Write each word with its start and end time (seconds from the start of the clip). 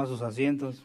a 0.00 0.06
sus 0.06 0.22
asientos. 0.22 0.80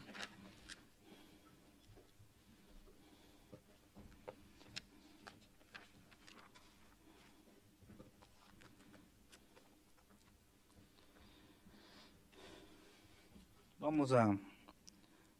Vamos 13.78 14.10
a, 14.10 14.36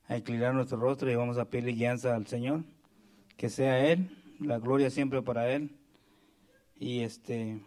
a 0.06 0.16
inclinar 0.16 0.54
nuestro 0.54 0.78
rostro 0.78 1.10
y 1.10 1.16
vamos 1.16 1.36
a 1.38 1.46
pedirle 1.46 1.72
guianza 1.72 2.14
al 2.14 2.28
Señor, 2.28 2.62
que 3.36 3.48
sea 3.48 3.84
Él, 3.90 4.16
la 4.38 4.60
gloria 4.60 4.88
siempre 4.88 5.20
para 5.20 5.50
Él. 5.50 5.76
Y 6.78 7.00
este, 7.00 7.60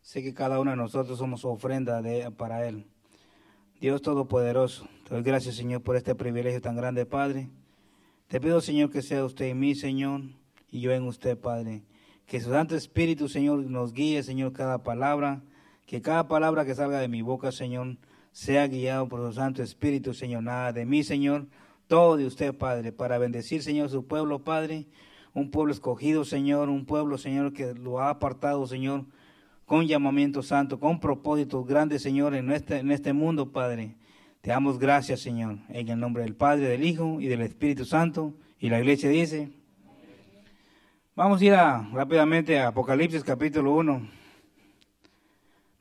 sé 0.00 0.24
que 0.24 0.34
cada 0.34 0.58
uno 0.58 0.72
de 0.72 0.76
nosotros 0.76 1.18
somos 1.18 1.44
ofrenda 1.44 2.02
para 2.36 2.66
Él. 2.66 2.84
Dios 3.80 4.02
Todopoderoso, 4.02 4.88
te 5.04 5.14
doy 5.14 5.22
gracias, 5.22 5.54
Señor, 5.54 5.82
por 5.82 5.94
este 5.94 6.16
privilegio 6.16 6.60
tan 6.60 6.74
grande, 6.74 7.06
Padre. 7.06 7.48
Te 8.26 8.40
pido, 8.40 8.60
Señor, 8.60 8.90
que 8.90 9.02
sea 9.02 9.24
usted 9.24 9.44
en 9.44 9.60
mí, 9.60 9.76
Señor, 9.76 10.22
y 10.68 10.80
yo 10.80 10.90
en 10.90 11.04
usted, 11.04 11.38
Padre. 11.38 11.84
Que 12.26 12.40
su 12.40 12.50
Santo 12.50 12.74
Espíritu, 12.74 13.28
Señor, 13.28 13.60
nos 13.60 13.92
guíe, 13.92 14.24
Señor, 14.24 14.52
cada 14.52 14.82
palabra. 14.82 15.42
Que 15.86 16.02
cada 16.02 16.26
palabra 16.26 16.64
que 16.64 16.74
salga 16.74 16.98
de 16.98 17.06
mi 17.06 17.22
boca, 17.22 17.52
Señor, 17.52 17.98
sea 18.32 18.66
guiado 18.66 19.08
por 19.08 19.20
su 19.20 19.32
Santo 19.34 19.62
Espíritu, 19.62 20.12
Señor. 20.12 20.42
Nada 20.42 20.72
de 20.72 20.84
mí, 20.84 21.04
Señor, 21.04 21.46
todo 21.86 22.16
de 22.16 22.26
usted, 22.26 22.56
Padre, 22.56 22.90
para 22.90 23.18
bendecir, 23.18 23.62
Señor, 23.62 23.90
su 23.90 24.04
pueblo, 24.08 24.40
Padre. 24.40 24.86
Un 25.34 25.52
pueblo 25.52 25.72
escogido, 25.72 26.24
Señor, 26.24 26.68
un 26.68 26.84
pueblo, 26.84 27.16
Señor, 27.16 27.52
que 27.52 27.74
lo 27.74 28.00
ha 28.00 28.10
apartado, 28.10 28.66
Señor, 28.66 29.04
con 29.68 29.86
llamamiento 29.86 30.42
santo, 30.42 30.80
con 30.80 30.98
propósitos 30.98 31.66
grandes, 31.66 32.00
Señor, 32.00 32.34
en 32.34 32.50
este, 32.50 32.78
en 32.78 32.90
este 32.90 33.12
mundo, 33.12 33.52
Padre. 33.52 33.96
Te 34.40 34.48
damos 34.48 34.78
gracias, 34.78 35.20
Señor, 35.20 35.58
en 35.68 35.88
el 35.90 36.00
nombre 36.00 36.22
del 36.22 36.34
Padre, 36.34 36.68
del 36.68 36.84
Hijo 36.84 37.20
y 37.20 37.26
del 37.26 37.42
Espíritu 37.42 37.84
Santo. 37.84 38.32
Y 38.58 38.70
la 38.70 38.78
iglesia 38.78 39.10
dice, 39.10 39.50
vamos 41.14 41.42
a 41.42 41.44
ir 41.44 41.52
rápidamente 41.52 42.58
a 42.58 42.68
Apocalipsis 42.68 43.22
capítulo 43.22 43.74
1. 43.74 44.08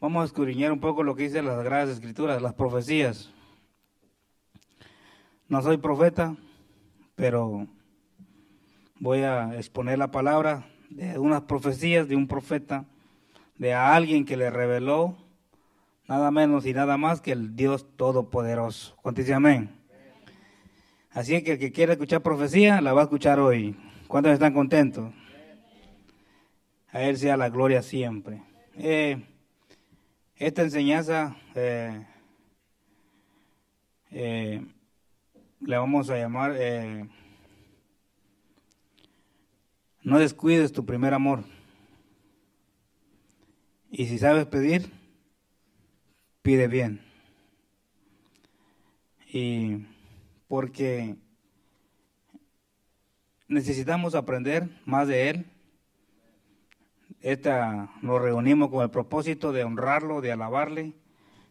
Vamos 0.02 0.22
a 0.22 0.26
escudriñar 0.26 0.74
un 0.74 0.82
poco 0.82 1.02
lo 1.02 1.16
que 1.16 1.24
dice 1.24 1.42
las 1.42 1.56
Sagradas 1.56 1.88
Escrituras, 1.88 2.42
las 2.42 2.56
profecías. 2.56 3.32
No 5.48 5.62
soy 5.62 5.78
profeta, 5.78 6.36
pero 7.16 7.66
voy 9.00 9.20
a 9.20 9.56
exponer 9.56 9.98
la 9.98 10.12
palabra 10.12 10.68
de 10.90 11.18
unas 11.18 11.44
profecías 11.44 12.10
de 12.10 12.18
un 12.18 12.28
profeta 12.28 12.84
de 13.58 13.74
a 13.74 13.96
alguien 13.96 14.26
que 14.26 14.38
le 14.38 14.50
reveló 14.50 15.18
nada 16.08 16.32
menos 16.32 16.66
y 16.66 16.74
nada 16.74 16.98
más 16.98 17.22
que 17.22 17.32
el 17.32 17.56
Dios 17.56 17.86
Todopoderoso. 17.98 18.96
Cuánto 19.02 19.22
amén. 19.34 19.70
Así 21.12 21.42
que 21.44 21.54
el 21.54 21.60
que 21.60 21.72
quiera 21.72 21.94
escuchar 21.94 22.22
profecía, 22.22 22.80
la 22.82 22.94
va 22.94 23.02
a 23.02 23.04
escuchar 23.06 23.40
hoy. 23.40 23.76
¿Cuántos 24.08 24.34
están 24.34 24.54
contentos? 24.54 25.12
A 26.90 27.02
Él 27.02 27.18
sea 27.18 27.36
la 27.38 27.50
gloria 27.50 27.82
siempre. 27.82 28.42
Eh, 28.78 29.22
esta 30.36 30.62
enseñanza 30.62 31.36
eh, 31.56 32.06
eh, 34.12 34.64
le 35.60 35.78
vamos 35.78 36.10
a 36.10 36.18
llamar 36.18 36.56
No 40.04 40.20
descuides 40.20 40.72
tu 40.72 40.86
primer 40.86 41.14
amor. 41.14 41.44
Y 43.98 44.06
si 44.06 44.20
sabes 44.20 44.45
pedir, 44.45 44.92
pide 46.44 46.67
bien. 46.67 47.02
Y 49.34 49.88
porque 50.48 51.16
necesitamos 53.48 54.14
aprender 54.14 54.70
más 54.86 55.08
de 55.08 55.31
Él. 55.31 55.45
Esta, 57.22 57.89
nos 58.04 58.22
reunimos 58.22 58.70
con 58.70 58.83
el 58.83 58.92
propósito 58.92 59.52
de 59.52 59.64
honrarlo, 59.64 60.22
de 60.22 60.32
alabarle, 60.32 60.93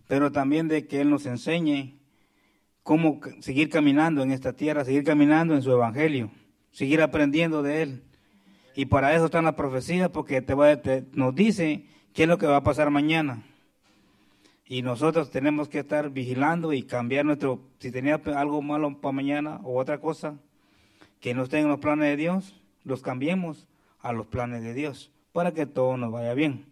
pero 0.07 0.31
también 0.31 0.69
de 0.69 0.87
que 0.87 1.01
Él 1.01 1.11
nos 1.11 1.27
enseñe 1.27 1.99
cómo 2.85 3.19
seguir 3.41 3.71
caminando 3.71 4.23
en 4.23 4.31
esta 4.31 4.53
tierra, 4.53 4.85
seguir 4.85 5.03
caminando 5.03 5.57
en 5.57 5.63
su 5.63 5.73
evangelio, 5.73 6.31
seguir 6.71 7.03
aprendiendo 7.03 7.65
de 7.65 7.83
Él. 7.83 8.05
Y 8.77 8.87
para 8.87 9.17
eso 9.17 9.25
están 9.25 9.47
las 9.47 9.55
profecías, 9.55 10.11
porque 10.11 10.43
te, 10.43 11.07
nos 11.11 11.35
dice 11.35 11.87
qué 12.17 12.23
es 12.23 12.29
lo 12.31 12.39
que 12.39 12.47
va 12.47 12.57
a 12.57 12.63
pasar 12.63 12.89
mañana. 12.91 13.43
Y 14.65 14.81
nosotros 14.81 15.31
tenemos 15.31 15.69
que 15.69 15.81
estar 15.81 16.09
vigilando 16.09 16.73
y 16.73 16.83
cambiar 16.83 17.27
nuestro, 17.27 17.61
si 17.79 17.93
tenía 17.93 18.15
algo 18.35 18.63
malo 18.63 18.99
para 19.03 19.13
mañana 19.13 19.61
o 19.65 19.79
otra 19.79 20.01
cosa 20.01 20.39
que 21.21 21.35
no 21.35 21.43
esté 21.43 21.59
en 21.59 21.69
los 21.69 21.79
planes 21.79 22.09
de 22.09 22.17
Dios, 22.17 22.59
los 22.85 23.03
cambiemos 23.03 23.69
a 24.01 24.15
los 24.15 24.27
planes 24.27 24.63
de 24.63 24.73
Dios 24.73 25.13
para 25.33 25.53
que 25.53 25.67
todo 25.67 25.99
nos 25.99 26.11
vaya 26.11 26.33
bien. 26.33 26.65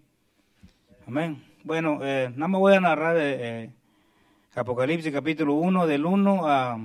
Amén. 1.06 1.44
Bueno, 1.62 1.98
eh, 2.02 2.30
nada 2.34 2.48
más 2.48 2.60
voy 2.60 2.74
a 2.74 2.80
narrar 2.80 3.18
eh, 3.18 3.64
eh, 3.64 3.70
Apocalipsis 4.54 5.12
capítulo 5.12 5.52
1 5.54 5.86
del 5.86 6.06
1 6.06 6.48
a, 6.48 6.78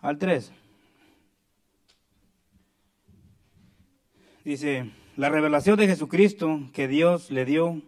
al 0.00 0.18
3. 0.18 0.52
Dice, 4.42 4.90
la 5.16 5.28
revelación 5.28 5.78
de 5.78 5.86
Jesucristo 5.86 6.60
que 6.72 6.88
Dios 6.88 7.30
le 7.30 7.44
dio 7.44 7.80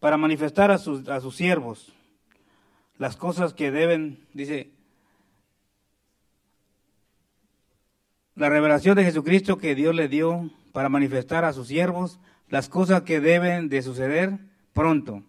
para 0.00 0.16
manifestar 0.16 0.70
a 0.70 0.78
sus, 0.78 1.08
a 1.08 1.20
sus 1.20 1.36
siervos 1.36 1.92
las 2.98 3.16
cosas 3.16 3.54
que 3.54 3.70
deben, 3.70 4.18
dice, 4.32 4.70
la 8.34 8.48
revelación 8.48 8.96
de 8.96 9.04
Jesucristo 9.04 9.58
que 9.58 9.74
Dios 9.74 9.94
le 9.94 10.08
dio 10.08 10.50
para 10.72 10.88
manifestar 10.88 11.44
a 11.44 11.52
sus 11.52 11.68
siervos 11.68 12.18
las 12.48 12.68
cosas 12.68 13.02
que 13.02 13.20
deben 13.20 13.68
de 13.68 13.82
suceder 13.82 14.38
pronto. 14.72 15.22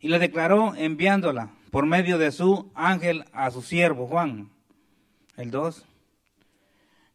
Y 0.00 0.08
le 0.08 0.18
declaró 0.18 0.74
enviándola 0.74 1.50
por 1.70 1.86
medio 1.86 2.18
de 2.18 2.32
su 2.32 2.70
ángel 2.74 3.24
a 3.32 3.50
su 3.50 3.62
siervo 3.62 4.06
Juan. 4.06 4.50
El 5.36 5.50
2 5.50 5.84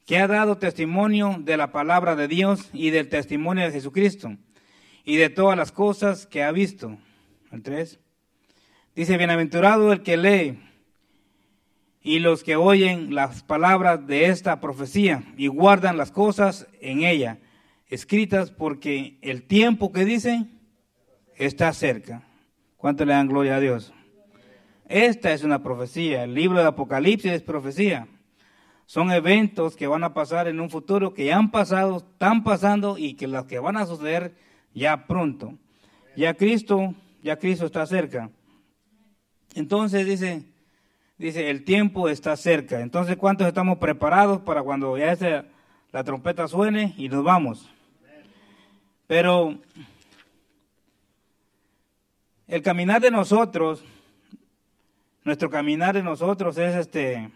que 0.06 0.18
ha 0.18 0.28
dado 0.28 0.58
testimonio 0.58 1.38
de 1.40 1.58
la 1.58 1.72
palabra 1.72 2.16
de 2.16 2.28
Dios 2.28 2.70
y 2.74 2.90
del 2.90 3.10
testimonio 3.10 3.66
de 3.66 3.72
Jesucristo 3.72 4.36
y 5.06 5.18
de 5.18 5.30
todas 5.30 5.58
las 5.58 5.72
cosas 5.72 6.28
que 6.28 6.44
ha 6.44 6.52
visto. 6.52 6.98
El 7.52 7.62
3. 7.62 8.00
Dice, 8.96 9.18
bienaventurado 9.18 9.92
el 9.92 10.04
que 10.04 10.18
lee 10.18 10.60
y 12.02 12.20
los 12.20 12.44
que 12.44 12.56
oyen 12.56 13.16
las 13.16 13.44
palabras 13.44 14.06
de 14.06 14.26
esta 14.26 14.60
profecía 14.60 15.24
y 15.38 15.48
guardan 15.48 15.98
las 15.98 16.12
cosas 16.12 16.68
en 16.82 17.04
ella, 17.04 17.40
escritas 17.88 18.52
porque 18.52 19.18
el 19.22 19.44
tiempo 19.44 19.92
que 19.92 20.04
dice 20.04 20.46
está 21.36 21.72
cerca. 21.74 22.28
¿Cuánto 22.76 23.06
le 23.06 23.14
dan 23.14 23.30
gloria 23.30 23.56
a 23.56 23.60
Dios? 23.62 23.94
Esta 24.90 25.32
es 25.32 25.44
una 25.44 25.64
profecía. 25.64 26.26
El 26.26 26.34
libro 26.34 26.60
de 26.60 26.68
Apocalipsis 26.68 27.32
es 27.32 27.42
profecía. 27.42 28.08
Son 28.86 29.12
eventos 29.12 29.76
que 29.76 29.88
van 29.88 30.04
a 30.04 30.14
pasar 30.14 30.48
en 30.48 30.60
un 30.60 30.70
futuro, 30.70 31.14
que 31.14 31.26
ya 31.26 31.38
han 31.38 31.52
pasado, 31.52 31.98
están 31.98 32.44
pasando 32.44 32.98
y 32.98 33.16
que 33.16 33.28
las 33.28 33.46
que 33.46 33.60
van 33.60 33.78
a 33.78 33.86
suceder 33.86 34.36
ya 34.74 35.08
pronto. 35.08 35.54
Ya 36.16 36.34
Cristo, 36.34 36.94
ya 37.22 37.38
Cristo 37.38 37.66
está 37.66 37.86
cerca. 37.86 38.30
Entonces 39.56 40.06
dice, 40.06 40.44
dice, 41.18 41.50
el 41.50 41.64
tiempo 41.64 42.10
está 42.10 42.36
cerca. 42.36 42.82
Entonces, 42.82 43.18
¿cuántos 43.18 43.48
estamos 43.48 43.78
preparados 43.78 44.42
para 44.42 44.62
cuando 44.62 44.98
ya 44.98 45.16
la 45.92 46.04
trompeta 46.04 46.48
suene 46.48 46.94
y 46.98 47.10
nos 47.10 47.24
vamos? 47.24 47.70
Pero 49.08 49.60
el 52.48 52.62
caminar 52.62 53.02
de 53.02 53.12
nosotros, 53.12 53.84
nuestro 55.24 55.50
caminar 55.50 55.94
de 55.96 56.04
nosotros 56.04 56.58
es 56.58 56.76
este 56.76 57.32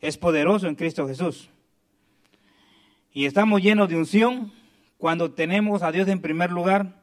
es 0.00 0.16
poderoso 0.18 0.66
en 0.66 0.74
Cristo 0.74 1.06
Jesús. 1.06 1.50
Y 3.12 3.24
estamos 3.24 3.62
llenos 3.62 3.88
de 3.88 3.96
unción 3.96 4.52
cuando 4.98 5.32
tenemos 5.32 5.82
a 5.82 5.92
Dios 5.92 6.08
en 6.08 6.20
primer 6.20 6.50
lugar. 6.50 7.00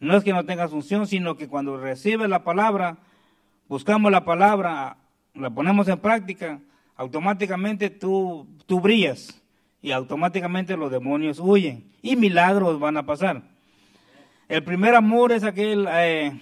No 0.00 0.16
es 0.16 0.24
que 0.24 0.32
no 0.32 0.44
tengas 0.44 0.72
unción, 0.72 1.06
sino 1.06 1.36
que 1.36 1.48
cuando 1.48 1.78
recibes 1.78 2.28
la 2.28 2.44
palabra, 2.44 2.98
buscamos 3.68 4.12
la 4.12 4.24
palabra, 4.24 4.98
la 5.34 5.50
ponemos 5.50 5.88
en 5.88 5.98
práctica, 5.98 6.60
automáticamente 6.96 7.90
tú, 7.90 8.46
tú 8.66 8.80
brillas 8.80 9.40
y 9.82 9.92
automáticamente 9.92 10.76
los 10.76 10.90
demonios 10.90 11.38
huyen 11.38 11.90
y 12.02 12.16
milagros 12.16 12.78
van 12.78 12.96
a 12.96 13.06
pasar. 13.06 13.42
El 14.48 14.62
primer 14.62 14.94
amor 14.94 15.32
es 15.32 15.42
aquel, 15.42 15.88
eh, 15.90 16.38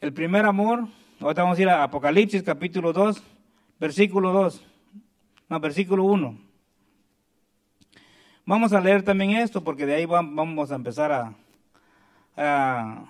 el 0.00 0.12
primer 0.12 0.46
amor, 0.46 0.86
ahorita 1.20 1.42
vamos 1.42 1.58
a 1.58 1.62
ir 1.62 1.68
a 1.68 1.82
Apocalipsis 1.82 2.42
capítulo 2.42 2.92
2, 2.92 3.22
versículo 3.78 4.32
2, 4.32 4.62
no, 5.48 5.60
versículo 5.60 6.04
1. 6.04 6.38
Vamos 8.44 8.72
a 8.72 8.80
leer 8.80 9.02
también 9.02 9.32
esto 9.32 9.62
porque 9.62 9.84
de 9.84 9.94
ahí 9.94 10.06
vamos 10.06 10.72
a 10.72 10.74
empezar 10.74 11.12
a, 11.12 13.04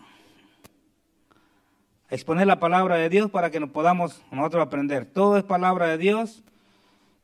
exponer 2.10 2.46
la 2.46 2.58
palabra 2.58 2.96
de 2.96 3.08
Dios 3.08 3.30
para 3.30 3.50
que 3.50 3.60
nos 3.60 3.70
podamos 3.70 4.22
nosotros 4.32 4.66
aprender. 4.66 5.04
Todo 5.04 5.36
es 5.36 5.44
palabra 5.44 5.86
de 5.86 5.98
Dios, 5.98 6.42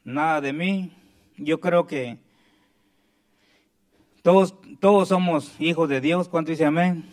nada 0.04 0.40
de 0.40 0.52
mí. 0.52 0.92
Yo 1.36 1.58
creo 1.58 1.86
que 1.86 2.18
todos, 4.22 4.54
todos 4.78 5.08
somos 5.08 5.58
hijos 5.58 5.88
de 5.88 6.00
Dios. 6.00 6.28
¿Cuánto 6.28 6.50
dice 6.50 6.66
amén? 6.66 7.10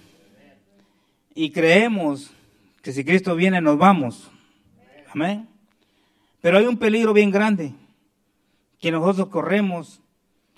Y 1.34 1.52
creemos 1.52 2.32
que 2.82 2.92
si 2.92 3.04
Cristo 3.04 3.36
viene 3.36 3.62
nos 3.62 3.78
vamos. 3.78 4.30
Amén. 5.14 5.51
Pero 6.42 6.58
hay 6.58 6.66
un 6.66 6.78
peligro 6.78 7.14
bien 7.14 7.32
grande 7.32 7.74
que 8.80 8.92
nosotros 8.92 9.30
corremos 9.30 10.02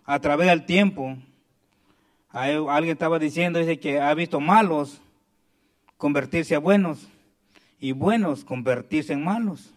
a 0.05 0.19
través 0.19 0.47
del 0.47 0.65
tiempo. 0.65 1.17
Alguien 2.29 2.93
estaba 2.93 3.19
diciendo, 3.19 3.59
dice 3.59 3.79
que 3.79 3.99
ha 3.99 4.13
visto 4.13 4.39
malos 4.39 5.01
convertirse 5.97 6.55
a 6.55 6.59
buenos 6.59 7.07
y 7.79 7.91
buenos 7.91 8.43
convertirse 8.43 9.13
en 9.13 9.23
malos. 9.23 9.73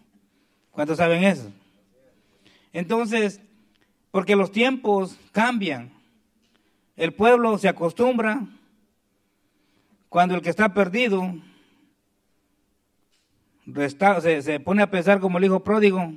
¿Cuántos 0.71 0.97
saben 0.97 1.23
eso? 1.23 1.51
Entonces, 2.71 3.41
porque 4.11 4.35
los 4.35 4.51
tiempos 4.51 5.17
cambian, 5.31 5.91
el 6.95 7.13
pueblo 7.13 7.57
se 7.57 7.67
acostumbra 7.67 8.45
cuando 10.09 10.35
el 10.35 10.41
que 10.41 10.49
está 10.49 10.73
perdido 10.73 11.35
se, 14.21 14.41
se, 14.41 14.59
pone 14.59 14.81
a 14.81 14.89
pensar 14.89 15.19
como 15.19 15.37
el 15.37 15.45
hijo 15.45 15.63
pródigo 15.63 16.13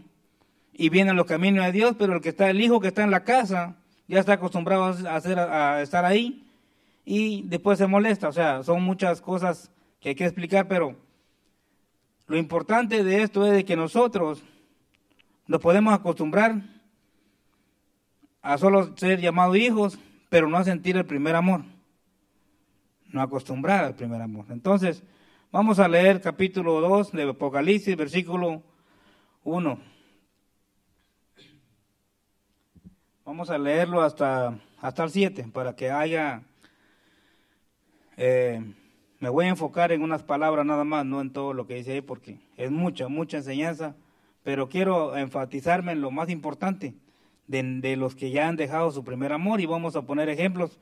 y 0.73 0.89
viene 0.89 1.11
a 1.11 1.15
los 1.15 1.27
caminos 1.27 1.65
de 1.65 1.73
Dios, 1.73 1.97
pero 1.99 2.15
el 2.15 2.21
que 2.21 2.31
está, 2.31 2.49
el 2.51 2.61
hijo 2.61 2.81
que 2.81 2.89
está 2.89 3.03
en 3.03 3.11
la 3.11 3.25
casa, 3.25 3.77
ya 4.09 4.21
está 4.21 4.35
acostumbrado 4.35 4.97
a 5.09 5.83
estar 5.83 6.05
ahí 6.05 6.47
y 7.05 7.43
después 7.43 7.79
se 7.79 7.87
molesta. 7.87 8.29
O 8.29 8.33
sea, 8.33 8.63
son 8.63 8.83
muchas 8.83 9.21
cosas 9.21 9.71
que 10.01 10.11
hay 10.11 10.15
que 10.15 10.25
explicar, 10.25 10.69
pero 10.69 10.97
lo 12.27 12.37
importante 12.37 13.03
de 13.03 13.23
esto 13.23 13.47
es 13.47 13.53
de 13.53 13.65
que 13.65 13.77
nosotros 13.77 14.43
nos 15.47 15.61
podemos 15.61 15.93
acostumbrar 15.93 16.63
a 18.41 18.57
solo 18.57 18.97
ser 18.97 19.21
llamados 19.21 19.57
hijos, 19.57 19.99
pero 20.29 20.49
no 20.49 20.57
a 20.57 20.65
sentir 20.65 20.97
el 20.97 21.05
primer 21.05 21.35
amor. 21.35 21.63
No 23.09 23.21
acostumbrar 23.21 23.85
al 23.85 23.97
primer 23.97 24.23
amor. 24.23 24.47
Entonces, 24.51 25.03
vamos 25.53 25.81
a 25.81 25.89
leer 25.89 26.21
capítulo 26.21 26.81
2 26.81 27.13
de 27.13 27.31
Apocalipsis, 27.31 27.97
versículo 27.97 28.63
1. 29.45 29.79
Vamos 33.25 33.51
a 33.51 33.59
leerlo 33.59 34.03
hasta, 34.03 34.59
hasta 34.81 35.05
el 35.05 35.11
7 35.11 35.49
para 35.53 35.75
que 35.75 35.91
haya... 35.91 36.43
Eh, 38.17 38.63
me 39.19 39.29
voy 39.29 39.47
a 39.47 39.51
enfocar 39.51 39.93
en 39.93 40.03
unas 40.03 40.23
palabras 40.23 40.65
nada 40.65 40.85
más, 40.85 41.05
no 41.05 41.21
en 41.21 41.33
todo 41.33 41.53
lo 41.53 41.67
que 41.67 41.75
dice 41.75 41.93
ahí, 41.93 42.01
porque 42.01 42.39
es 42.57 42.71
mucha, 42.71 43.09
mucha 43.09 43.39
enseñanza, 43.39 43.95
pero 44.43 44.69
quiero 44.69 45.17
enfatizarme 45.17 45.93
en 45.93 46.01
lo 46.01 46.11
más 46.11 46.31
importante 46.31 46.95
de, 47.47 47.97
los 47.97 48.15
que 48.15 48.31
ya 48.31 48.49
han 48.49 48.57
dejado 48.57 48.91
su 48.93 49.05
primer 49.05 49.33
amor 49.33 49.61
y 49.61 49.67
vamos 49.67 49.97
a 49.97 50.03
poner 50.03 50.29
ejemplos 50.29 50.79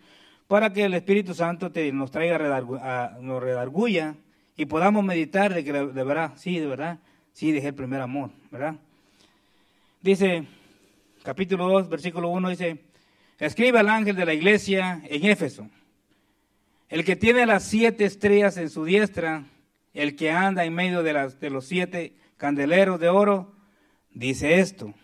para 0.47 0.73
que 0.73 0.85
el 0.85 0.95
Espíritu 0.95 1.35
Santo 1.35 1.73
nos 1.93 2.11
traiga, 2.11 2.39
nos 3.21 3.43
redarguya 3.43 4.15
y 4.59 4.67
podamos 4.67 5.03
meditar 5.03 5.55
de 5.55 5.65
que 5.65 5.73
de 5.73 6.05
verdad, 6.05 6.35
sí, 6.37 6.59
de 6.59 6.67
verdad, 6.67 6.99
sí 7.33 7.51
dejé 7.53 7.69
el 7.69 7.75
primer 7.75 8.03
amor, 8.03 8.31
¿verdad? 8.51 8.75
Dice, 10.03 10.45
capítulo 11.23 11.67
2, 11.69 11.89
versículo 11.89 12.29
1, 12.29 12.51
dice, 12.51 12.85
escribe 13.39 13.79
al 13.79 13.89
ángel 13.89 14.17
de 14.17 14.27
la 14.27 14.35
iglesia 14.35 15.01
en 15.09 15.25
Éfeso 15.25 15.71
el 16.89 17.05
que 17.05 17.17
tiene 17.17 17.47
las 17.47 17.65
siete 17.65 18.05
estrellas 18.05 18.57
en 18.57 18.71
su 18.71 18.85
diestra, 18.85 19.45
el 19.93 20.17
que 20.17 20.31
anda 20.31 20.65
en 20.65 20.75
medio 20.75 21.03
de, 21.03 21.13
las, 21.13 21.39
de 21.39 21.51
los 21.51 21.67
siete 21.67 22.15
candeleros 22.37 22.99
de 22.99 23.09
oro, 23.09 23.53
dice 24.11 24.61
esto. 24.61 24.95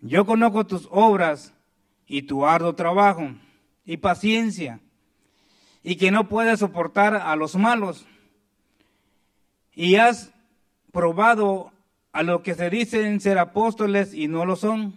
Yo 0.00 0.26
conozco 0.26 0.66
tus 0.66 0.88
obras 0.90 1.54
y 2.06 2.22
tu 2.22 2.44
arduo 2.44 2.74
trabajo 2.74 3.32
y 3.84 3.96
paciencia, 3.96 4.80
y 5.84 5.96
que 5.96 6.10
no 6.10 6.28
puedes 6.28 6.58
soportar 6.58 7.14
a 7.14 7.36
los 7.36 7.54
malos. 7.54 8.06
Y 9.74 9.96
has 9.96 10.32
probado 10.90 11.70
a 12.12 12.22
los 12.22 12.40
que 12.40 12.54
se 12.54 12.70
dicen 12.70 13.20
ser 13.20 13.38
apóstoles 13.38 14.14
y 14.14 14.26
no 14.26 14.44
lo 14.46 14.56
son, 14.56 14.94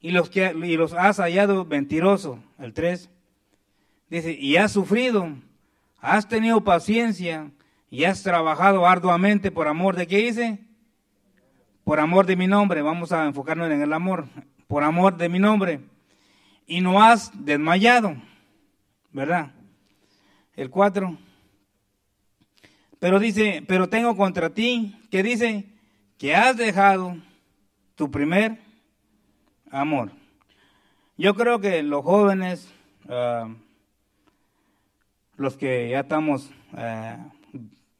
y 0.00 0.12
los, 0.12 0.30
que, 0.30 0.54
y 0.64 0.76
los 0.76 0.94
has 0.94 1.18
hallado 1.18 1.64
mentirosos. 1.64 2.38
El 2.58 2.72
3 2.72 3.10
Dice, 4.10 4.32
y 4.32 4.56
has 4.56 4.72
sufrido, 4.72 5.28
has 6.00 6.28
tenido 6.28 6.62
paciencia 6.62 7.50
y 7.90 8.04
has 8.04 8.22
trabajado 8.22 8.86
arduamente 8.86 9.50
por 9.50 9.68
amor 9.68 9.96
de 9.96 10.06
qué 10.06 10.18
dice? 10.18 10.58
Por 11.84 12.00
amor 12.00 12.24
de 12.24 12.36
mi 12.36 12.46
nombre. 12.46 12.80
Vamos 12.80 13.12
a 13.12 13.26
enfocarnos 13.26 13.70
en 13.70 13.82
el 13.82 13.92
amor. 13.92 14.26
Por 14.66 14.82
amor 14.82 15.16
de 15.18 15.28
mi 15.28 15.38
nombre. 15.38 15.80
Y 16.66 16.80
no 16.80 17.02
has 17.02 17.32
desmayado. 17.44 18.16
¿Verdad? 19.12 19.52
El 20.58 20.70
4. 20.70 21.16
Pero 22.98 23.20
dice, 23.20 23.62
pero 23.68 23.88
tengo 23.88 24.16
contra 24.16 24.50
ti, 24.50 25.00
que 25.08 25.22
dice, 25.22 25.66
que 26.18 26.34
has 26.34 26.56
dejado 26.56 27.16
tu 27.94 28.10
primer 28.10 28.58
amor. 29.70 30.10
Yo 31.16 31.34
creo 31.34 31.60
que 31.60 31.84
los 31.84 32.02
jóvenes, 32.04 32.74
ah, 33.08 33.54
los 35.36 35.56
que 35.56 35.90
ya 35.90 36.00
estamos, 36.00 36.50
eh, 36.76 37.18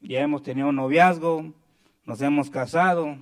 ya 0.01 0.19
hemos 0.19 0.43
tenido 0.43 0.67
un 0.67 0.75
noviazgo, 0.75 1.53
nos 2.05 2.21
hemos 2.21 2.49
casado, 2.49 3.15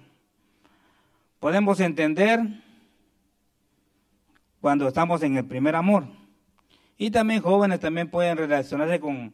podemos 1.39 1.79
entender 1.79 2.39
cuando 4.61 4.87
estamos 4.87 5.21
en 5.21 5.37
el 5.37 5.45
primer 5.45 5.75
amor. 5.75 6.16
Y 6.97 7.11
también 7.11 7.41
jóvenes 7.41 7.79
también 7.79 8.09
pueden 8.09 8.37
relacionarse 8.37 8.99
con, 8.99 9.33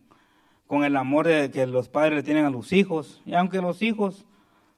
con 0.67 0.83
el 0.83 0.95
amor 0.95 1.27
de 1.27 1.49
que 1.49 1.65
los 1.65 1.89
padres 1.89 2.23
tienen 2.23 2.45
a 2.45 2.49
los 2.49 2.73
hijos. 2.73 3.21
Y 3.25 3.33
aunque 3.33 3.61
los 3.61 3.81
hijos 3.81 4.25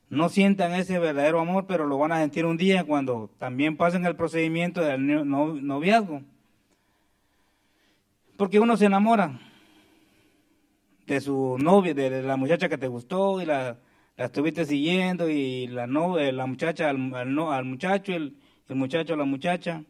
no 0.09 0.29
sientan 0.29 0.73
ese 0.73 0.99
verdadero 0.99 1.39
amor, 1.39 1.65
pero 1.67 1.85
lo 1.85 1.97
van 1.97 2.11
a 2.11 2.19
sentir 2.19 2.45
un 2.45 2.57
día 2.57 2.83
cuando 2.83 3.29
también 3.39 3.75
pasen 3.75 4.05
el 4.05 4.15
procedimiento 4.15 4.81
del 4.81 5.27
noviazgo. 5.27 6.21
Porque 8.37 8.59
uno 8.59 8.77
se 8.77 8.85
enamora 8.85 9.39
de 11.07 11.21
su 11.21 11.57
novia, 11.59 11.93
de 11.93 12.21
la 12.21 12.35
muchacha 12.35 12.69
que 12.69 12.77
te 12.77 12.87
gustó 12.87 13.41
y 13.41 13.45
la, 13.45 13.77
la 14.17 14.25
estuviste 14.25 14.65
siguiendo 14.65 15.29
y 15.29 15.67
la, 15.67 15.87
no, 15.87 16.17
eh, 16.19 16.31
la 16.31 16.45
muchacha 16.45 16.89
al, 16.89 17.13
al, 17.13 17.65
muchacho, 17.65 18.13
el, 18.13 18.35
el 18.67 18.75
muchacho 18.75 19.13
a 19.13 19.17
la 19.17 19.25
muchacha. 19.25 19.83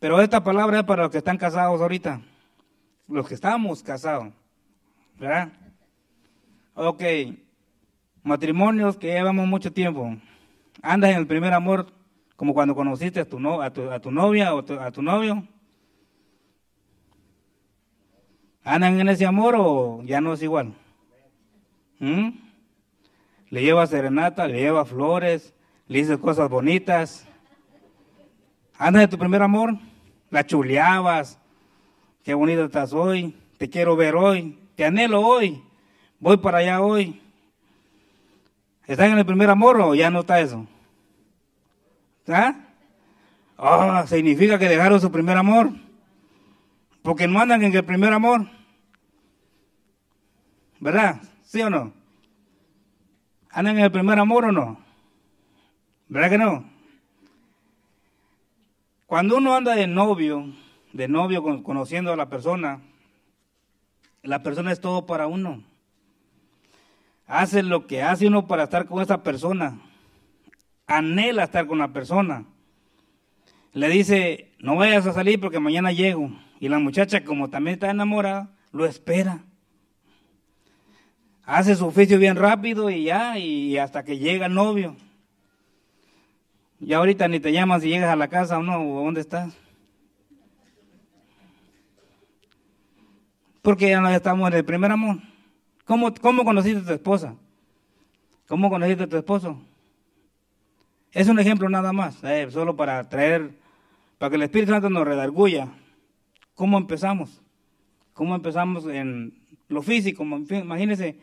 Pero 0.00 0.20
esta 0.20 0.42
palabra 0.42 0.80
es 0.80 0.84
para 0.84 1.02
los 1.04 1.10
que 1.10 1.18
están 1.18 1.38
casados 1.38 1.80
ahorita, 1.80 2.20
los 3.08 3.26
que 3.26 3.34
estamos 3.34 3.82
casados, 3.82 4.32
¿verdad? 5.18 5.52
Ok, 6.74 7.02
matrimonios 8.22 8.96
que 8.96 9.08
llevamos 9.08 9.46
mucho 9.46 9.72
tiempo, 9.72 10.16
andas 10.82 11.10
en 11.10 11.18
el 11.18 11.26
primer 11.26 11.52
amor 11.52 11.92
como 12.36 12.52
cuando 12.52 12.74
conociste 12.74 13.20
a 13.20 13.28
tu, 13.28 13.38
no, 13.38 13.62
a 13.62 13.70
tu, 13.70 13.90
a 13.90 14.00
tu 14.00 14.10
novia 14.10 14.54
o 14.54 14.58
a 14.80 14.90
tu 14.90 15.02
novio, 15.02 15.46
¿Andan 18.64 18.98
en 18.98 19.10
ese 19.10 19.26
amor 19.26 19.54
o 19.58 20.02
ya 20.04 20.22
no 20.22 20.32
es 20.32 20.42
igual? 20.42 20.72
¿Mm? 21.98 22.30
Le 23.50 23.62
lleva 23.62 23.86
serenata, 23.86 24.48
le 24.48 24.58
lleva 24.58 24.86
flores, 24.86 25.52
le 25.86 25.98
dice 25.98 26.18
cosas 26.18 26.48
bonitas. 26.48 27.28
¿Andas 28.76 29.04
en 29.04 29.10
tu 29.10 29.18
primer 29.18 29.42
amor? 29.42 29.78
La 30.30 30.44
chuleabas. 30.44 31.38
Qué 32.22 32.34
bonita 32.34 32.64
estás 32.64 32.92
hoy. 32.92 33.36
Te 33.58 33.70
quiero 33.70 33.96
ver 33.96 34.16
hoy. 34.16 34.58
Te 34.74 34.84
anhelo 34.84 35.20
hoy. 35.20 35.62
Voy 36.18 36.36
para 36.38 36.58
allá 36.58 36.80
hoy. 36.80 37.20
¿Están 38.86 39.12
en 39.12 39.18
el 39.18 39.26
primer 39.26 39.48
amor 39.48 39.80
o 39.80 39.94
ya 39.94 40.10
no 40.10 40.20
está 40.20 40.40
eso? 40.40 40.66
¿Ah? 42.26 42.54
Significa 44.06 44.58
que 44.58 44.68
dejaron 44.68 45.00
su 45.00 45.10
primer 45.10 45.36
amor. 45.36 45.70
Porque 47.02 47.28
no 47.28 47.40
andan 47.40 47.62
en 47.62 47.74
el 47.74 47.84
primer 47.84 48.12
amor. 48.12 48.48
¿Verdad? 50.80 51.20
¿Sí 51.44 51.62
o 51.62 51.70
no? 51.70 51.92
¿Andan 53.50 53.78
en 53.78 53.84
el 53.84 53.92
primer 53.92 54.18
amor 54.18 54.46
o 54.46 54.52
no? 54.52 54.78
¿Verdad 56.08 56.30
que 56.30 56.38
no? 56.38 56.73
Cuando 59.14 59.36
uno 59.36 59.54
anda 59.54 59.76
de 59.76 59.86
novio, 59.86 60.52
de 60.92 61.06
novio 61.06 61.62
conociendo 61.62 62.12
a 62.12 62.16
la 62.16 62.28
persona, 62.28 62.80
la 64.24 64.42
persona 64.42 64.72
es 64.72 64.80
todo 64.80 65.06
para 65.06 65.28
uno. 65.28 65.62
Hace 67.28 67.62
lo 67.62 67.86
que 67.86 68.02
hace 68.02 68.26
uno 68.26 68.48
para 68.48 68.64
estar 68.64 68.86
con 68.86 69.00
esa 69.00 69.22
persona. 69.22 69.78
Anhela 70.88 71.44
estar 71.44 71.68
con 71.68 71.78
la 71.78 71.92
persona. 71.92 72.44
Le 73.72 73.88
dice, 73.88 74.50
no 74.58 74.74
vayas 74.74 75.06
a 75.06 75.12
salir 75.12 75.40
porque 75.40 75.60
mañana 75.60 75.92
llego. 75.92 76.32
Y 76.58 76.68
la 76.68 76.80
muchacha, 76.80 77.22
como 77.22 77.50
también 77.50 77.74
está 77.74 77.92
enamorada, 77.92 78.50
lo 78.72 78.84
espera. 78.84 79.44
hace 81.44 81.76
su 81.76 81.86
oficio 81.86 82.18
bien 82.18 82.34
rápido 82.34 82.90
y 82.90 83.04
ya, 83.04 83.38
y 83.38 83.78
hasta 83.78 84.04
que 84.04 84.18
llega 84.18 84.46
el 84.46 84.54
novio. 84.54 84.96
Y 86.84 86.92
ahorita 86.92 87.28
ni 87.28 87.40
te 87.40 87.50
llaman 87.50 87.80
si 87.80 87.88
llegas 87.88 88.10
a 88.10 88.16
la 88.16 88.28
casa 88.28 88.58
o 88.58 88.62
no, 88.62 88.78
o 88.78 89.04
dónde 89.04 89.22
estás. 89.22 89.56
Porque 93.62 93.88
ya 93.88 94.02
no 94.02 94.10
estamos 94.10 94.46
en 94.48 94.58
el 94.58 94.64
primer 94.66 94.90
amor. 94.90 95.16
¿Cómo, 95.86 96.12
cómo 96.20 96.44
conociste 96.44 96.80
a 96.80 96.84
tu 96.84 96.92
esposa? 96.92 97.36
¿Cómo 98.46 98.68
conociste 98.68 99.04
a 99.04 99.06
tu 99.08 99.16
esposo? 99.16 99.58
Es 101.12 101.28
un 101.28 101.38
ejemplo 101.38 101.70
nada 101.70 101.94
más, 101.94 102.22
eh, 102.22 102.48
solo 102.50 102.76
para 102.76 103.08
traer, 103.08 103.52
para 104.18 104.28
que 104.28 104.36
el 104.36 104.42
Espíritu 104.42 104.72
Santo 104.72 104.90
nos 104.90 105.06
redarguya. 105.06 105.68
¿Cómo 106.54 106.76
empezamos? 106.76 107.40
¿Cómo 108.12 108.34
empezamos 108.34 108.86
en 108.86 109.32
lo 109.68 109.80
físico? 109.80 110.22
Imagínense, 110.22 111.16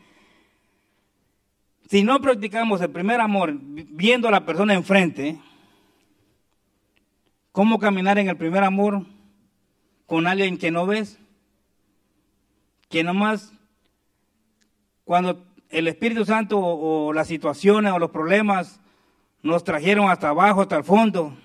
si 1.87 2.01
no 2.01 2.19
practicamos 2.19 2.81
el 2.81 2.89
primer 2.89 3.21
amor 3.21 3.53
viendo 3.61 4.27
a 4.27 4.31
la 4.31 4.43
persona 4.43 4.73
enfrente, 4.73 5.37
¿cómo 7.51 7.79
caminar 7.79 8.17
en 8.19 8.29
el 8.29 8.37
primer 8.37 8.63
amor 8.63 9.05
con 10.05 10.27
alguien 10.27 10.57
que 10.57 10.71
no 10.71 10.85
ves? 10.85 11.19
Que 12.89 13.03
nomás 13.03 13.53
cuando 15.03 15.45
el 15.69 15.87
Espíritu 15.87 16.25
Santo 16.25 16.59
o, 16.59 17.13
las 17.13 17.27
situaciones 17.27 17.91
o 17.93 17.99
los 17.99 18.11
problemas 18.11 18.79
nos 19.41 19.63
trajeron 19.63 20.09
hasta 20.09 20.29
abajo, 20.29 20.61
hasta 20.61 20.77
el 20.77 20.83
fondo, 20.83 21.35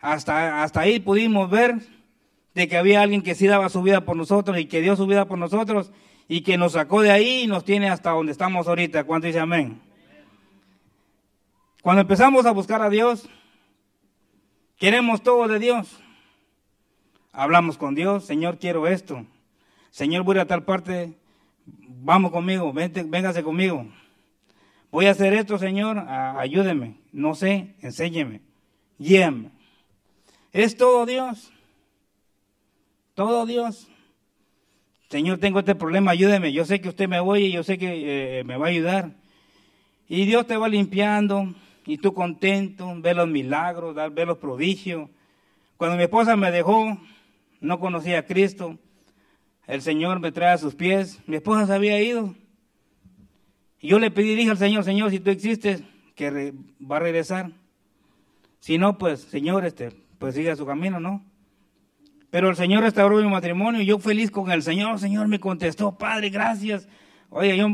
hasta, 0.00 0.62
hasta 0.62 0.80
ahí 0.80 1.00
pudimos 1.00 1.50
ver 1.50 1.76
de 2.54 2.68
que 2.68 2.76
había 2.76 3.02
alguien 3.02 3.22
que 3.22 3.34
sí 3.34 3.46
daba 3.46 3.68
su 3.68 3.82
vida 3.82 4.04
por 4.04 4.16
nosotros 4.16 4.58
y 4.58 4.66
que 4.66 4.80
dio 4.80 4.94
su 4.96 5.06
vida 5.06 5.26
por 5.26 5.38
nosotros 5.38 5.90
y 6.28 6.42
que 6.42 6.56
nos 6.56 6.72
sacó 6.72 7.02
de 7.02 7.10
ahí 7.10 7.42
y 7.42 7.46
nos 7.46 7.64
tiene 7.64 7.90
hasta 7.90 8.10
donde 8.10 8.32
estamos 8.32 8.68
ahorita. 8.68 9.04
¿Cuánto 9.04 9.26
dice 9.26 9.40
amén? 9.40 9.80
Cuando 11.82 12.02
empezamos 12.02 12.46
a 12.46 12.52
buscar 12.52 12.80
a 12.80 12.88
Dios, 12.88 13.28
queremos 14.84 15.22
todo 15.22 15.48
de 15.48 15.58
Dios. 15.58 15.98
Hablamos 17.32 17.78
con 17.78 17.94
Dios, 17.94 18.26
Señor, 18.26 18.58
quiero 18.58 18.86
esto. 18.86 19.24
Señor, 19.90 20.24
voy 20.24 20.38
a 20.38 20.46
tal 20.46 20.64
parte, 20.64 21.14
vamos 21.64 22.30
conmigo, 22.30 22.70
vente, 22.70 23.02
véngase 23.02 23.42
conmigo. 23.42 23.86
Voy 24.90 25.06
a 25.06 25.12
hacer 25.12 25.32
esto, 25.32 25.56
Señor, 25.56 26.00
ayúdeme. 26.06 26.98
No 27.12 27.34
sé, 27.34 27.76
enséñeme, 27.80 28.42
guíame. 28.98 29.52
Es 30.52 30.76
todo 30.76 31.06
Dios. 31.06 31.50
Todo 33.14 33.46
Dios. 33.46 33.88
Señor, 35.08 35.38
tengo 35.38 35.60
este 35.60 35.74
problema, 35.74 36.10
ayúdeme. 36.10 36.52
Yo 36.52 36.66
sé 36.66 36.82
que 36.82 36.90
usted 36.90 37.08
me 37.08 37.20
oye, 37.20 37.50
yo 37.50 37.62
sé 37.62 37.78
que 37.78 38.40
eh, 38.40 38.44
me 38.44 38.58
va 38.58 38.66
a 38.66 38.68
ayudar. 38.68 39.12
Y 40.08 40.26
Dios 40.26 40.46
te 40.46 40.58
va 40.58 40.68
limpiando 40.68 41.54
y 41.86 41.98
tú 41.98 42.14
contento, 42.14 42.92
ve 42.98 43.14
los 43.14 43.28
milagros, 43.28 43.94
ve 44.12 44.26
los 44.26 44.38
prodigios. 44.38 45.10
Cuando 45.76 45.96
mi 45.96 46.04
esposa 46.04 46.36
me 46.36 46.50
dejó, 46.50 46.98
no 47.60 47.80
conocía 47.80 48.20
a 48.20 48.26
Cristo. 48.26 48.78
El 49.66 49.82
Señor 49.82 50.20
me 50.20 50.32
trae 50.32 50.52
a 50.52 50.58
sus 50.58 50.74
pies. 50.74 51.20
Mi 51.26 51.36
esposa 51.36 51.66
se 51.66 51.74
había 51.74 52.00
ido. 52.00 52.34
Yo 53.80 53.98
le 53.98 54.10
pedí, 54.10 54.34
dije 54.34 54.50
al 54.50 54.58
Señor, 54.58 54.84
Señor, 54.84 55.10
si 55.10 55.20
tú 55.20 55.30
existes, 55.30 55.82
que 56.14 56.54
va 56.80 56.96
a 56.96 57.00
regresar. 57.00 57.50
Si 58.60 58.78
no, 58.78 58.96
pues, 58.96 59.20
Señor, 59.20 59.66
este, 59.66 59.90
pues 60.18 60.34
siga 60.34 60.56
su 60.56 60.64
camino, 60.64 61.00
¿no? 61.00 61.22
Pero 62.30 62.48
el 62.48 62.56
Señor 62.56 62.82
restauró 62.82 63.16
mi 63.18 63.28
matrimonio 63.28 63.82
y 63.82 63.86
yo 63.86 63.98
feliz 63.98 64.30
con 64.30 64.50
el 64.50 64.62
Señor. 64.62 64.94
El 64.94 64.98
Señor 65.00 65.28
me 65.28 65.38
contestó, 65.38 65.96
Padre, 65.96 66.30
gracias. 66.30 66.88
Oye, 67.30 67.56
yo, 67.56 67.68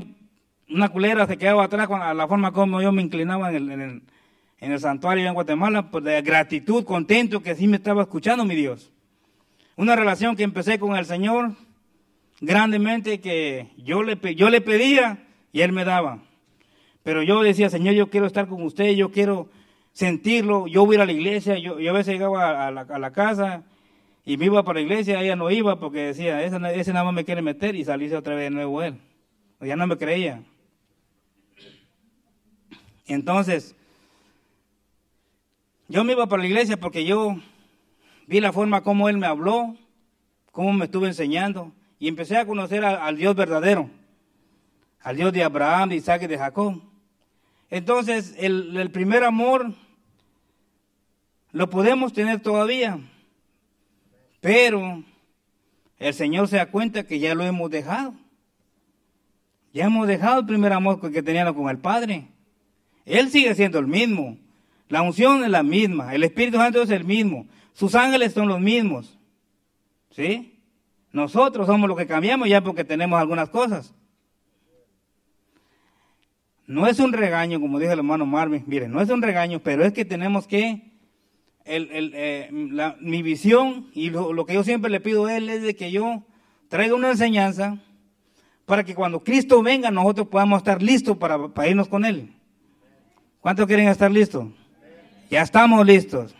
una 0.70 0.88
culera 0.88 1.26
se 1.26 1.36
quedaba 1.36 1.64
atrás 1.64 1.86
con 1.86 2.00
la 2.00 2.28
forma 2.28 2.52
como 2.52 2.80
yo 2.80 2.92
me 2.92 3.02
inclinaba 3.02 3.52
en 3.52 4.02
el, 4.60 4.80
santuario 4.80 5.26
en 5.26 5.34
Guatemala, 5.34 5.90
pues 5.90 6.04
de 6.04 6.20
gratitud, 6.22 6.84
contento 6.84 7.42
que 7.42 7.54
sí 7.54 7.66
me 7.66 7.76
estaba 7.76 8.02
escuchando 8.02 8.44
mi 8.44 8.54
Dios. 8.54 8.92
Una 9.76 9.96
relación 9.96 10.36
que 10.36 10.42
empecé 10.42 10.78
con 10.78 10.96
el 10.96 11.06
Señor 11.06 11.52
grandemente, 12.40 13.20
que 13.20 13.68
yo 13.76 14.02
le, 14.02 14.18
yo 14.34 14.50
le 14.50 14.60
pedía 14.60 15.26
y 15.52 15.62
Él 15.62 15.72
me 15.72 15.84
daba. 15.84 16.18
Pero 17.02 17.22
yo 17.22 17.42
decía, 17.42 17.70
Señor, 17.70 17.94
yo 17.94 18.10
quiero 18.10 18.26
estar 18.26 18.46
con 18.46 18.62
usted, 18.62 18.92
yo 18.92 19.10
quiero 19.10 19.48
sentirlo, 19.92 20.66
yo 20.66 20.84
voy 20.84 20.94
a 20.94 20.98
ir 20.98 21.02
a 21.02 21.06
la 21.06 21.12
iglesia, 21.12 21.58
yo, 21.58 21.76
a 21.76 21.92
veces 21.92 22.14
llegaba 22.14 22.66
a 22.66 22.70
la, 22.70 22.82
a 22.82 22.98
la 22.98 23.12
casa 23.12 23.64
y 24.24 24.36
me 24.36 24.46
iba 24.46 24.62
para 24.62 24.78
la 24.78 24.82
iglesia, 24.82 25.20
ella 25.20 25.36
no 25.36 25.50
iba 25.50 25.80
porque 25.80 26.00
decía, 26.00 26.42
ese, 26.44 26.58
ese 26.78 26.92
nada 26.92 27.04
más 27.04 27.14
me 27.14 27.24
quiere 27.24 27.42
meter 27.42 27.74
y 27.74 27.84
salirse 27.84 28.16
otra 28.16 28.34
vez 28.34 28.44
de 28.44 28.50
nuevo 28.50 28.82
él. 28.82 29.00
Ya 29.60 29.76
no 29.76 29.86
me 29.86 29.96
creía. 29.96 30.42
Entonces, 33.14 33.74
yo 35.88 36.04
me 36.04 36.12
iba 36.12 36.28
para 36.28 36.42
la 36.42 36.48
iglesia 36.48 36.78
porque 36.78 37.04
yo 37.04 37.36
vi 38.28 38.40
la 38.40 38.52
forma 38.52 38.82
como 38.82 39.08
él 39.08 39.18
me 39.18 39.26
habló, 39.26 39.76
cómo 40.52 40.72
me 40.72 40.84
estuvo 40.84 41.06
enseñando 41.06 41.72
y 41.98 42.06
empecé 42.06 42.36
a 42.36 42.46
conocer 42.46 42.84
al 42.84 43.16
Dios 43.16 43.34
verdadero, 43.34 43.90
al 45.00 45.16
Dios 45.16 45.32
de 45.32 45.42
Abraham, 45.42 45.88
de 45.88 45.96
Isaac 45.96 46.22
y 46.22 46.26
de 46.28 46.38
Jacob. 46.38 46.80
Entonces, 47.68 48.34
el, 48.38 48.76
el 48.76 48.92
primer 48.92 49.24
amor 49.24 49.74
lo 51.50 51.68
podemos 51.68 52.12
tener 52.12 52.38
todavía, 52.38 53.00
pero 54.40 55.02
el 55.98 56.14
Señor 56.14 56.46
se 56.46 56.58
da 56.58 56.66
cuenta 56.66 57.02
que 57.02 57.18
ya 57.18 57.34
lo 57.34 57.44
hemos 57.44 57.70
dejado. 57.70 58.14
Ya 59.72 59.86
hemos 59.86 60.06
dejado 60.06 60.40
el 60.40 60.46
primer 60.46 60.72
amor 60.72 61.00
que 61.12 61.22
teníamos 61.22 61.54
con 61.54 61.68
el 61.68 61.78
Padre. 61.78 62.29
Él 63.10 63.30
sigue 63.30 63.54
siendo 63.54 63.78
el 63.78 63.86
mismo. 63.86 64.38
La 64.88 65.02
unción 65.02 65.44
es 65.44 65.50
la 65.50 65.62
misma. 65.62 66.14
El 66.14 66.24
Espíritu 66.24 66.58
Santo 66.58 66.82
es 66.82 66.90
el 66.90 67.04
mismo. 67.04 67.46
Sus 67.72 67.94
ángeles 67.94 68.32
son 68.32 68.48
los 68.48 68.60
mismos. 68.60 69.18
¿Sí? 70.10 70.60
Nosotros 71.12 71.66
somos 71.66 71.88
los 71.88 71.98
que 71.98 72.06
cambiamos 72.06 72.48
ya 72.48 72.62
porque 72.62 72.84
tenemos 72.84 73.20
algunas 73.20 73.48
cosas. 73.48 73.94
No 76.66 76.86
es 76.86 77.00
un 77.00 77.12
regaño, 77.12 77.60
como 77.60 77.80
dijo 77.80 77.92
el 77.92 77.98
hermano 77.98 78.26
Marvin. 78.26 78.62
Miren, 78.66 78.92
no 78.92 79.00
es 79.00 79.10
un 79.10 79.22
regaño, 79.22 79.60
pero 79.60 79.84
es 79.84 79.92
que 79.92 80.04
tenemos 80.04 80.46
que 80.46 80.90
eh, 81.64 82.48
mi 83.00 83.22
visión 83.22 83.90
y 83.92 84.10
lo, 84.10 84.46
que 84.46 84.54
yo 84.54 84.64
siempre 84.64 84.90
le 84.90 85.00
pido 85.00 85.26
a 85.26 85.36
Él 85.36 85.48
es 85.48 85.62
de 85.62 85.74
que 85.74 85.90
yo 85.90 86.22
traiga 86.68 86.94
una 86.94 87.10
enseñanza 87.10 87.78
para 88.66 88.84
que 88.84 88.94
cuando 88.94 89.22
Cristo 89.24 89.62
venga 89.62 89.90
nosotros 89.90 90.28
podamos 90.28 90.58
estar 90.58 90.80
listos 90.80 91.16
para, 91.16 91.48
para 91.48 91.68
irnos 91.68 91.88
con 91.88 92.04
Él. 92.04 92.32
¿Cuántos 93.40 93.66
quieren 93.66 93.88
estar 93.88 94.11
listos? 94.11 94.47
Ya 95.30 95.42
estamos 95.42 95.87
listos. 95.87 96.35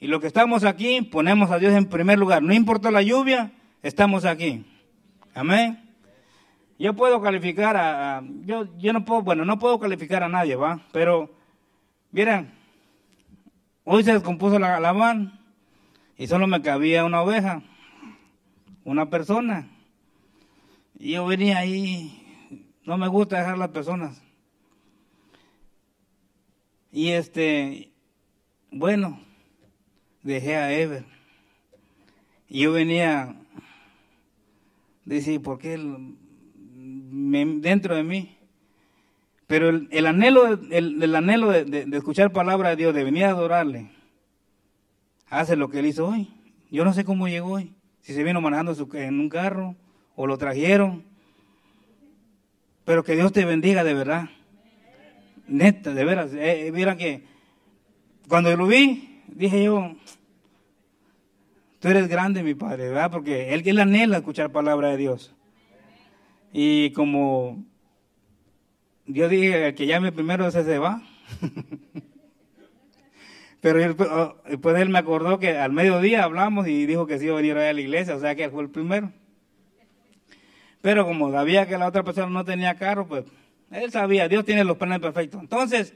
Y 0.00 0.06
lo 0.06 0.20
que 0.20 0.26
estamos 0.26 0.64
aquí, 0.64 1.02
ponemos 1.02 1.50
a 1.50 1.58
Dios 1.58 1.74
en 1.74 1.86
primer 1.86 2.18
lugar. 2.18 2.42
No 2.42 2.54
importa 2.54 2.90
la 2.90 3.02
lluvia, 3.02 3.52
estamos 3.82 4.24
aquí. 4.24 4.64
Amén. 5.34 5.88
Yo 6.78 6.94
puedo 6.94 7.20
calificar 7.20 7.76
a, 7.76 8.22
yo, 8.44 8.66
yo 8.78 8.92
no 8.92 9.04
puedo, 9.04 9.22
bueno, 9.22 9.44
no 9.44 9.58
puedo 9.58 9.78
calificar 9.78 10.22
a 10.22 10.28
nadie, 10.28 10.56
¿va? 10.56 10.80
Pero, 10.92 11.30
miren, 12.10 12.60
Hoy 13.92 14.04
se 14.04 14.12
descompuso 14.12 14.58
la, 14.58 14.78
la 14.78 15.32
y 16.16 16.26
solo 16.28 16.46
me 16.46 16.62
cabía 16.62 17.04
una 17.04 17.22
oveja, 17.22 17.62
una 18.84 19.10
persona. 19.10 19.68
Y 20.96 21.12
yo 21.12 21.26
venía 21.26 21.58
ahí, 21.58 22.68
no 22.84 22.98
me 22.98 23.08
gusta 23.08 23.38
dejar 23.38 23.58
las 23.58 23.70
personas. 23.70 24.22
Y 26.92 27.10
este, 27.10 27.92
bueno, 28.70 29.20
dejé 30.22 30.56
a 30.56 30.72
Ever. 30.72 31.04
Yo 32.48 32.72
venía, 32.72 33.36
decía, 35.04 35.38
¿por 35.40 35.58
qué 35.58 35.78
dentro 36.72 37.94
de 37.94 38.02
mí? 38.02 38.36
Pero 39.46 39.68
el, 39.68 40.06
anhelo, 40.06 40.58
el, 40.70 41.14
anhelo 41.14 41.50
de, 41.50 41.86
escuchar 41.92 42.32
palabra 42.32 42.70
de 42.70 42.76
Dios, 42.76 42.94
de 42.94 43.04
venir 43.04 43.24
a 43.24 43.30
adorarle, 43.30 43.90
hace 45.28 45.56
lo 45.56 45.68
que 45.68 45.80
él 45.80 45.86
hizo 45.86 46.06
hoy. 46.06 46.28
Yo 46.70 46.84
no 46.84 46.92
sé 46.92 47.04
cómo 47.04 47.28
llegó 47.28 47.52
hoy. 47.54 47.74
Si 48.00 48.14
se 48.14 48.22
vino 48.22 48.40
manejando 48.40 48.76
en 48.94 49.20
un 49.20 49.28
carro 49.28 49.76
o 50.16 50.26
lo 50.26 50.38
trajeron. 50.38 51.04
Pero 52.84 53.04
que 53.04 53.14
Dios 53.14 53.32
te 53.32 53.44
bendiga 53.44 53.84
de 53.84 53.94
verdad. 53.94 54.30
Neta, 55.50 55.92
de 55.92 56.04
veras. 56.04 56.32
Eh, 56.32 56.68
eh 56.68 56.96
que 56.96 57.24
cuando 58.28 58.56
lo 58.56 58.66
vi, 58.66 59.22
dije 59.26 59.64
yo, 59.64 59.96
tú 61.80 61.88
eres 61.88 62.08
grande, 62.08 62.44
mi 62.44 62.54
padre, 62.54 62.88
¿verdad? 62.88 63.10
Porque 63.10 63.52
él, 63.52 63.62
él 63.66 63.80
anhela 63.80 64.18
escuchar 64.18 64.52
palabra 64.52 64.90
de 64.90 64.96
Dios. 64.96 65.34
Y 66.52 66.92
como 66.92 67.64
yo 69.06 69.28
dije, 69.28 69.68
el 69.68 69.74
que 69.74 69.86
llame 69.86 70.12
primero 70.12 70.46
ese 70.46 70.64
se 70.64 70.78
va. 70.78 71.02
Pero 73.60 73.94
oh, 74.10 74.36
después 74.48 74.78
él 74.78 74.88
me 74.88 75.00
acordó 75.00 75.38
que 75.38 75.58
al 75.58 75.72
mediodía 75.72 76.24
hablamos 76.24 76.66
y 76.68 76.86
dijo 76.86 77.06
que 77.06 77.18
sí 77.18 77.26
iba 77.26 77.34
a 77.34 77.42
venir 77.42 77.58
a 77.58 77.72
la 77.72 77.80
iglesia, 77.80 78.14
o 78.14 78.20
sea 78.20 78.34
que 78.34 78.44
él 78.44 78.50
fue 78.52 78.62
el 78.62 78.70
primero. 78.70 79.12
Pero 80.80 81.04
como 81.04 81.30
sabía 81.30 81.66
que 81.66 81.76
la 81.76 81.88
otra 81.88 82.04
persona 82.04 82.28
no 82.28 82.44
tenía 82.44 82.76
carro, 82.76 83.06
pues 83.06 83.24
él 83.70 83.92
sabía, 83.92 84.28
Dios 84.28 84.44
tiene 84.44 84.64
los 84.64 84.76
planes 84.76 84.98
perfectos. 84.98 85.40
Entonces, 85.40 85.94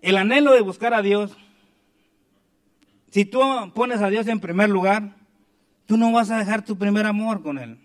el 0.00 0.16
anhelo 0.16 0.52
de 0.52 0.60
buscar 0.60 0.94
a 0.94 1.02
Dios, 1.02 1.36
si 3.10 3.24
tú 3.24 3.40
pones 3.74 4.00
a 4.00 4.10
Dios 4.10 4.26
en 4.26 4.40
primer 4.40 4.70
lugar, 4.70 5.16
tú 5.86 5.96
no 5.96 6.12
vas 6.12 6.30
a 6.30 6.38
dejar 6.38 6.64
tu 6.64 6.76
primer 6.76 7.06
amor 7.06 7.42
con 7.42 7.58
Él. 7.58 7.78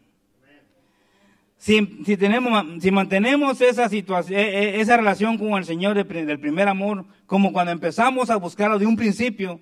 Si, 1.57 1.85
tenemos, 2.15 2.81
si 2.81 2.89
mantenemos 2.89 3.59
esa 3.59 3.89
situación, 3.89 4.39
e, 4.39 4.43
e, 4.43 4.81
esa 4.81 4.95
relación 4.95 5.37
con 5.37 5.57
el 5.57 5.65
Señor 5.65 5.93
del 5.93 6.39
primer 6.39 6.69
amor, 6.69 7.05
como 7.25 7.51
cuando 7.51 7.73
empezamos 7.73 8.29
a 8.29 8.37
buscarlo 8.37 8.79
de 8.79 8.85
un 8.85 8.95
principio, 8.95 9.59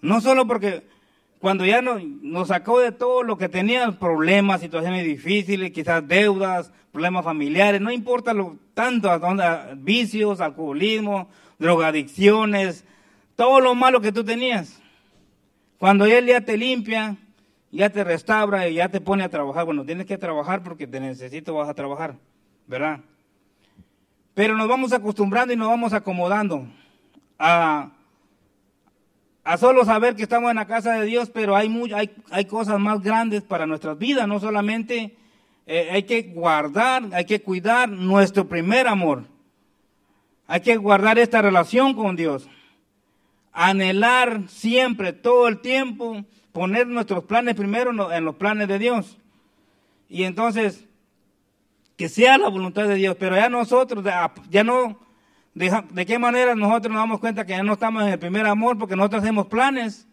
no 0.00 0.22
solo 0.22 0.46
porque 0.46 0.86
cuando 1.40 1.64
ya 1.64 1.82
nos, 1.82 2.02
nos, 2.02 2.48
sacó 2.48 2.80
de 2.80 2.92
todo 2.92 3.22
lo 3.22 3.36
que 3.36 3.48
tenía, 3.48 3.90
problemas, 3.92 4.60
situaciones 4.60 5.04
difíciles, 5.04 5.70
quizás 5.70 6.06
deudas, 6.06 6.72
problemas 6.92 7.24
familiares, 7.24 7.80
no 7.80 7.90
importa 7.90 8.32
lo 8.32 8.56
tanto, 8.74 9.10
vicios, 9.76 10.40
alcoholismo, 10.40 11.28
drogadicciones, 11.58 12.84
todo 13.34 13.60
lo 13.60 13.74
malo 13.74 14.00
que 14.00 14.12
tú 14.12 14.24
tenías. 14.24 14.80
Cuando 15.78 16.06
Él 16.06 16.26
ya 16.26 16.40
te 16.40 16.56
limpia, 16.56 17.16
ya 17.70 17.90
te 17.90 18.02
restaura 18.02 18.68
y 18.68 18.74
ya 18.74 18.88
te 18.88 19.00
pone 19.00 19.24
a 19.24 19.28
trabajar. 19.28 19.64
Bueno, 19.66 19.84
tienes 19.84 20.06
que 20.06 20.18
trabajar 20.18 20.62
porque 20.62 20.86
te 20.86 21.00
necesito, 21.00 21.54
vas 21.54 21.68
a 21.68 21.74
trabajar, 21.74 22.16
¿verdad? 22.66 23.00
Pero 24.34 24.56
nos 24.56 24.68
vamos 24.68 24.92
acostumbrando 24.92 25.52
y 25.52 25.56
nos 25.56 25.68
vamos 25.68 25.92
acomodando 25.92 26.66
a, 27.38 27.90
a 29.46 29.56
solo 29.58 29.84
saber 29.84 30.16
que 30.16 30.24
estamos 30.24 30.50
en 30.50 30.56
la 30.56 30.66
casa 30.66 30.94
de 30.94 31.06
Dios, 31.06 31.30
pero 31.30 31.54
hay, 31.54 31.72
hay, 31.94 32.10
hay 32.32 32.44
cosas 32.46 32.80
más 32.80 33.00
grandes 33.00 33.44
para 33.44 33.64
nuestras 33.64 33.96
vidas, 33.96 34.26
no 34.26 34.40
solamente 34.40 35.16
eh, 35.66 35.88
hay 35.92 36.02
que 36.02 36.22
guardar, 36.22 37.04
hay 37.12 37.26
que 37.26 37.40
cuidar 37.40 37.88
nuestro 37.88 38.48
primer 38.48 38.88
amor. 38.88 39.22
Hay 40.48 40.62
que 40.62 40.76
guardar 40.76 41.20
esta 41.20 41.42
relación 41.42 41.94
con 41.94 42.16
Dios. 42.16 42.48
Anhelar 43.52 44.48
siempre, 44.48 45.12
todo 45.12 45.46
el 45.46 45.60
tiempo, 45.60 46.24
poner 46.50 46.88
nuestros 46.88 47.22
planes 47.22 47.54
primero 47.54 48.12
en 48.12 48.24
los 48.24 48.34
planes 48.34 48.66
de 48.66 48.80
Dios. 48.80 49.16
Y 50.08 50.24
entonces, 50.24 50.84
que 51.96 52.08
sea 52.08 52.36
la 52.36 52.48
voluntad 52.48 52.88
de 52.88 52.96
Dios, 52.96 53.16
pero 53.16 53.36
ya 53.36 53.48
nosotros, 53.48 54.04
ya 54.50 54.64
no, 54.64 55.05
de, 55.56 56.04
qué 56.04 56.18
manera 56.18 56.54
nosotros 56.54 56.92
nos 56.92 57.00
damos 57.00 57.18
cuenta 57.18 57.46
que 57.46 57.52
ya 57.52 57.62
no 57.62 57.72
estamos 57.72 58.02
en 58.02 58.10
el 58.10 58.18
primer 58.18 58.44
amor, 58.44 58.76
porque 58.76 58.94
nosotros 58.94 59.22
hacemos 59.22 59.46
planes 59.46 60.06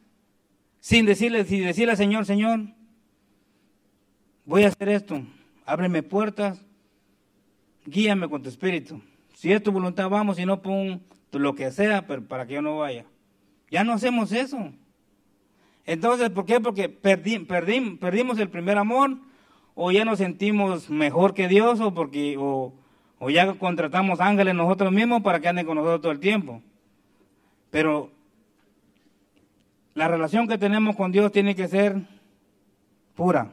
sin 0.79 1.05
decirle, 1.05 1.43
sin 1.43 1.65
decirle 1.65 1.91
al 1.91 1.97
Señor, 1.97 2.25
Señor, 2.25 2.61
voy 4.45 4.63
a 4.63 4.69
hacer 4.69 4.87
esto, 4.87 5.21
ábreme 5.65 6.01
puertas, 6.01 6.65
guíame 7.85 8.29
con 8.29 8.41
tu 8.41 8.47
espíritu. 8.47 9.01
Si 9.35 9.51
es 9.51 9.61
tu 9.61 9.73
voluntad, 9.73 10.09
vamos, 10.09 10.37
si 10.37 10.45
no, 10.45 10.61
pon 10.61 11.03
lo 11.33 11.55
que 11.55 11.71
sea, 11.71 12.07
pero 12.07 12.25
para 12.25 12.47
que 12.47 12.53
yo 12.53 12.61
no 12.61 12.77
vaya. 12.77 13.03
Ya 13.69 13.83
no 13.83 13.91
hacemos 13.91 14.31
eso. 14.31 14.71
Entonces, 15.85 16.29
¿por 16.29 16.45
qué? 16.45 16.61
Porque 16.61 16.87
perdimos 16.87 18.39
el 18.39 18.49
primer 18.49 18.77
amor, 18.77 19.17
o 19.75 19.91
ya 19.91 20.05
nos 20.05 20.19
sentimos 20.19 20.89
mejor 20.89 21.33
que 21.33 21.49
Dios, 21.49 21.81
o 21.81 21.93
porque 21.93 22.37
o, 22.39 22.73
ya 23.29 23.53
contratamos 23.53 24.19
ángeles 24.19 24.55
nosotros 24.55 24.91
mismos 24.91 25.21
para 25.21 25.39
que 25.39 25.47
anden 25.47 25.65
con 25.65 25.75
nosotros 25.75 26.01
todo 26.01 26.11
el 26.11 26.19
tiempo. 26.19 26.61
Pero 27.69 28.11
la 29.93 30.07
relación 30.07 30.47
que 30.47 30.57
tenemos 30.57 30.95
con 30.95 31.11
Dios 31.11 31.31
tiene 31.31 31.55
que 31.55 31.67
ser 31.67 31.97
pura. 33.15 33.51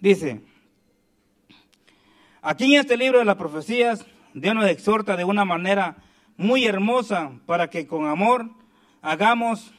Dice, 0.00 0.40
aquí 2.42 2.74
en 2.74 2.80
este 2.80 2.96
libro 2.96 3.18
de 3.18 3.24
las 3.24 3.36
profecías, 3.36 4.06
Dios 4.34 4.54
nos 4.54 4.66
exhorta 4.66 5.16
de 5.16 5.24
una 5.24 5.44
manera 5.44 5.96
muy 6.36 6.66
hermosa 6.66 7.32
para 7.46 7.68
que 7.68 7.86
con 7.86 8.06
amor 8.06 8.50
hagamos 9.02 9.72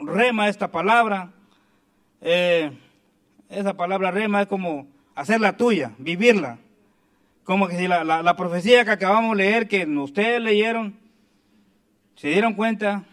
rema 0.00 0.48
esta 0.48 0.70
palabra. 0.70 1.32
Eh, 2.20 2.72
esa 3.48 3.74
palabra 3.74 4.10
rema 4.10 4.42
es 4.42 4.48
como 4.48 4.86
hacerla 5.14 5.56
tuya, 5.56 5.92
vivirla. 5.98 6.58
Como 7.44 7.68
que 7.68 7.76
si 7.76 7.88
la, 7.88 8.04
la, 8.04 8.36
profecía 8.36 8.84
que 8.84 8.90
acabamos 8.92 9.36
de 9.36 9.44
leer, 9.44 9.68
que 9.68 9.84
ustedes 9.86 10.40
leyeron, 10.40 10.96
se 12.14 12.28
dieron 12.28 12.54
cuenta, 12.54 13.04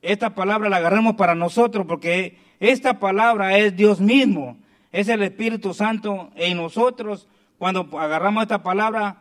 esta 0.00 0.34
palabra 0.34 0.68
la 0.68 0.78
agarramos 0.78 1.14
para 1.14 1.34
nosotros, 1.34 1.86
porque 1.86 2.38
esta 2.58 2.98
palabra 2.98 3.56
es 3.58 3.76
Dios 3.76 4.00
mismo, 4.00 4.58
es 4.90 5.08
el 5.08 5.22
Espíritu 5.22 5.74
Santo 5.74 6.30
en 6.34 6.56
nosotros. 6.56 7.28
Cuando 7.58 7.88
agarramos 7.98 8.42
esta 8.42 8.62
palabra, 8.62 9.18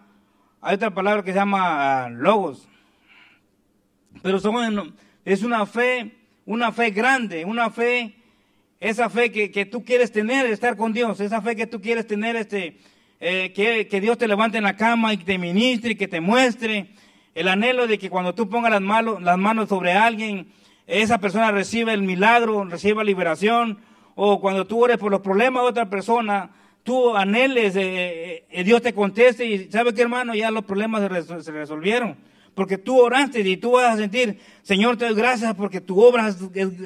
hay 0.62 0.76
otra 0.76 0.92
palabra 0.92 1.24
que 1.24 1.32
se 1.32 1.38
llama 1.38 2.06
ah, 2.06 2.10
logos. 2.10 2.68
Pero 4.24 4.38
es 5.26 5.44
una 5.44 5.66
fe 5.66 6.22
una 6.46 6.72
fe 6.72 6.92
grande, 6.92 7.46
una 7.46 7.70
fe, 7.70 8.16
esa 8.80 9.10
fe 9.10 9.32
que, 9.32 9.66
tú 9.66 9.84
quieres 9.84 10.12
tener, 10.12 10.46
estar 10.48 10.76
con 10.76 10.94
Dios, 10.94 11.20
esa 11.20 11.42
fe 11.42 11.56
que 11.56 11.68
tú 11.68 11.82
quieres 11.82 12.08
tener, 12.08 12.36
este, 12.36 12.78
eh, 13.24 13.54
que, 13.54 14.02
Dios 14.02 14.18
te 14.18 14.28
levante 14.28 14.58
en 14.58 14.64
la 14.64 14.76
cama 14.76 15.14
y 15.14 15.18
te 15.18 15.38
ministre 15.38 15.92
y 15.92 15.96
que 15.96 16.08
te 16.08 16.20
muestre, 16.20 16.88
el 17.36 17.48
anhelo 17.48 17.86
de 17.86 18.00
que 18.00 18.10
cuando 18.10 18.34
tú 18.34 18.50
pongas 18.50 18.72
las 18.72 18.82
manos, 18.82 19.22
las 19.22 19.38
manos 19.38 19.70
sobre 19.70 19.94
alguien, 19.94 20.48
esa 20.88 21.20
persona 21.20 21.52
reciba 21.52 21.94
el 21.94 22.02
milagro, 22.02 22.66
reciba 22.66 23.04
liberación, 23.04 23.78
o 24.16 24.42
cuando 24.42 24.66
tú 24.66 24.84
ores 24.84 24.98
por 24.98 25.12
los 25.12 25.22
problemas 25.22 25.62
de 25.62 25.70
otra 25.70 25.88
persona, 25.88 26.50
tú 26.82 27.16
anheles, 27.16 27.76
eh, 27.76 28.46
eh, 28.50 28.64
Dios 28.64 28.82
te 28.82 28.92
conteste 28.92 29.46
y 29.46 29.72
sabe 29.72 29.94
que 29.94 30.02
hermano, 30.02 30.34
ya 30.34 30.50
los 30.50 30.66
problemas 30.66 31.02
se 31.44 31.52
resolvieron. 31.52 32.18
Porque 32.56 32.80
tú 32.80 33.00
oraste 33.00 33.42
y 33.42 33.56
tú 33.56 33.74
vas 33.74 33.94
a 33.94 33.98
sentir, 33.98 34.40
Señor, 34.64 34.98
te 34.98 35.06
doy 35.06 35.14
gracias 35.14 35.54
porque 35.54 35.80
tu 35.80 36.02
obra 36.02 36.28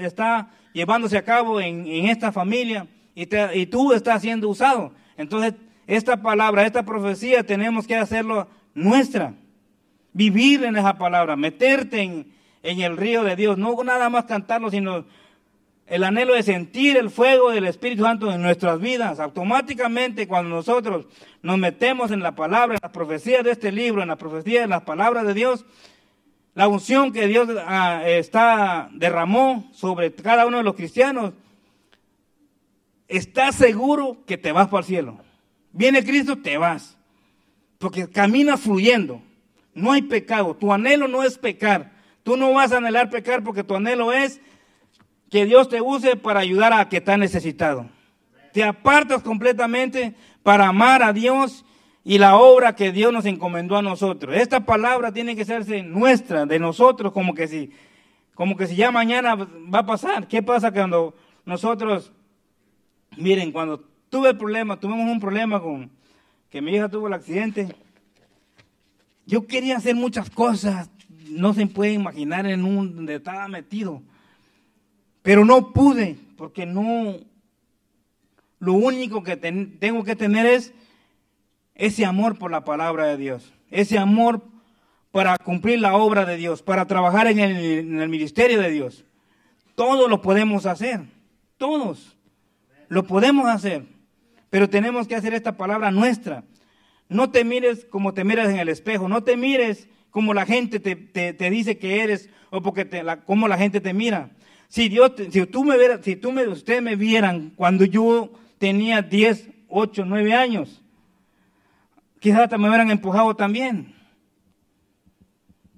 está 0.02 0.52
llevándose 0.74 1.18
a 1.18 1.24
cabo 1.24 1.62
en, 1.62 1.88
esta 2.08 2.34
familia 2.34 2.88
y, 3.16 3.28
y, 3.54 3.66
tú 3.68 3.94
estás 3.94 4.22
siendo 4.22 4.50
usado. 4.50 4.92
Entonces, 5.18 5.54
esta 5.88 6.22
palabra, 6.22 6.66
esta 6.66 6.84
profecía, 6.84 7.44
tenemos 7.44 7.88
que 7.88 7.96
hacerlo 7.96 8.48
nuestra. 8.74 9.34
Vivir 10.14 10.64
en 10.64 10.78
esa 10.78 10.98
palabra, 10.98 11.36
meterte 11.36 12.02
en, 12.02 12.34
el 12.64 12.98
río 12.98 13.24
de 13.24 13.36
Dios, 13.36 13.58
no 13.58 13.76
nada 13.84 14.10
más 14.10 14.26
cantarlo, 14.26 14.72
sino 14.72 15.06
el 15.88 16.04
anhelo 16.04 16.34
de 16.34 16.42
sentir 16.42 16.98
el 16.98 17.12
fuego 17.12 17.52
del 17.52 17.68
Espíritu 17.68 18.04
Santo 18.04 18.32
en 18.32 18.42
nuestras 18.42 18.80
vidas. 18.80 19.20
Automáticamente 19.20 20.28
cuando 20.28 20.56
nosotros 20.56 21.06
nos 21.44 21.58
metemos 21.60 22.10
en 22.12 22.24
la 22.24 22.34
palabra, 22.34 22.76
en 22.76 22.80
las 22.82 22.92
profecías 22.92 23.44
de 23.44 23.52
este 23.52 23.72
libro, 23.72 24.02
en 24.02 24.08
la 24.08 24.16
profecía 24.16 24.62
de 24.62 24.68
las 24.68 24.82
palabras 24.82 25.28
de 25.28 25.34
Dios, 25.36 25.66
la 26.56 26.68
unción 26.68 27.12
que 27.12 27.28
Dios 27.28 27.50
ah, 27.68 28.02
está 28.06 28.90
derramó 28.94 29.70
sobre 29.74 30.14
cada 30.14 30.48
uno 30.48 30.58
de 30.58 30.64
los 30.64 30.76
cristianos, 30.76 31.34
estás 33.08 33.56
seguro 33.56 34.18
que 34.26 34.38
te 34.38 34.54
vas 34.54 34.70
para 34.70 34.80
el 34.80 34.86
cielo. 34.86 35.25
Viene 35.76 36.06
Cristo, 36.06 36.38
te 36.38 36.58
vas. 36.58 36.98
Porque 37.78 38.10
caminas 38.10 38.62
fluyendo. 38.62 39.22
No 39.74 39.92
hay 39.92 40.02
pecado. 40.02 40.56
Tu 40.56 40.72
anhelo 40.72 41.10
no 41.10 41.22
es 41.22 41.38
pecar. 41.38 41.92
Tú 42.24 42.38
no 42.38 42.54
vas 42.54 42.72
a 42.72 42.78
anhelar 42.78 43.10
pecar 43.10 43.44
porque 43.44 43.64
tu 43.64 43.76
anhelo 43.76 44.14
es 44.14 44.40
que 45.30 45.46
Dios 45.46 45.68
te 45.68 45.82
use 45.82 46.16
para 46.16 46.40
ayudar 46.40 46.72
a 46.72 46.88
que 46.88 46.98
está 46.98 47.18
necesitado. 47.18 47.90
Te 48.54 48.64
apartas 48.64 49.22
completamente 49.22 50.16
para 50.44 50.70
amar 50.70 51.04
a 51.04 51.12
Dios 51.12 51.66
y 52.06 52.20
la 52.20 52.38
obra 52.38 52.74
que 52.74 52.94
Dios 52.94 53.12
nos 53.12 53.26
encomendó 53.26 53.76
a 53.76 53.82
nosotros. 53.82 54.34
Esta 54.38 54.62
palabra 54.62 55.12
tiene 55.12 55.36
que 55.36 55.44
serse 55.44 55.84
nuestra, 55.84 56.46
de 56.46 56.58
nosotros, 56.58 57.12
como 57.12 57.34
que 57.34 57.50
si, 57.50 57.72
como 58.34 58.56
que 58.56 58.68
si 58.68 58.78
ya 58.78 58.92
mañana 58.92 59.36
va 59.36 59.80
a 59.80 59.86
pasar. 59.86 60.28
¿Qué 60.30 60.42
pasa 60.42 60.72
cuando 60.72 61.16
nosotros, 61.44 62.14
miren, 63.18 63.52
cuando 63.52 63.84
tuve 64.16 64.30
el 64.30 64.38
problema, 64.38 64.80
tuvimos 64.80 65.12
un 65.12 65.20
problema 65.20 65.62
con 65.62 65.92
que 66.50 66.62
mi 66.62 66.74
hija 66.74 66.88
tuvo 66.88 67.08
el 67.08 67.14
accidente, 67.14 67.76
yo 69.26 69.46
quería 69.46 69.76
hacer 69.76 69.94
muchas 69.94 70.30
cosas, 70.30 70.90
no 71.28 71.54
se 71.54 71.68
puede 71.68 71.92
imaginar 71.92 72.46
en 72.46 72.64
un 72.64 72.96
donde 72.96 73.16
estaba 73.16 73.46
metido. 73.50 74.02
Pero 75.22 75.44
no 75.44 75.74
pude, 75.74 76.18
porque 76.38 76.66
no, 76.66 77.18
lo 78.60 78.72
único 78.72 79.22
que 79.22 79.36
tengo 79.36 80.06
que 80.06 80.16
tener 80.16 80.46
es 80.46 80.74
ese 81.74 82.06
amor 82.06 82.38
por 82.38 82.52
la 82.52 82.64
palabra 82.64 83.08
de 83.08 83.18
Dios, 83.18 83.52
ese 83.70 83.98
amor 83.98 84.42
para 85.12 85.38
cumplir 85.38 85.82
la 85.82 85.94
obra 85.94 86.24
de 86.24 86.38
Dios, 86.38 86.64
para 86.64 86.86
trabajar 86.86 87.28
en 87.28 87.40
el, 87.40 88.08
ministerio 88.08 88.62
de 88.62 88.72
Dios. 88.72 89.04
Todos 89.76 90.10
lo 90.10 90.22
podemos 90.22 90.66
hacer, 90.66 91.02
todos 91.58 92.16
lo 92.88 93.04
podemos 93.04 93.48
hacer, 93.50 93.94
pero 94.56 94.70
tenemos 94.70 95.06
que 95.06 95.18
hacer 95.18 95.34
esta 95.34 95.58
palabra 95.58 95.92
nuestra. 95.92 96.46
No 97.10 97.30
te 97.30 97.44
mires 97.44 97.84
como 97.84 98.14
te 98.14 98.24
miras 98.24 98.48
en 98.48 98.58
el 98.58 98.70
espejo, 98.70 99.10
no 99.10 99.22
te 99.22 99.36
mires 99.36 99.90
como 100.12 100.34
la 100.34 100.46
gente 100.46 100.80
te, 100.80 101.50
dice 101.50 101.78
que 101.78 102.02
eres 102.02 102.30
o 102.52 102.62
porque 102.62 102.88
como 103.26 103.50
la 103.50 103.58
gente 103.58 103.82
te 103.82 103.94
mira. 103.94 104.30
Si 104.70 104.88
Dios, 104.88 105.12
si 105.30 105.46
tú 105.46 105.66
me 105.66 105.78
vieras, 105.78 106.00
si 106.06 106.16
tú 106.16 106.32
me, 106.32 106.48
ustedes 106.48 106.82
me 106.82 106.96
vieran 106.96 107.52
cuando 107.58 107.84
yo 107.84 108.32
tenía 108.58 109.02
10, 109.02 109.50
8, 109.68 110.06
9 110.06 110.34
años. 110.34 110.82
Quizás 112.22 112.44
hasta 112.44 112.58
me 112.58 112.70
hubieran 112.70 112.92
empujado 112.92 113.36
también. 113.36 113.94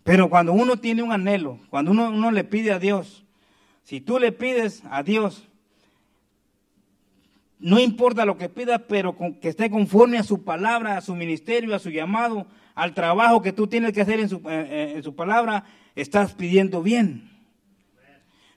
Pero 0.03 0.29
cuando 0.29 0.53
uno 0.53 0.77
tiene 0.77 1.01
un 1.01 1.11
anhelo, 1.11 1.59
cuando 1.71 1.89
uno, 1.89 2.09
uno 2.09 2.29
le 2.29 2.43
pide 2.43 2.73
a 2.73 2.77
Dios, 2.77 3.25
si 3.81 4.01
tú 4.01 4.19
le 4.19 4.31
pides 4.31 4.83
a 4.91 5.01
Dios, 5.01 5.46
no 7.59 7.79
importa 7.79 8.25
lo 8.25 8.37
que 8.37 8.49
pida, 8.49 8.79
pero 8.79 9.15
que 9.41 9.49
esté 9.49 9.69
conforme 9.69 10.17
a 10.17 10.23
su 10.23 10.43
palabra, 10.43 10.97
a 10.97 11.01
su 11.01 11.15
ministerio, 11.15 11.75
a 11.75 11.79
su 11.79 11.89
llamado, 11.89 12.45
al 12.75 12.93
trabajo 12.93 13.41
que 13.41 13.51
tú 13.51 13.67
tienes 13.67 13.93
que 13.93 14.01
hacer 14.01 14.19
en 14.19 14.29
su, 14.29 14.41
eh, 14.47 14.93
en 14.95 15.03
su 15.03 15.15
palabra, 15.15 15.63
estás 15.95 16.35
pidiendo 16.35 16.83
bien. 16.83 17.31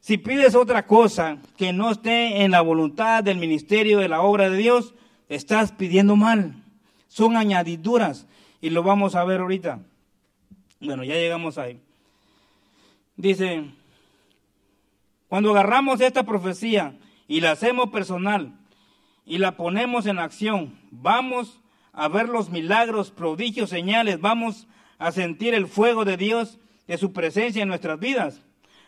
Si 0.01 0.19
pides 0.19 0.55
otra 0.55 0.87
cosa 0.87 1.39
que 1.57 1.73
no 1.73 1.91
esté 1.91 2.43
en 2.43 2.51
la 2.51 2.61
voluntad 2.61 3.25
del 3.25 3.39
ministerio 3.39 3.99
de 3.99 4.09
la 4.09 4.21
obra 4.21 4.51
de 4.51 4.57
Dios, 4.57 4.95
estás 5.29 5.73
pidiendo 5.73 6.17
mal. 6.17 6.55
Son 7.09 7.37
añadiduras 7.37 8.27
y 8.61 8.71
lo 8.71 8.83
vamos 8.83 9.15
a 9.15 9.25
ver 9.25 9.41
ahorita. 9.41 9.81
Bueno, 10.81 11.05
ya 11.05 11.15
llegamos 11.15 11.59
ahí. 11.59 11.81
Dice, 13.17 13.65
cuando 15.29 15.51
agarramos 15.51 16.01
esta 16.01 16.25
profecía 16.25 16.99
y 17.29 17.41
la 17.41 17.53
hacemos 17.53 17.91
personal 17.91 18.60
y 19.31 19.39
la 19.39 19.57
ponemos 19.57 20.07
en 20.07 20.19
acción, 20.19 20.77
vamos 20.91 21.61
a 21.93 22.09
ver 22.09 22.29
los 22.29 22.51
milagros, 22.51 23.13
prodigios, 23.13 23.71
señales, 23.71 24.21
vamos 24.21 24.67
a 24.99 25.13
sentir 25.13 25.55
el 25.55 25.69
fuego 25.69 26.05
de 26.05 26.17
Dios, 26.17 26.59
de 26.89 26.99
su 26.99 27.13
presencia 27.13 27.63
en 27.63 27.69
nuestras 27.69 28.01
vidas. 28.01 28.43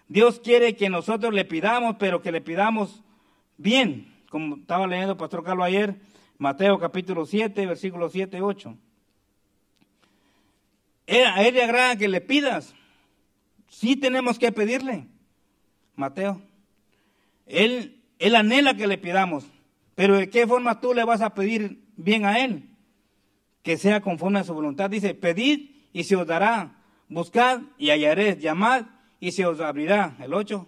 Dios 0.09 0.41
quiere 0.41 0.75
que 0.75 0.91
nosotros 0.91 1.33
le 1.33 1.45
pidamos, 1.45 1.95
pero 2.01 2.23
que 2.23 2.33
le 2.33 2.41
pidamos 2.41 3.05
bien, 3.57 4.13
como 4.31 4.57
estaba 4.57 4.89
leyendo 4.89 5.17
Pastor 5.17 5.45
Carlos 5.45 5.65
ayer, 5.65 5.95
Mateo 6.39 6.77
capítulo 6.81 7.25
7, 7.25 7.65
versículo 7.65 8.11
7, 8.11 8.43
8. 8.43 8.77
A 11.07 11.43
él 11.45 11.55
le 11.55 11.63
agrada 11.63 11.95
que 11.95 12.09
le 12.09 12.21
pidas. 12.21 12.75
Sí 13.69 13.95
tenemos 13.95 14.41
que 14.41 14.51
pedirle. 14.51 15.07
Mateo. 15.95 16.43
Él, 17.47 18.03
él 18.19 18.35
anhela 18.35 18.75
que 18.75 18.89
le 18.89 18.99
pidamos. 18.99 19.47
Pero 20.03 20.17
¿de 20.17 20.29
qué 20.29 20.49
forma 20.49 20.81
tú 20.81 20.95
le 20.95 21.05
vas 21.05 21.21
a 21.21 21.33
pedir 21.33 21.81
bien 21.97 22.25
a 22.25 22.41
Él? 22.41 22.69
Que 23.63 23.77
sea 23.77 24.01
conforme 24.01 24.41
a 24.41 24.43
su 24.43 24.53
voluntad. 24.53 24.91
Dice, 24.91 25.15
pedid 25.15 25.71
y 25.93 26.03
se 26.03 26.17
os 26.17 26.27
dará. 26.27 26.75
Buscad 27.09 27.61
y 27.79 27.91
hallaréis. 27.91 28.41
Llamad 28.41 28.87
y 29.21 29.31
se 29.31 29.47
os 29.47 29.61
abrirá. 29.61 30.17
El 30.19 30.35
8. 30.35 30.67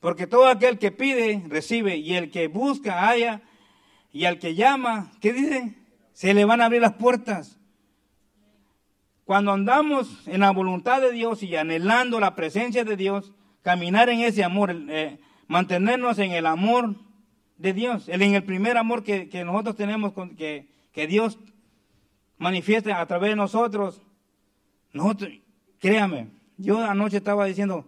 Porque 0.00 0.26
todo 0.26 0.48
aquel 0.48 0.78
que 0.78 0.90
pide, 0.90 1.44
recibe. 1.46 1.98
Y 1.98 2.14
el 2.14 2.30
que 2.30 2.48
busca, 2.48 3.06
halla. 3.06 3.42
Y 4.14 4.24
al 4.24 4.38
que 4.38 4.54
llama, 4.54 5.12
¿qué 5.20 5.34
dice? 5.34 5.74
Se 6.14 6.32
le 6.32 6.46
van 6.46 6.62
a 6.62 6.64
abrir 6.64 6.80
las 6.80 6.94
puertas. 6.94 7.58
Cuando 9.26 9.52
andamos 9.52 10.26
en 10.26 10.40
la 10.40 10.52
voluntad 10.52 11.02
de 11.02 11.12
Dios 11.12 11.42
y 11.42 11.54
anhelando 11.54 12.18
la 12.18 12.34
presencia 12.34 12.82
de 12.82 12.96
Dios, 12.96 13.34
caminar 13.60 14.08
en 14.08 14.20
ese 14.20 14.42
amor, 14.42 14.74
eh, 14.88 15.20
mantenernos 15.48 16.18
en 16.18 16.32
el 16.32 16.46
amor 16.46 17.03
de 17.56 17.72
Dios, 17.72 18.08
en 18.08 18.22
el 18.22 18.42
primer 18.42 18.76
amor 18.76 19.04
que, 19.04 19.28
nosotros 19.44 19.76
tenemos, 19.76 20.12
que, 20.36 20.68
que 20.92 21.06
Dios 21.06 21.38
manifieste 22.38 22.92
a 22.92 23.06
través 23.06 23.30
de 23.30 23.36
nosotros. 23.36 24.02
Nosotros, 24.92 25.30
créame, 25.78 26.28
yo 26.56 26.82
anoche 26.82 27.18
estaba 27.18 27.46
diciendo, 27.46 27.84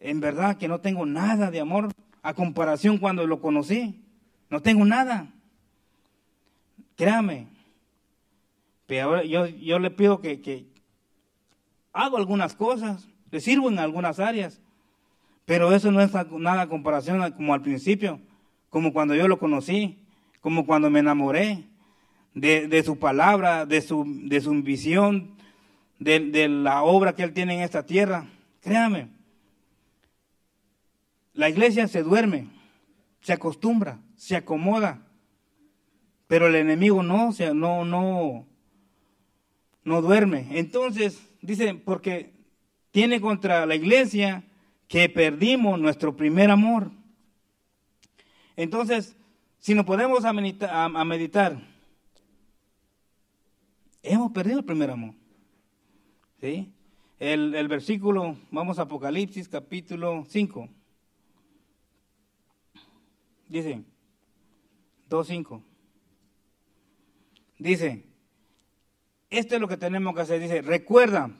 en 0.00 0.20
verdad 0.20 0.56
que 0.56 0.68
no 0.68 0.80
tengo 0.80 1.06
nada 1.06 1.50
de 1.50 1.60
amor 1.60 1.92
a 2.22 2.34
comparación 2.34 2.98
cuando 2.98 3.26
lo 3.26 3.40
conocí. 3.40 4.02
No 4.50 4.60
tengo 4.60 4.84
nada. 4.84 5.28
Créame. 6.96 7.48
Pero 8.86 9.22
yo, 9.22 9.46
yo 9.46 9.78
le 9.78 9.90
pido 9.90 10.20
que, 10.20 10.40
que, 10.40 10.66
hago 11.92 12.16
algunas 12.16 12.54
cosas, 12.54 13.08
le 13.30 13.40
sirvo 13.40 13.70
en 13.70 13.78
algunas 13.78 14.20
áreas, 14.20 14.60
pero 15.44 15.72
eso 15.74 15.90
no 15.90 16.00
es 16.00 16.12
nada 16.32 16.68
comparación 16.68 17.32
como 17.32 17.54
al 17.54 17.62
principio, 17.62 18.20
como 18.72 18.94
cuando 18.94 19.14
yo 19.14 19.28
lo 19.28 19.38
conocí, 19.38 19.98
como 20.40 20.64
cuando 20.64 20.88
me 20.88 21.00
enamoré 21.00 21.64
de, 22.32 22.82
su 22.82 22.98
palabra, 22.98 23.66
de 23.66 23.82
su, 23.82 24.06
de 24.24 24.40
su 24.40 24.50
visión, 24.62 25.32
de, 25.98 26.20
de 26.20 26.48
la 26.48 26.82
obra 26.82 27.14
que 27.14 27.22
Él 27.22 27.34
tiene 27.34 27.56
en 27.56 27.60
esta 27.60 27.84
tierra. 27.84 28.30
Créame, 28.62 29.10
la 31.34 31.50
iglesia 31.50 31.86
se 31.86 32.02
duerme, 32.02 32.46
se 33.20 33.34
acostumbra, 33.34 33.98
se 34.16 34.36
acomoda, 34.36 35.02
pero 36.26 36.46
el 36.46 36.54
enemigo 36.54 37.02
no, 37.02 37.32
sea, 37.32 37.52
no, 37.52 37.84
no, 37.84 38.46
no 39.84 40.00
duerme. 40.00 40.46
Entonces, 40.52 41.20
dice, 41.42 41.74
porque 41.74 42.32
tiene 42.90 43.20
contra 43.20 43.66
la 43.66 43.74
iglesia 43.74 44.44
que 44.88 45.10
perdimos 45.10 45.78
nuestro 45.78 46.16
primer 46.16 46.50
amor. 46.50 46.90
Entonces, 48.56 49.16
si 49.58 49.74
nos 49.74 49.86
podemos 49.86 50.24
a 50.24 50.32
meditar, 50.32 51.60
hemos 54.02 54.32
perdido 54.32 54.58
el 54.58 54.64
primer 54.64 54.90
amor. 54.90 55.14
¿Sí? 56.40 56.72
El, 57.18 57.54
el 57.54 57.68
versículo, 57.68 58.36
vamos 58.50 58.78
a 58.78 58.82
Apocalipsis 58.82 59.48
capítulo 59.48 60.24
5. 60.28 60.68
Dice, 63.48 63.82
2.5. 65.08 65.62
Dice, 67.58 68.04
esto 69.30 69.54
es 69.54 69.60
lo 69.60 69.68
que 69.68 69.76
tenemos 69.76 70.14
que 70.14 70.22
hacer. 70.22 70.40
Dice, 70.40 70.62
recuerda, 70.62 71.30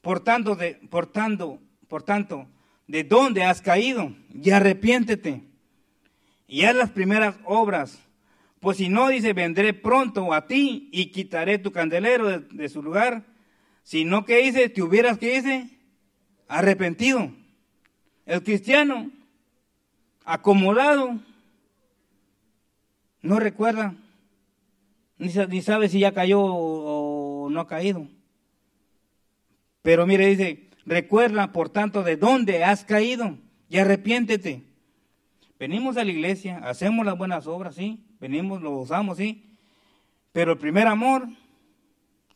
por 0.00 0.20
tanto, 0.20 0.54
de, 0.54 0.74
por 0.74 1.06
tanto, 1.06 1.58
por 1.88 2.02
tanto, 2.04 2.46
de 2.86 3.02
dónde 3.02 3.42
has 3.42 3.60
caído 3.60 4.14
y 4.32 4.50
arrepiéntete 4.50 5.42
y 6.46 6.64
haz 6.64 6.74
las 6.74 6.90
primeras 6.90 7.36
obras. 7.44 7.98
Pues 8.60 8.78
si 8.78 8.88
no, 8.88 9.08
dice, 9.08 9.32
vendré 9.32 9.74
pronto 9.74 10.32
a 10.32 10.46
ti 10.46 10.88
y 10.92 11.10
quitaré 11.10 11.58
tu 11.58 11.72
candelero 11.72 12.40
de, 12.40 12.68
su 12.68 12.82
lugar. 12.82 13.24
Si 13.82 14.04
no, 14.04 14.24
¿qué 14.24 14.38
dice? 14.38 14.68
Te 14.68 14.82
hubieras, 14.82 15.18
¿qué 15.18 15.36
dice? 15.36 15.70
Arrepentido. 16.48 17.30
El 18.24 18.42
cristiano, 18.42 19.10
acomodado, 20.24 21.20
no 23.22 23.38
recuerda, 23.38 23.94
ni, 25.18 25.32
ni 25.48 25.62
sabe 25.62 25.88
si 25.88 26.00
ya 26.00 26.12
cayó 26.12 26.40
o 26.42 27.48
no 27.50 27.60
ha 27.60 27.68
caído. 27.68 28.08
Pero 29.82 30.06
mire, 30.06 30.26
dice, 30.26 30.70
recuerda 30.84 31.52
por 31.52 31.68
tanto 31.68 32.02
de 32.02 32.16
dónde 32.16 32.64
has 32.64 32.84
caído 32.84 33.38
y 33.68 33.78
arrepiéntete. 33.78 34.65
Venimos 35.58 35.96
a 35.96 36.04
la 36.04 36.10
iglesia, 36.10 36.58
hacemos 36.58 37.06
las 37.06 37.16
buenas 37.16 37.46
obras, 37.46 37.74
sí, 37.74 38.04
venimos, 38.20 38.60
lo 38.60 38.72
usamos, 38.72 39.16
sí, 39.16 39.44
pero 40.32 40.52
el 40.52 40.58
primer 40.58 40.86
amor, 40.86 41.28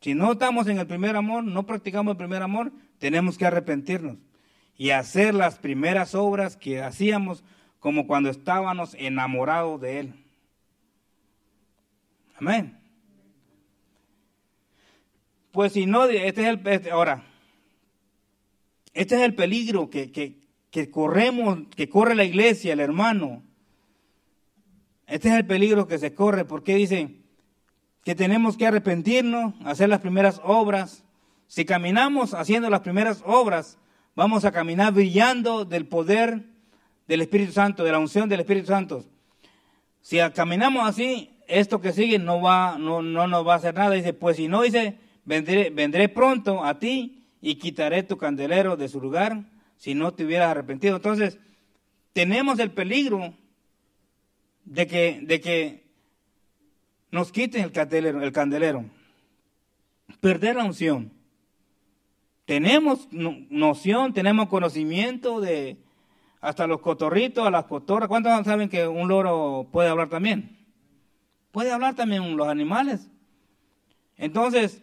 si 0.00 0.14
no 0.14 0.32
estamos 0.32 0.66
en 0.68 0.78
el 0.78 0.86
primer 0.86 1.16
amor, 1.16 1.44
no 1.44 1.66
practicamos 1.66 2.12
el 2.12 2.16
primer 2.16 2.42
amor, 2.42 2.72
tenemos 2.98 3.36
que 3.36 3.44
arrepentirnos 3.44 4.16
y 4.78 4.90
hacer 4.90 5.34
las 5.34 5.58
primeras 5.58 6.14
obras 6.14 6.56
que 6.56 6.82
hacíamos 6.82 7.44
como 7.78 8.06
cuando 8.06 8.30
estábamos 8.30 8.94
enamorados 8.94 9.78
de 9.82 10.00
Él. 10.00 10.14
Amén. 12.36 12.78
Pues 15.52 15.74
si 15.74 15.84
no, 15.84 16.06
este 16.06 16.42
es 16.42 16.48
el, 16.48 16.66
este, 16.66 16.90
ahora, 16.90 17.22
este 18.94 19.16
es 19.16 19.20
el 19.20 19.34
peligro 19.34 19.90
que, 19.90 20.10
que, 20.10 20.39
corremos, 20.90 21.60
que 21.74 21.88
corre 21.88 22.14
la 22.14 22.24
iglesia, 22.24 22.72
el 22.72 22.80
hermano. 22.80 23.42
Este 25.06 25.28
es 25.28 25.34
el 25.34 25.46
peligro 25.46 25.88
que 25.88 25.98
se 25.98 26.14
corre, 26.14 26.44
porque 26.44 26.76
dice 26.76 27.16
que 28.04 28.14
tenemos 28.14 28.56
que 28.56 28.66
arrepentirnos, 28.66 29.54
hacer 29.64 29.88
las 29.88 30.00
primeras 30.00 30.40
obras. 30.44 31.04
Si 31.48 31.64
caminamos 31.64 32.32
haciendo 32.34 32.70
las 32.70 32.80
primeras 32.80 33.22
obras, 33.26 33.78
vamos 34.14 34.44
a 34.44 34.52
caminar 34.52 34.92
brillando 34.92 35.64
del 35.64 35.86
poder 35.86 36.44
del 37.08 37.22
Espíritu 37.22 37.52
Santo, 37.52 37.82
de 37.82 37.92
la 37.92 37.98
unción 37.98 38.28
del 38.28 38.40
Espíritu 38.40 38.68
Santo. 38.68 39.04
Si 40.00 40.18
caminamos 40.34 40.88
así, 40.88 41.30
esto 41.48 41.80
que 41.80 41.92
sigue 41.92 42.18
no 42.18 42.40
va, 42.40 42.78
no, 42.78 43.02
no 43.02 43.26
nos 43.26 43.46
va 43.46 43.54
a 43.54 43.56
hacer 43.56 43.74
nada. 43.74 43.90
Dice, 43.90 44.12
pues 44.12 44.36
si 44.36 44.46
no, 44.46 44.62
dice, 44.62 44.98
vendré, 45.24 46.08
pronto 46.08 46.64
a 46.64 46.78
ti 46.78 47.26
y 47.40 47.56
quitaré 47.56 48.02
tu 48.02 48.16
candelero 48.16 48.76
de 48.76 48.88
su 48.88 49.00
lugar 49.00 49.42
si 49.80 49.94
no 49.94 50.12
te 50.12 50.26
hubieras 50.26 50.50
arrepentido. 50.50 50.96
Entonces, 50.96 51.38
tenemos 52.12 52.58
el 52.58 52.70
peligro 52.70 53.32
de 54.66 54.86
que, 54.86 55.20
de 55.22 55.40
que 55.40 55.86
nos 57.10 57.32
quiten 57.32 57.64
el 57.64 57.72
candelero, 57.72 58.22
el 58.22 58.30
candelero. 58.30 58.84
Perder 60.20 60.56
la 60.56 60.64
unción. 60.64 61.10
Tenemos 62.44 63.08
noción, 63.10 64.12
tenemos 64.12 64.50
conocimiento 64.50 65.40
de 65.40 65.78
hasta 66.42 66.66
los 66.66 66.82
cotorritos, 66.82 67.46
a 67.46 67.50
las 67.50 67.64
cotorras. 67.64 68.08
¿Cuántos 68.08 68.44
saben 68.44 68.68
que 68.68 68.86
un 68.86 69.08
loro 69.08 69.66
puede 69.72 69.88
hablar 69.88 70.10
también? 70.10 70.58
Puede 71.52 71.72
hablar 71.72 71.94
también 71.94 72.36
los 72.36 72.48
animales. 72.48 73.08
Entonces, 74.18 74.82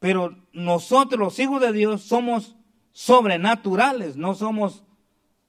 pero 0.00 0.36
nosotros 0.52 1.20
los 1.20 1.38
hijos 1.38 1.60
de 1.60 1.72
Dios 1.72 2.02
somos 2.02 2.56
sobrenaturales, 2.92 4.16
no 4.16 4.34
somos 4.34 4.84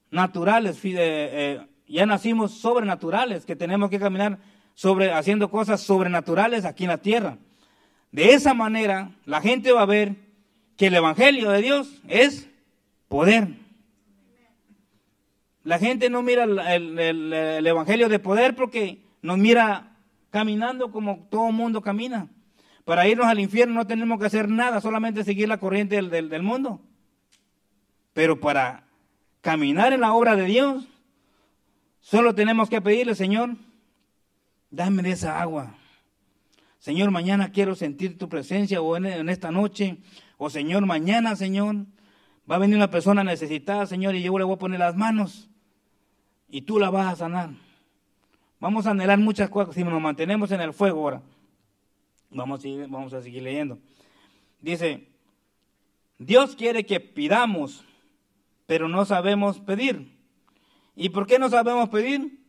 naturales, 0.10 0.80
eh, 0.84 1.62
ya 1.88 2.06
nacimos 2.06 2.52
sobrenaturales, 2.52 3.46
que 3.46 3.56
tenemos 3.56 3.90
que 3.90 4.00
caminar 4.00 4.40
sobre, 4.74 5.12
haciendo 5.12 5.50
cosas 5.50 5.82
sobrenaturales 5.82 6.66
aquí 6.66 6.84
en 6.86 6.90
la 6.90 6.98
tierra. 6.98 7.38
De 8.12 8.34
esa 8.34 8.54
manera, 8.54 9.12
la 9.26 9.42
gente 9.42 9.72
va 9.72 9.82
a 9.82 9.88
ver 9.88 10.16
que 10.78 10.88
el 10.88 10.96
Evangelio 10.96 11.50
de 11.50 11.62
Dios 11.62 12.02
es 12.08 12.50
poder. 13.08 13.50
La 15.64 15.80
gente 15.80 16.10
no 16.10 16.22
mira 16.22 16.44
el, 16.44 17.66
Evangelio 17.66 18.10
de 18.10 18.20
poder 18.20 18.56
porque 18.56 19.02
nos 19.22 19.38
mira 19.38 19.96
caminando 20.30 20.92
como 20.92 21.28
todo 21.30 21.52
mundo 21.52 21.82
camina. 21.82 22.28
Para 22.86 23.08
irnos 23.08 23.28
al 23.28 23.40
infierno 23.40 23.76
no 23.76 23.88
tenemos 23.88 24.20
que 24.20 24.26
hacer 24.26 24.50
nada, 24.50 24.82
solamente 24.82 25.24
seguir 25.24 25.48
la 25.48 25.58
corriente 25.58 25.96
del, 25.96 26.30
del 26.30 26.44
mundo. 26.44 26.82
Pero 28.14 28.40
para 28.40 28.86
caminar 29.42 29.94
en 29.94 30.02
la 30.02 30.14
obra 30.14 30.36
de 30.36 30.46
Dios, 30.46 30.88
solo 32.00 32.34
tenemos 32.34 32.70
que 32.70 32.82
pedirle, 32.82 33.16
Señor, 33.16 33.56
dame 34.70 35.04
de 35.04 35.12
esa 35.12 35.42
agua. 35.42 35.76
Señor, 36.80 37.12
mañana 37.12 37.52
quiero 37.52 37.76
sentir 37.76 38.18
tu 38.18 38.28
presencia 38.28 38.82
o 38.82 38.98
en, 38.98 39.30
esta 39.30 39.52
noche. 39.52 39.98
O 40.38 40.50
Señor, 40.50 40.86
mañana, 40.86 41.36
Señor, 41.36 41.76
va 42.50 42.56
a 42.56 42.60
venir 42.60 42.76
una 42.76 42.92
persona 42.92 43.24
necesitada, 43.24 43.86
Señor, 43.86 44.16
y 44.16 44.22
yo 44.22 44.38
le 44.38 44.44
voy 44.44 44.56
a 44.56 44.60
poner 44.60 44.80
las 44.80 44.96
manos 44.96 45.50
y 46.50 46.64
tú 46.64 46.80
la 46.80 46.90
vas 46.90 47.14
a 47.14 47.16
sanar. 47.16 47.52
Vamos 48.60 48.86
a 48.86 48.92
anhelar 48.92 49.18
muchas 49.18 49.50
cosas 49.50 49.76
si 49.76 49.84
nos 49.84 50.02
mantenemos 50.02 50.52
en 50.52 50.62
el 50.62 50.74
fuego 50.74 51.00
ahora. 51.00 51.22
Vamos 52.30 52.60
a 52.60 52.62
seguir, 52.64 52.88
vamos 52.90 53.14
a 53.14 53.22
seguir 53.22 53.44
leyendo. 53.44 53.80
Dice, 54.60 55.08
Dios 56.18 56.56
quiere 56.56 56.86
que 56.86 57.00
pidamos, 57.00 57.86
pero 58.74 58.90
no 58.90 59.06
sabemos 59.06 59.60
pedir. 59.60 60.18
¿Y 60.96 61.10
por 61.10 61.28
qué 61.28 61.38
no 61.38 61.48
sabemos 61.48 61.90
pedir? 61.90 62.40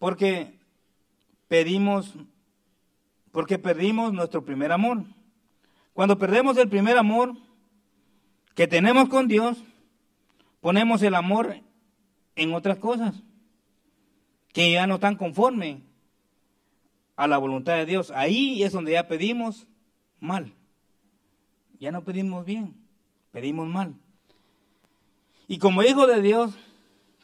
Porque 0.00 0.58
pedimos, 1.46 2.14
porque 3.30 3.56
perdimos 3.56 4.12
nuestro 4.12 4.44
primer 4.44 4.72
amor. 4.72 5.04
Cuando 5.92 6.18
perdemos 6.18 6.56
el 6.56 6.68
primer 6.68 6.98
amor 6.98 7.36
que 8.56 8.66
tenemos 8.66 9.08
con 9.08 9.28
Dios, 9.28 9.62
ponemos 10.60 11.00
el 11.02 11.14
amor 11.14 11.60
en 12.34 12.52
otras 12.52 12.78
cosas 12.78 13.22
que 14.52 14.72
ya 14.72 14.88
no 14.88 14.96
están 14.96 15.14
conforme 15.14 15.80
a 17.14 17.28
la 17.28 17.38
voluntad 17.38 17.76
de 17.76 17.86
Dios. 17.86 18.10
Ahí 18.10 18.64
es 18.64 18.72
donde 18.72 18.94
ya 18.94 19.06
pedimos 19.06 19.68
mal. 20.18 20.52
Ya 21.78 21.92
no 21.92 22.02
pedimos 22.02 22.44
bien, 22.44 22.74
pedimos 23.30 23.68
mal. 23.68 23.94
Y 25.48 25.58
como 25.58 25.82
hijo 25.82 26.06
de 26.06 26.20
Dios, 26.20 26.54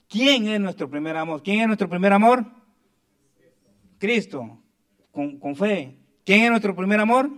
¿quién 0.08 0.46
es 0.48 0.60
nuestro 0.60 0.88
primer 0.88 1.16
amor? 1.16 1.42
¿Quién 1.42 1.60
es 1.60 1.66
nuestro 1.66 1.88
primer 1.88 2.12
amor? 2.12 2.44
Cristo, 3.98 4.58
con, 5.10 5.56
fe. 5.56 5.96
¿Quién 6.24 6.44
es 6.44 6.50
nuestro 6.50 6.74
primer 6.74 7.00
amor? 7.00 7.30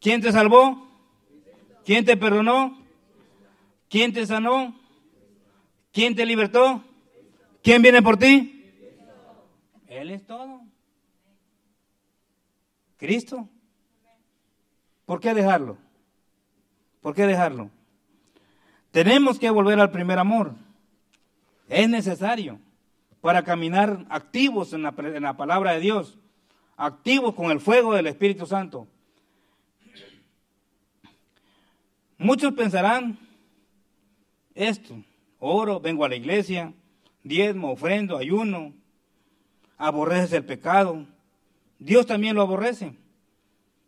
¿Quién 0.00 0.20
te 0.20 0.32
salvó? 0.32 0.88
¿Quién 1.84 2.04
te 2.04 2.16
perdonó? 2.16 2.78
¿Quién 3.88 4.12
te 4.12 4.26
sanó? 4.26 4.76
¿Quién 5.92 6.14
te 6.14 6.26
libertó? 6.26 6.82
¿Quién 7.62 7.82
viene 7.82 8.02
por 8.02 8.16
ti? 8.16 8.64
Él 9.88 10.10
es 10.10 10.26
todo. 10.26 10.62
Cristo. 12.96 13.48
¿Por 15.04 15.20
qué 15.20 15.34
dejarlo? 15.34 15.76
¿Por 17.02 17.14
qué 17.14 17.26
dejarlo? 17.26 17.70
Tenemos 18.92 19.38
que 19.38 19.50
volver 19.50 19.78
al 19.80 19.90
primer 19.90 20.18
amor. 20.18 20.54
Es 21.68 21.88
necesario 21.88 22.60
para 23.20 23.42
caminar 23.42 24.06
activos 24.08 24.72
en 24.72 24.82
la, 24.82 25.36
palabra 25.36 25.72
de 25.72 25.80
Dios, 25.80 26.18
activos 26.76 27.34
con 27.34 27.50
el 27.50 27.60
fuego 27.60 27.94
del 27.94 28.06
Espíritu 28.06 28.46
Santo. 28.46 28.86
Muchos 32.18 32.52
pensarán 32.52 33.18
esto, 34.54 35.02
oro, 35.38 35.80
vengo 35.80 36.04
a 36.04 36.08
la 36.08 36.16
iglesia, 36.16 36.72
diezmo, 37.24 37.72
ofrendo, 37.72 38.16
ayuno, 38.16 38.72
aborreces 39.76 40.32
el 40.32 40.44
pecado. 40.44 41.06
Dios 41.78 42.06
también 42.06 42.36
lo 42.36 42.42
aborrece. 42.42 42.94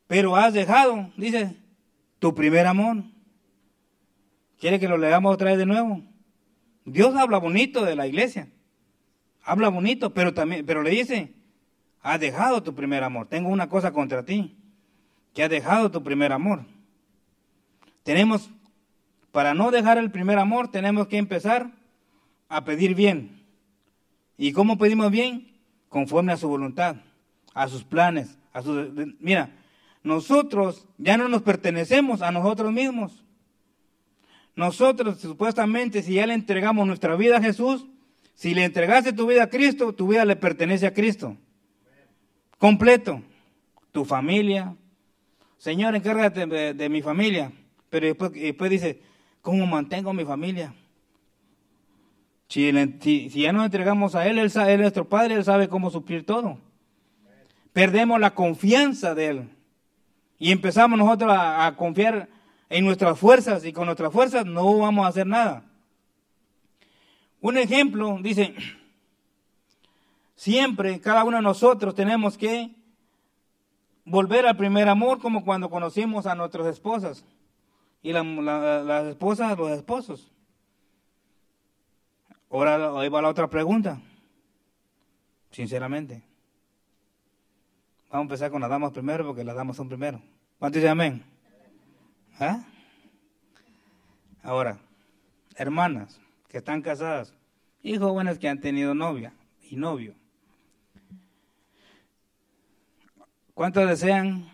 Pero 0.07 0.37
has 0.37 0.53
dejado, 0.53 1.11
dice, 1.17 1.57
tu 2.25 2.35
primer 2.35 2.67
amor. 2.67 3.05
¿Quiere 4.59 4.81
que 4.81 4.89
lo 4.89 4.97
leamos 4.97 5.35
otra 5.35 5.51
vez 5.51 5.59
de 5.59 5.67
nuevo? 5.67 6.01
Dios 6.87 7.15
habla 7.17 7.37
bonito 7.37 7.85
de 7.85 7.97
la 7.97 8.07
iglesia. 8.07 8.49
Habla 9.43 9.69
bonito, 9.69 10.15
pero 10.15 10.33
también, 10.33 10.65
pero 10.65 10.83
le 10.83 10.89
dice, 10.89 11.35
has 12.01 12.19
dejado 12.19 12.63
tu 12.63 12.75
primer 12.75 13.05
amor. 13.05 13.27
Tengo 13.29 13.51
una 13.51 13.69
cosa 13.69 13.93
contra 13.93 14.25
ti, 14.25 14.57
que 15.35 15.43
has 15.43 15.51
dejado 15.51 15.91
tu 15.91 16.03
primer 16.03 16.33
amor. 16.33 16.65
Tenemos, 18.05 18.49
para 19.31 19.53
no 19.53 19.71
dejar 19.71 19.99
el 19.99 20.11
primer 20.11 20.39
amor, 20.39 20.71
tenemos 20.71 21.09
que 21.09 21.19
empezar 21.19 21.73
a 22.49 22.65
pedir 22.65 22.95
bien. 22.95 23.45
¿Y 24.39 24.53
cómo 24.53 24.79
pedimos 24.79 25.11
bien? 25.11 25.59
Conforme 25.91 26.33
a 26.33 26.39
su 26.39 26.49
voluntad, 26.49 26.97
a 27.53 27.69
sus 27.69 27.85
planes, 27.85 28.39
a 28.55 28.63
su... 28.63 29.15
Mira, 29.21 29.51
nosotros 30.05 30.87
ya 30.99 31.17
no 31.17 31.29
nos 31.29 31.43
pertenecemos 31.43 32.23
a 32.23 32.31
nosotros 32.31 32.73
mismos. 32.73 33.25
Nosotros, 34.55 35.19
supuestamente, 35.19 36.03
si 36.03 36.15
ya 36.15 36.27
le 36.27 36.35
entregamos 36.35 36.87
nuestra 36.87 37.17
vida 37.17 37.39
a 37.39 37.43
Jesús, 37.43 37.87
si 38.35 38.55
le 38.55 38.65
entregaste 38.65 39.13
tu 39.13 39.27
vida 39.27 39.43
a 39.45 39.51
Cristo, 39.51 39.93
tu 39.93 40.07
vida 40.07 40.25
le 40.25 40.37
pertenece 40.37 40.87
a 40.87 40.95
Cristo. 40.95 41.37
Completo. 42.59 43.21
Tu 43.91 44.05
familia. 44.05 44.77
Señor, 45.59 45.97
encárgate 45.97 46.47
de 46.47 46.89
mi 46.89 47.03
familia. 47.03 47.51
Pero 47.95 48.09
después, 48.33 48.71
dice, 48.71 49.01
¿cómo 49.41 49.67
mantengo 49.67 50.13
mi 50.13 50.25
familia? 50.25 50.75
Si, 52.49 52.73
ya 53.29 53.53
nos 53.53 53.65
entregamos 53.65 54.17
a 54.17 54.27
él, 54.27 54.39
él, 54.39 54.47
es 54.47 54.79
nuestro 54.81 55.09
Padre, 55.09 55.35
Él 55.35 55.45
sabe 55.45 55.69
cómo 55.69 55.91
suplir 55.91 56.27
todo. 56.27 56.59
Perdemos 57.73 58.19
la 58.19 58.35
confianza 58.35 59.15
de 59.15 59.27
Él. 59.29 59.49
Y 60.39 60.53
empezamos 60.53 60.99
nosotros 60.99 61.31
a, 61.33 61.67
a 61.67 61.77
confiar 61.77 62.29
en 62.69 62.85
nuestras 62.85 63.19
fuerzas 63.19 63.65
y 63.65 63.73
con 63.73 63.87
nuestras 63.87 64.13
fuerzas 64.13 64.45
no 64.45 64.79
vamos 64.79 65.05
a 65.05 65.09
hacer 65.09 65.27
nada. 65.27 65.65
Un 67.41 67.59
ejemplo, 67.59 68.19
dice, 68.21 68.55
siempre 70.35 71.01
cada 71.01 71.25
uno 71.25 71.37
de 71.37 71.43
nosotros 71.43 71.95
tenemos 71.95 72.37
que 72.39 72.71
volver 74.05 74.47
al 74.47 74.57
primer 74.57 74.89
amor 74.89 75.19
como 75.19 75.45
cuando 75.45 75.71
conocimos 75.71 76.27
a 76.27 76.35
nuestras 76.35 76.67
esposas 76.67 77.25
y 78.03 78.13
las 78.13 79.07
esposas 79.07 79.57
los 79.57 79.71
esposos. 79.71 80.31
Ahora 82.51 83.01
ahí 83.01 83.09
va 83.09 83.23
la 83.23 83.31
otra 83.31 83.49
pregunta, 83.49 84.01
sinceramente. 85.51 86.23
Vamos 88.15 88.27
a 88.27 88.31
empezar 88.31 88.53
con 88.53 88.61
las 88.61 88.71
damas 88.71 88.93
primero 88.93 89.27
porque 89.27 89.43
las 89.43 89.57
damas 89.57 89.75
son 89.75 89.89
primero. 89.89 90.23
¿Cuántos 90.61 90.77
dicen 90.77 90.93
amén? 90.93 91.25
¿Ah? 92.39 92.65
Ahora, 94.41 94.79
hermanas 95.57 96.21
que 96.49 96.59
están 96.59 96.81
casadas 96.81 97.35
y 97.83 97.97
jóvenes 97.97 98.39
que 98.39 98.49
han 98.49 98.61
tenido 98.61 98.95
novia 98.95 99.33
y 99.69 99.75
novio. 99.75 100.15
¿Cuántos 103.53 103.89
desean 103.89 104.49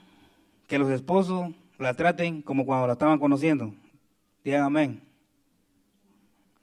que 0.66 0.78
los 0.78 0.88
esposos 0.88 1.50
la 1.76 1.92
traten 1.92 2.40
como 2.40 2.64
cuando 2.64 2.86
la 2.86 2.94
estaban 2.94 3.18
conociendo. 3.18 3.74
Digan 4.42 4.62
amén. 4.62 5.02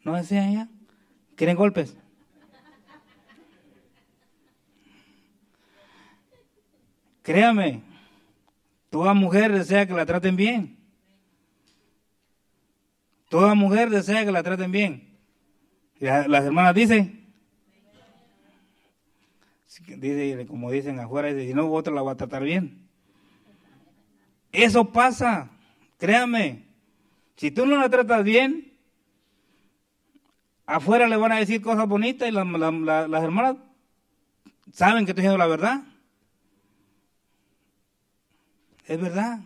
¿No 0.04 0.16
desean 0.16 0.52
ya? 0.52 0.70
¿Quieren 1.36 1.58
golpes? 1.58 1.96
Créame, 7.28 7.84
toda 8.90 9.14
mujer 9.14 9.52
desea 9.52 9.86
que 9.86 9.92
la 9.92 10.06
traten 10.06 10.38
bien. 10.38 10.78
Toda 13.28 13.54
mujer 13.54 13.90
desea 13.90 14.24
que 14.24 14.32
la 14.32 14.44
traten 14.44 14.72
bien. 14.72 15.20
Las 16.00 16.46
hermanas 16.46 16.74
dicen, 16.74 17.28
dice, 19.98 20.46
como 20.48 20.72
dicen 20.72 21.02
afuera, 21.02 21.38
si 21.38 21.54
no, 21.54 21.70
otra 21.70 21.94
la 21.94 22.02
va 22.02 22.14
a 22.14 22.16
tratar 22.16 22.44
bien. 22.44 22.88
Eso 24.54 24.94
pasa, 24.94 25.50
créame. 25.98 26.64
Si 27.36 27.52
tú 27.52 27.66
no 27.66 27.76
la 27.76 27.90
tratas 27.90 28.24
bien, 28.24 28.72
afuera 30.66 31.10
le 31.10 31.18
van 31.18 31.34
a 31.34 31.40
decir 31.40 31.62
cosas 31.62 31.90
bonitas 31.90 32.30
y 32.30 32.32
las, 32.32 33.22
hermanas 33.22 33.58
¿Saben 34.72 35.04
que 35.04 35.12
estoy 35.12 35.24
diciendo 35.24 35.38
la 35.38 35.48
verdad? 35.48 35.84
Es 38.88 39.02
verdad. 39.02 39.42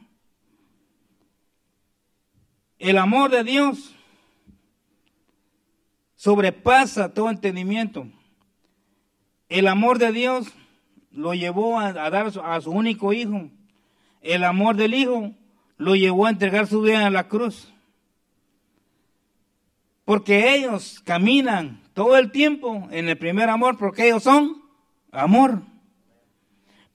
El 2.77 2.99
amor 2.99 3.31
de 3.31 3.43
Dios 3.43 3.95
sobrepasa 6.15 7.11
todo 7.13 7.29
entendimiento. 7.31 8.07
El 9.49 9.67
amor 9.67 9.97
de 9.97 10.11
Dios 10.11 10.47
lo 11.11 11.33
llevó 11.33 11.79
a, 11.79 11.91
dar 11.91 12.31
a 12.43 12.61
su 12.61 12.71
único 12.71 13.13
hijo. 13.13 13.49
El 14.21 14.43
amor 14.43 14.75
del 14.75 14.93
hijo 14.93 15.33
lo 15.77 15.95
llevó 15.95 16.27
a 16.27 16.29
entregar 16.29 16.67
su 16.67 16.81
vida 16.81 17.07
en 17.07 17.13
la 17.13 17.27
cruz. 17.27 17.73
Porque 20.05 20.53
ellos 20.53 21.01
caminan 21.03 21.81
todo 21.95 22.15
el 22.15 22.31
tiempo 22.31 22.87
en 22.91 23.09
el 23.09 23.17
primer 23.17 23.49
amor, 23.49 23.79
porque 23.79 24.05
ellos 24.05 24.21
son 24.21 24.61
amor. 25.11 25.70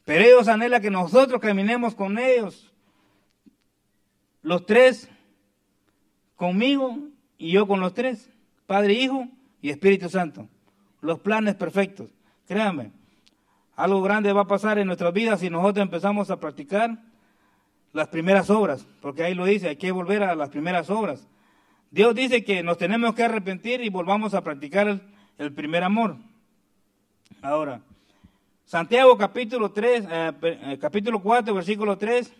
Pero 0.06 0.24
ellos 0.24 0.48
anhelan 0.48 0.80
que 0.80 0.90
nosotros 0.90 1.38
caminemos 1.42 1.94
con 1.94 2.18
ellos. 2.18 2.72
Los 4.40 4.64
tres 4.64 5.10
conmigo 6.36 6.96
y 7.36 7.50
yo 7.50 7.66
con 7.66 7.80
los 7.80 7.92
tres. 7.92 8.30
Padre, 8.66 8.94
Hijo 8.94 9.28
y 9.60 9.68
Espíritu 9.68 10.08
Santo. 10.08 10.48
Los 11.02 11.18
planes 11.18 11.56
perfectos. 11.56 12.08
Créanme, 12.46 12.92
algo 13.74 14.00
grande 14.00 14.32
va 14.32 14.42
a 14.42 14.46
pasar 14.46 14.78
en 14.78 14.86
nuestras 14.86 15.12
vidas 15.12 15.40
si 15.40 15.50
nosotros 15.50 15.82
empezamos 15.82 16.30
a 16.30 16.40
practicar 16.40 16.98
las 17.92 18.08
primeras 18.08 18.48
obras, 18.48 18.86
porque 19.00 19.24
ahí 19.24 19.34
lo 19.34 19.44
dice, 19.44 19.68
hay 19.68 19.76
que 19.76 19.90
volver 19.90 20.22
a 20.22 20.34
las 20.34 20.50
primeras 20.50 20.88
obras. 20.88 21.26
Dios 21.90 22.14
dice 22.14 22.44
que 22.44 22.62
nos 22.62 22.78
tenemos 22.78 23.14
que 23.14 23.24
arrepentir 23.24 23.80
y 23.82 23.88
volvamos 23.88 24.34
a 24.34 24.42
practicar 24.42 25.00
el, 25.38 25.52
primer 25.52 25.82
amor. 25.82 26.16
Ahora, 27.42 27.80
Santiago 28.66 29.16
capítulo 29.16 29.70
3, 29.70 30.04
eh, 30.10 30.32
eh, 30.42 30.78
capítulo 30.80 31.22
4, 31.22 31.54
versículo 31.54 31.96
3. 31.96 32.32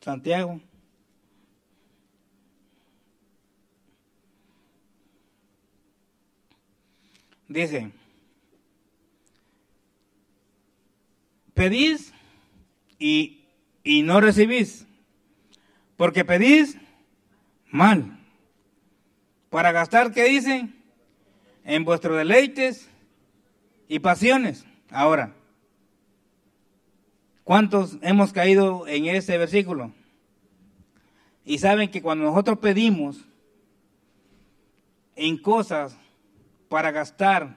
Santiago. 0.00 0.60
Dice, 7.48 7.90
pedís 11.54 12.12
y, 13.00 13.44
y 13.82 14.02
no 14.02 14.20
recibís, 14.20 14.86
porque 15.96 16.24
pedís 16.24 16.78
mal, 17.70 18.16
para 19.50 19.72
gastar, 19.72 20.12
¿qué 20.12 20.24
dice? 20.24 20.73
En 21.64 21.84
vuestros 21.84 22.16
deleites 22.16 22.88
y 23.88 23.98
pasiones. 23.98 24.64
Ahora, 24.90 25.34
¿cuántos 27.42 27.98
hemos 28.02 28.32
caído 28.32 28.86
en 28.86 29.06
ese 29.06 29.36
versículo? 29.38 29.92
Y 31.44 31.58
saben 31.58 31.90
que 31.90 32.02
cuando 32.02 32.24
nosotros 32.24 32.58
pedimos 32.58 33.24
en 35.16 35.38
cosas 35.38 35.96
para 36.68 36.90
gastar 36.90 37.56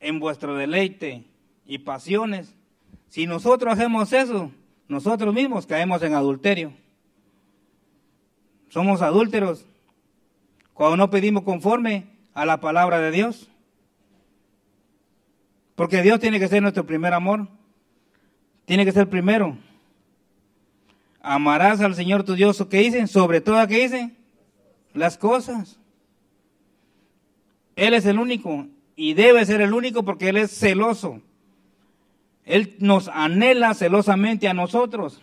en 0.00 0.20
vuestro 0.20 0.54
deleite 0.54 1.24
y 1.66 1.78
pasiones. 1.78 2.54
Si 3.08 3.26
nosotros 3.26 3.72
hacemos 3.72 4.12
eso, 4.12 4.52
nosotros 4.88 5.34
mismos 5.34 5.66
caemos 5.66 6.02
en 6.02 6.14
adulterio. 6.14 6.72
Somos 8.68 9.02
adúlteros 9.02 9.66
cuando 10.72 10.96
no 10.96 11.10
pedimos 11.10 11.44
conforme 11.44 12.13
a 12.34 12.44
la 12.44 12.60
palabra 12.60 13.00
de 13.00 13.10
Dios. 13.10 13.48
Porque 15.74 16.02
Dios 16.02 16.20
tiene 16.20 16.38
que 16.38 16.48
ser 16.48 16.62
nuestro 16.62 16.86
primer 16.86 17.14
amor. 17.14 17.48
Tiene 18.64 18.84
que 18.84 18.92
ser 18.92 19.08
primero. 19.08 19.56
Amarás 21.20 21.80
al 21.80 21.94
Señor 21.94 22.24
tu 22.24 22.34
Dios, 22.34 22.64
¿qué 22.70 22.78
dicen? 22.78 23.08
Sobre 23.08 23.40
todo, 23.40 23.66
¿qué 23.66 23.82
dicen? 23.82 24.16
Las 24.92 25.16
cosas. 25.16 25.78
Él 27.76 27.94
es 27.94 28.06
el 28.06 28.18
único 28.18 28.66
y 28.94 29.14
debe 29.14 29.44
ser 29.46 29.60
el 29.60 29.72
único 29.72 30.04
porque 30.04 30.28
Él 30.28 30.36
es 30.36 30.56
celoso. 30.56 31.20
Él 32.44 32.76
nos 32.78 33.08
anhela 33.08 33.74
celosamente 33.74 34.48
a 34.48 34.54
nosotros 34.54 35.22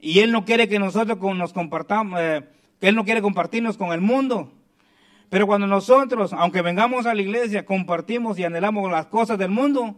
y 0.00 0.20
Él 0.20 0.32
no 0.32 0.44
quiere 0.44 0.68
que 0.68 0.78
nosotros 0.78 1.18
nos 1.36 1.52
compartamos, 1.52 2.20
eh, 2.20 2.48
que 2.80 2.88
Él 2.88 2.94
no 2.94 3.04
quiere 3.04 3.20
compartirnos 3.20 3.76
con 3.76 3.92
el 3.92 4.00
mundo. 4.00 4.52
Pero 5.28 5.46
cuando 5.46 5.66
nosotros, 5.66 6.32
aunque 6.32 6.62
vengamos 6.62 7.06
a 7.06 7.14
la 7.14 7.22
iglesia, 7.22 7.66
compartimos 7.66 8.38
y 8.38 8.44
anhelamos 8.44 8.90
las 8.90 9.06
cosas 9.06 9.38
del 9.38 9.50
mundo, 9.50 9.96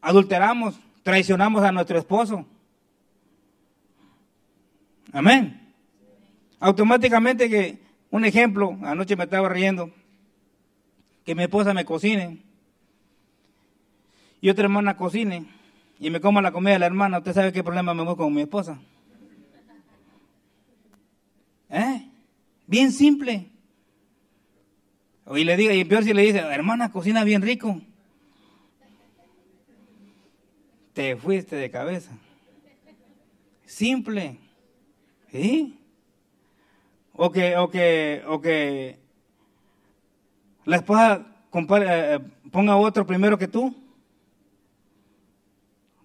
adulteramos, 0.00 0.78
traicionamos 1.02 1.64
a 1.64 1.72
nuestro 1.72 1.98
esposo. 1.98 2.46
Amén. 5.12 5.60
Automáticamente 6.60 7.48
que, 7.50 7.78
un 8.10 8.24
ejemplo, 8.24 8.78
anoche 8.82 9.16
me 9.16 9.24
estaba 9.24 9.48
riendo 9.48 9.90
que 11.24 11.34
mi 11.34 11.42
esposa 11.42 11.74
me 11.74 11.84
cocine 11.84 12.42
y 14.40 14.50
otra 14.50 14.64
hermana 14.64 14.96
cocine 14.96 15.46
y 15.98 16.10
me 16.10 16.20
coma 16.20 16.42
la 16.42 16.52
comida 16.52 16.74
de 16.74 16.78
la 16.80 16.86
hermana, 16.86 17.18
¿usted 17.18 17.32
sabe 17.32 17.52
qué 17.52 17.64
problema 17.64 17.94
me 17.94 18.02
voy 18.02 18.16
con 18.16 18.32
mi 18.32 18.42
esposa? 18.42 18.78
¿Eh? 21.70 22.08
Bien 22.66 22.92
simple. 22.92 23.50
Y 25.32 25.44
le 25.44 25.56
diga, 25.56 25.72
y 25.72 25.84
peor 25.84 26.04
si 26.04 26.12
le 26.12 26.22
dice, 26.22 26.38
hermana, 26.38 26.92
cocina 26.92 27.24
bien 27.24 27.42
rico. 27.42 27.80
Te 30.92 31.16
fuiste 31.16 31.56
de 31.56 31.70
cabeza. 31.70 32.12
Simple. 33.64 34.38
¿Sí? 35.30 35.78
O 37.14 37.32
que, 37.32 37.56
o 37.56 37.70
que, 37.70 38.22
o 38.26 38.40
que 38.40 38.98
la 40.64 40.76
esposa 40.76 41.26
eh, 41.52 41.66
eh, 41.70 42.18
ponga 42.50 42.76
otro 42.76 43.06
primero 43.06 43.38
que 43.38 43.48
tú. 43.48 43.74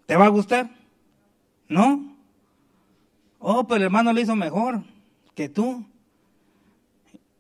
¿Te 0.06 0.16
va 0.16 0.26
a 0.26 0.30
gustar? 0.30 0.70
¿No? 1.68 2.16
Oh, 3.40 3.68
pero 3.68 3.78
el 3.78 3.84
hermano 3.84 4.12
lo 4.12 4.20
hizo 4.20 4.36
mejor 4.36 4.84
que 5.36 5.50
tú. 5.50 5.86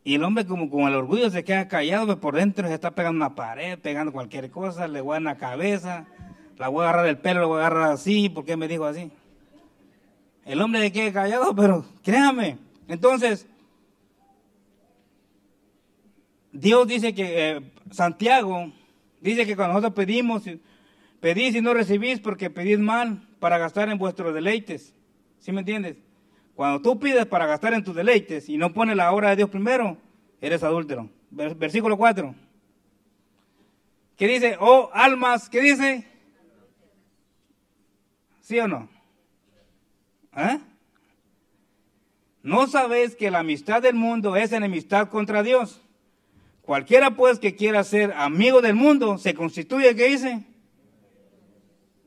Y 0.04 0.16
el 0.16 0.24
hombre 0.24 0.46
como 0.46 0.70
con 0.70 0.82
el 0.82 0.96
orgullo 0.96 1.30
se 1.30 1.44
queda 1.44 1.68
callado, 1.68 2.08
pero 2.08 2.20
por 2.20 2.36
dentro 2.36 2.68
se 2.68 2.74
está 2.74 2.92
pegando 2.92 3.18
una 3.18 3.36
pared, 3.36 3.78
pegando 3.80 4.14
cualquier 4.14 4.50
cosa, 4.50 4.88
le 4.88 5.02
voy 5.02 5.18
en 5.18 5.26
la 5.26 5.38
cabeza, 5.38 6.08
la 6.58 6.70
voy 6.70 6.86
a 6.86 6.90
agarrar 6.90 7.06
del 7.06 7.18
pelo, 7.18 7.42
la 7.42 7.46
voy 7.48 7.58
a 7.58 7.68
agarrar 7.68 7.92
así, 7.92 8.30
¿por 8.30 8.46
qué 8.46 8.56
me 8.56 8.68
dijo 8.68 8.86
así? 8.86 9.12
El 10.46 10.62
hombre 10.62 10.82
se 10.82 10.92
queda 10.92 11.14
callado, 11.14 11.56
pero 11.56 11.86
créame. 12.04 12.58
Entonces, 12.88 13.48
Dios 16.52 16.88
dice 16.88 17.14
que 17.14 17.58
eh, 17.58 17.62
Santiago 17.92 18.72
dice 19.22 19.46
que 19.46 19.56
cuando 19.56 19.74
nosotros 19.74 19.94
pedimos, 19.94 20.44
pedís 21.20 21.56
y 21.56 21.62
no 21.62 21.74
recibís 21.74 22.20
porque 22.20 22.50
pedís 22.50 22.80
mal 22.80 23.22
para 23.40 23.58
gastar 23.58 23.90
en 23.90 23.98
vuestros 23.98 24.34
deleites. 24.34 24.96
¿Sí 25.40 25.52
me 25.52 25.60
entiendes? 25.60 25.98
Cuando 26.60 26.82
tú 26.82 27.00
pides 27.00 27.26
para 27.26 27.46
gastar 27.46 27.74
en 27.74 27.86
tus 27.86 27.96
deleites 27.96 28.50
y 28.50 28.58
no 28.58 28.74
pones 28.74 28.98
la 28.98 29.14
obra 29.14 29.30
de 29.30 29.38
Dios 29.38 29.50
primero, 29.50 29.96
eres 30.42 30.62
adúltero. 30.62 31.10
Versículo 31.32 31.96
4. 31.96 32.36
¿Qué 34.18 34.28
dice? 34.28 34.58
Oh, 34.60 34.90
almas, 34.92 35.48
¿qué 35.48 35.62
dice? 35.62 36.06
¿Sí 38.42 38.60
o 38.60 38.68
no? 38.68 38.90
¿Eh? 40.36 40.60
¿No 42.44 42.68
sabéis 42.68 43.16
que 43.16 43.32
la 43.32 43.40
amistad 43.40 43.82
del 43.82 43.96
mundo 43.96 44.36
es 44.36 44.52
enemistad 44.52 45.08
contra 45.08 45.44
Dios? 45.44 45.80
Cualquiera 46.62 47.16
pues 47.16 47.40
que 47.40 47.56
quiera 47.56 47.86
ser 47.86 48.12
amigo 48.12 48.60
del 48.62 48.76
mundo 48.76 49.18
se 49.18 49.34
constituye, 49.34 49.96
¿qué 49.96 50.10
dice? 50.10 50.44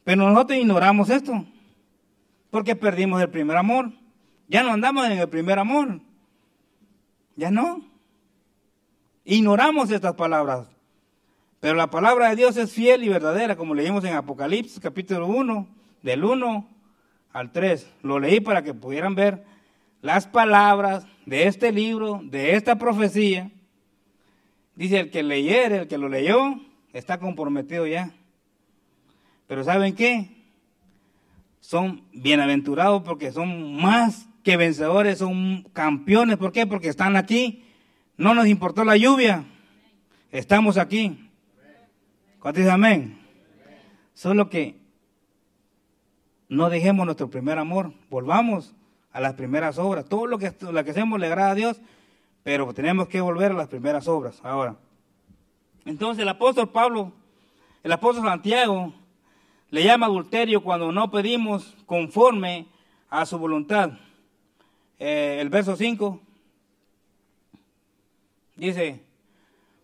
Pero 0.05 0.29
nosotros 0.29 0.59
ignoramos 0.59 1.09
esto, 1.09 1.43
porque 2.51 2.77
perdimos 2.77 3.23
el 3.23 3.31
primer 3.31 3.57
amor. 3.57 4.02
Ya 4.49 4.63
no 4.63 4.73
andamos 4.73 5.07
en 5.07 5.19
el 5.19 5.29
primer 5.29 5.59
amor. 5.59 6.01
Ya 7.37 7.51
no. 7.51 7.83
Ignoramos 9.25 9.91
estas 9.91 10.15
palabras. 10.15 10.67
Pero 11.61 11.75
la 11.75 11.91
palabra 11.91 12.31
de 12.31 12.37
Dios 12.37 12.57
es 12.57 12.73
fiel 12.73 13.05
y 13.05 13.09
verdadera, 13.09 13.57
como 13.57 13.75
leímos 13.75 14.05
en 14.05 14.15
Apocalipsis 14.15 14.81
capítulo 14.81 15.27
1, 15.29 15.67
del 16.03 16.25
1 16.25 16.69
al 17.33 17.53
3. 17.53 17.89
Lo 18.03 18.19
leí 18.19 18.41
para 18.41 18.63
que 18.63 18.75
pudieran 18.75 19.15
ver 19.15 19.45
las 20.01 20.27
palabras 20.27 21.07
de 21.25 21.47
este 21.47 21.71
libro, 21.71 22.21
de 22.25 22.57
esta 22.57 22.77
profecía 22.77 23.51
Dice, 24.75 25.01
el 25.01 25.11
que 25.11 25.23
leyere, 25.23 25.79
el 25.79 25.89
que 25.89 25.99
lo 25.99 26.09
leyó, 26.09 26.57
está 26.93 27.19
comprometido 27.19 27.87
ya. 27.87 28.11
Pero 29.47 29.65
¿saben 29.65 29.95
qué? 29.95 30.31
Son 31.61 32.03
bienaventurados 32.13 33.03
porque 33.03 33.33
son 33.33 33.77
más 33.77 34.27
que 34.43 34.57
vencedores, 34.57 35.19
son 35.19 35.63
campeones. 35.73 36.37
¿Por 36.37 36.53
qué? 36.53 36.67
Porque 36.67 36.89
están 36.89 37.17
aquí. 37.17 37.65
No 38.17 38.35
nos 38.35 38.47
importó 38.47 38.85
la 38.85 38.97
lluvia. 38.97 39.45
Estamos 40.31 40.79
aquí. 40.79 41.31
¿Cuánto 42.39 42.61
dice 42.61 42.73
amén? 42.73 43.21
Solo 44.15 44.49
que 44.51 44.81
no 46.49 46.69
dejemos 46.69 47.07
nuestro 47.07 47.31
primer 47.31 47.59
amor, 47.59 47.93
volvamos 48.11 48.75
a 49.13 49.21
las 49.21 49.35
primeras 49.35 49.79
obras. 49.79 50.05
Todo 50.07 50.27
lo 50.27 50.39
que, 50.39 50.53
lo 50.61 50.85
que 50.85 50.91
hacemos 50.91 51.19
le 51.19 51.27
agrada 51.27 51.53
a 51.53 51.55
Dios, 51.55 51.81
pero 52.43 52.73
tenemos 52.75 53.09
que 53.09 53.21
volver 53.21 53.53
a 53.53 53.55
las 53.55 53.69
primeras 53.69 54.09
obras. 54.09 54.41
Ahora, 54.43 54.77
entonces 55.85 56.23
el 56.23 56.29
apóstol 56.29 56.69
Pablo, 56.69 57.13
el 57.83 57.93
apóstol 57.93 58.25
Santiago, 58.25 58.93
le 59.71 59.85
llama 59.85 60.07
adulterio 60.07 60.63
cuando 60.63 60.93
no 60.93 61.11
pedimos 61.11 61.75
conforme 61.87 62.67
a 63.09 63.25
su 63.25 63.39
voluntad. 63.39 63.93
Eh, 65.05 65.39
el 65.41 65.49
verso 65.49 65.75
5 65.75 66.21
dice, 68.55 69.01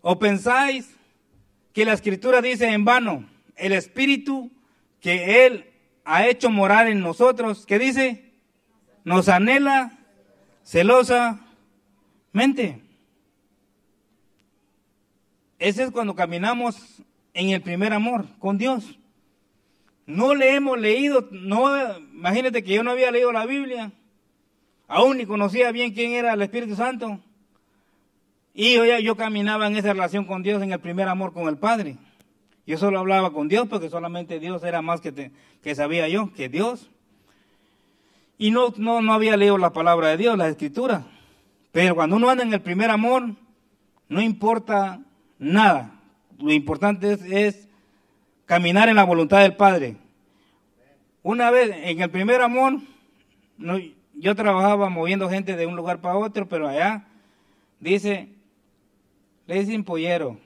o 0.01 0.17
pensáis 0.17 0.95
que 1.73 1.85
la 1.85 1.95
escritura 1.95 2.41
dice 2.41 2.69
en 2.69 2.85
vano, 2.85 3.29
el 3.57 3.73
espíritu 3.73 4.49
que 5.01 5.45
Él 5.45 5.73
ha 6.05 6.29
hecho 6.29 6.51
morar 6.51 6.87
en 6.87 7.01
nosotros, 7.01 7.67
¿qué 7.67 7.81
dice? 7.81 8.31
Nos 9.03 9.29
anhela 9.29 9.99
celosamente. 10.63 11.43
Ese 15.59 15.83
es 15.83 15.91
cuando 15.91 16.15
caminamos 16.15 17.03
en 17.35 17.51
el 17.51 17.61
primer 17.61 17.93
amor 17.93 18.25
con 18.39 18.57
Dios. 18.57 19.01
No 20.07 20.37
le 20.37 20.55
hemos 20.55 20.79
leído, 20.79 21.29
no, 21.33 21.99
imagínate 21.99 22.63
que 22.63 22.75
yo 22.75 22.85
no 22.85 22.93
había 22.93 23.11
leído 23.11 23.33
la 23.33 23.47
Biblia, 23.47 23.91
aún 24.89 25.19
ni 25.19 25.27
conocía 25.27 25.71
bien 25.71 25.93
quién 25.93 26.13
era 26.13 26.33
el 26.33 26.43
Espíritu 26.43 26.75
Santo. 26.75 27.21
Y 28.55 28.75
yo, 28.75 28.85
yo 28.99 29.17
caminaba 29.17 29.69
en 29.69 29.77
esa 29.77 29.93
relación 29.93 30.25
con 30.25 30.43
Dios, 30.43 30.61
en 30.63 30.73
el 30.73 30.81
primer 30.81 31.07
amor 31.07 31.33
con 31.33 31.47
el 31.47 31.59
Padre. 31.59 31.97
Yo 32.67 32.77
solo 32.77 32.99
hablaba 32.99 33.33
con 33.33 33.47
Dios 33.49 33.69
porque 33.69 33.89
solamente 33.89 34.41
Dios 34.41 34.65
era 34.65 34.83
más 34.83 35.01
que, 35.01 35.31
que 35.63 35.75
sabía 35.75 36.09
yo, 36.09 36.33
que 36.33 36.49
Dios. 36.49 36.91
Y 38.37 38.51
no, 38.51 38.75
no, 38.77 39.01
no 39.01 39.13
había 39.13 39.37
leído 39.37 39.59
la 39.59 39.73
palabra 39.73 40.09
de 40.09 40.17
Dios, 40.17 40.37
la 40.37 40.49
escritura. 40.49 41.07
Pero 41.73 41.95
cuando 41.95 42.17
uno 42.17 42.31
anda 42.31 42.43
en 42.43 42.53
el 42.53 42.61
primer 42.61 42.91
amor, 42.91 43.35
no 44.09 44.21
importa 44.21 45.01
nada. 45.39 45.93
Lo 46.39 46.53
importante 46.53 47.19
es, 47.29 47.69
caminar 48.47 48.89
en 48.89 48.97
la 48.97 49.05
voluntad 49.05 49.41
del 49.41 49.57
Padre. 49.57 49.97
Una 51.23 51.51
vez, 51.51 51.71
en 51.83 52.01
el 52.01 52.11
primer 52.11 52.41
amor, 52.41 52.81
yo 54.19 54.35
trabajaba 54.35 54.89
moviendo 54.89 55.29
gente 55.29 55.57
de 55.57 55.67
un 55.67 55.77
lugar 55.77 56.01
para 56.01 56.17
otro, 56.17 56.49
pero 56.49 56.69
allá 56.69 57.07
dice, 57.81 58.29
le 59.47 59.61
dicen 59.61 59.85
pollero, 59.85 60.39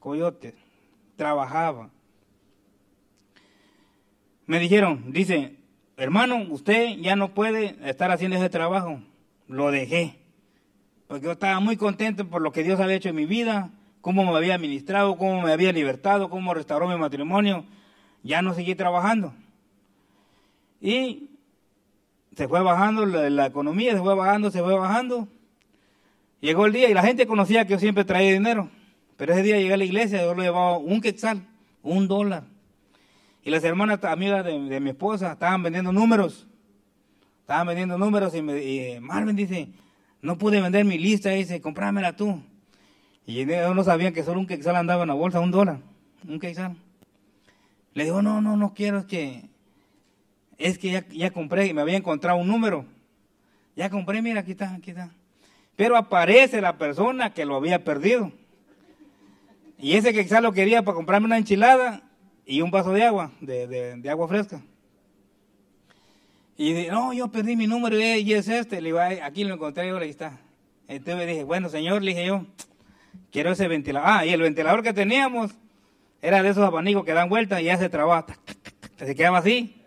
coyote, 0.00 0.54
trabajaba. 1.16 1.90
Me 4.46 4.58
dijeron, 4.58 5.12
dice, 5.12 5.56
hermano, 5.96 6.46
usted 6.50 6.96
ya 6.98 7.16
no 7.16 7.34
puede 7.34 7.76
estar 7.88 8.10
haciendo 8.10 8.36
ese 8.36 8.50
trabajo. 8.50 9.00
Lo 9.48 9.70
dejé, 9.70 10.18
porque 11.06 11.26
yo 11.26 11.32
estaba 11.32 11.60
muy 11.60 11.76
contento 11.76 12.28
por 12.28 12.42
lo 12.42 12.52
que 12.52 12.62
Dios 12.62 12.80
había 12.80 12.96
hecho 12.96 13.10
en 13.10 13.16
mi 13.16 13.26
vida 13.26 13.70
cómo 14.04 14.22
me 14.22 14.36
había 14.36 14.54
administrado, 14.54 15.16
cómo 15.16 15.40
me 15.40 15.50
había 15.50 15.72
libertado, 15.72 16.28
cómo 16.28 16.52
restauró 16.52 16.86
mi 16.86 16.96
matrimonio. 16.98 17.64
Ya 18.22 18.42
no 18.42 18.52
seguí 18.52 18.74
trabajando. 18.74 19.32
Y 20.78 21.30
se 22.36 22.48
fue 22.48 22.62
bajando 22.62 23.06
la, 23.06 23.46
economía, 23.46 23.92
se 23.92 24.00
fue 24.00 24.14
bajando, 24.14 24.50
se 24.50 24.62
fue 24.62 24.74
bajando. 24.74 25.28
Llegó 26.40 26.66
el 26.66 26.72
día 26.72 26.90
y 26.90 26.94
la 26.94 27.02
gente 27.02 27.26
conocía 27.26 27.64
que 27.64 27.72
yo 27.72 27.78
siempre 27.78 28.04
traía 28.04 28.32
dinero. 28.32 28.68
Pero 29.16 29.32
ese 29.32 29.42
día 29.42 29.56
llegué 29.56 29.74
a 29.74 29.76
la 29.76 29.84
iglesia, 29.84 30.22
yo 30.22 30.34
lo 30.34 30.42
llevaba 30.42 30.78
un 30.78 31.00
quetzal, 31.00 31.46
un 31.82 32.08
dólar. 32.08 32.44
Y 33.44 33.50
las 33.50 33.62
hermanas 33.62 34.02
amigas 34.04 34.44
de, 34.44 34.80
mi 34.80 34.90
esposa 34.90 35.32
estaban 35.32 35.62
vendiendo 35.62 35.92
números. 35.92 36.46
Estaban 37.40 37.66
vendiendo 37.68 37.98
números 37.98 38.34
y, 38.34 38.42
me, 38.42 38.62
y 38.62 39.00
Marvin 39.00 39.36
dice, 39.36 39.68
no 40.22 40.38
pude 40.38 40.60
vender 40.60 40.84
mi 40.84 40.98
lista, 40.98 41.30
dice, 41.30 41.60
comprámela 41.60 42.16
tú. 42.16 42.42
Y 43.26 43.40
ellos 43.40 43.74
no 43.76 43.84
sabían 43.84 44.12
que 44.12 44.22
solo 44.24 44.40
un 44.40 44.46
quetzal 44.46 44.76
andaba 44.76 45.02
en 45.02 45.08
la 45.08 45.14
bolsa, 45.14 45.40
un 45.40 45.50
dólar, 45.50 45.78
un 46.26 46.40
quetzal. 46.40 46.76
Le 47.92 48.04
digo, 48.04 48.22
no, 48.22 48.40
no, 48.40 48.56
no 48.56 48.74
quiero, 48.74 49.06
que, 49.06 49.48
es 50.58 50.78
que 50.78 51.04
ya, 51.10 51.30
compré, 51.30 51.72
me 51.74 51.80
había 51.80 51.96
encontrado 51.96 52.38
un 52.38 52.48
número. 52.48 52.84
Ya 53.76 53.90
compré, 53.90 54.22
mira, 54.22 54.40
aquí 54.40 54.52
está, 54.52 54.74
aquí 54.74 54.90
está. 54.90 55.10
Pero 55.76 55.96
aparece 55.96 56.60
la 56.60 56.78
persona 56.78 57.32
que 57.32 57.44
lo 57.44 57.56
había 57.56 57.82
perdido. 57.82 58.32
Y 59.78 59.96
ese 59.96 60.12
quetzal 60.12 60.44
lo 60.44 60.52
quería 60.52 60.82
para 60.82 60.94
comprarme 60.94 61.26
una 61.26 61.38
enchilada 61.38 62.02
y 62.46 62.60
un 62.60 62.70
vaso 62.70 62.92
de 62.92 63.02
agua, 63.02 63.32
de, 63.40 63.66
de, 63.96 64.10
agua 64.10 64.28
fresca. 64.28 64.62
Y 66.56 66.72
dije, 66.72 66.90
no, 66.90 67.12
yo 67.12 67.28
perdí 67.28 67.56
mi 67.56 67.66
número 67.66 67.98
y 67.98 68.32
es 68.32 68.48
este. 68.48 68.80
Le 68.80 68.90
digo, 68.90 69.00
aquí 69.00 69.42
lo 69.42 69.54
encontré, 69.54 69.90
ahí 69.90 70.10
está. 70.10 70.38
Entonces 70.86 71.16
me 71.16 71.26
dije, 71.26 71.44
bueno, 71.44 71.68
señor, 71.68 72.02
le 72.02 72.12
dije 72.12 72.26
yo, 72.26 72.46
quiero 73.32 73.50
ese 73.50 73.66
ventilador. 73.66 74.08
Ah, 74.08 74.24
y 74.24 74.30
el 74.30 74.40
ventilador 74.40 74.82
que 74.84 74.92
teníamos 74.92 75.50
era 76.22 76.42
de 76.42 76.50
esos 76.50 76.64
abanicos 76.64 77.04
que 77.04 77.12
dan 77.12 77.28
vuelta 77.28 77.60
y 77.60 77.64
ya 77.64 77.76
se 77.76 77.88
trababa. 77.88 78.26
Se 78.96 79.14
quedaba 79.16 79.38
así. 79.38 79.83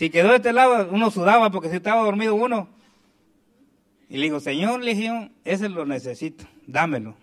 Si 0.00 0.08
quedó 0.08 0.30
de 0.30 0.36
este 0.36 0.54
lado, 0.54 0.88
uno 0.90 1.10
sudaba 1.10 1.50
porque 1.50 1.68
si 1.68 1.76
estaba 1.76 2.00
dormido 2.00 2.34
uno. 2.34 2.68
Y 4.08 4.16
le 4.16 4.22
digo, 4.22 4.40
Señor, 4.40 4.82
le 4.82 4.94
dije, 4.94 5.30
ese 5.44 5.68
lo 5.68 5.84
necesito, 5.84 6.46
dámelo. 6.66 7.16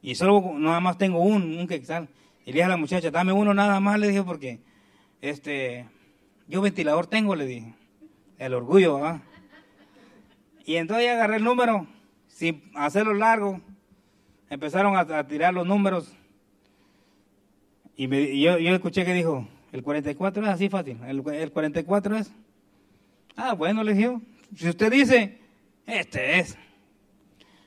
Y 0.00 0.14
solo 0.14 0.54
nada 0.58 0.80
más 0.80 0.96
tengo 0.96 1.18
un, 1.18 1.58
un 1.58 1.66
quexal. 1.66 2.08
Y 2.46 2.46
le 2.46 2.52
dije 2.52 2.64
a 2.64 2.68
la 2.68 2.78
muchacha, 2.78 3.10
dame 3.10 3.34
uno 3.34 3.52
nada 3.52 3.78
más, 3.80 4.00
le 4.00 4.08
dije, 4.08 4.22
porque 4.22 4.58
este, 5.20 5.86
yo 6.46 6.62
ventilador 6.62 7.06
tengo, 7.08 7.36
le 7.36 7.44
dije. 7.44 7.74
El 8.38 8.54
orgullo, 8.54 8.94
¿verdad? 8.94 9.20
Y 10.64 10.76
entonces 10.76 11.10
agarré 11.10 11.36
el 11.36 11.44
número, 11.44 11.86
sin 12.26 12.72
hacerlo 12.74 13.12
largo, 13.12 13.60
empezaron 14.48 14.96
a, 14.96 15.26
tirar 15.26 15.52
los 15.52 15.66
números 15.66 16.16
y, 17.96 18.40
yo, 18.40 18.56
escuché 18.56 19.04
que 19.04 19.12
dijo, 19.12 19.46
el 19.72 19.82
44 19.82 20.42
es 20.42 20.48
así 20.48 20.68
fácil, 20.68 20.98
el, 21.06 21.52
44 21.52 22.16
es, 22.16 22.30
ah, 23.36 23.54
bueno, 23.54 23.82
le 23.82 23.94
dije, 23.94 24.18
si 24.56 24.68
usted 24.68 24.90
dice, 24.90 25.38
este 25.86 26.38
es. 26.38 26.56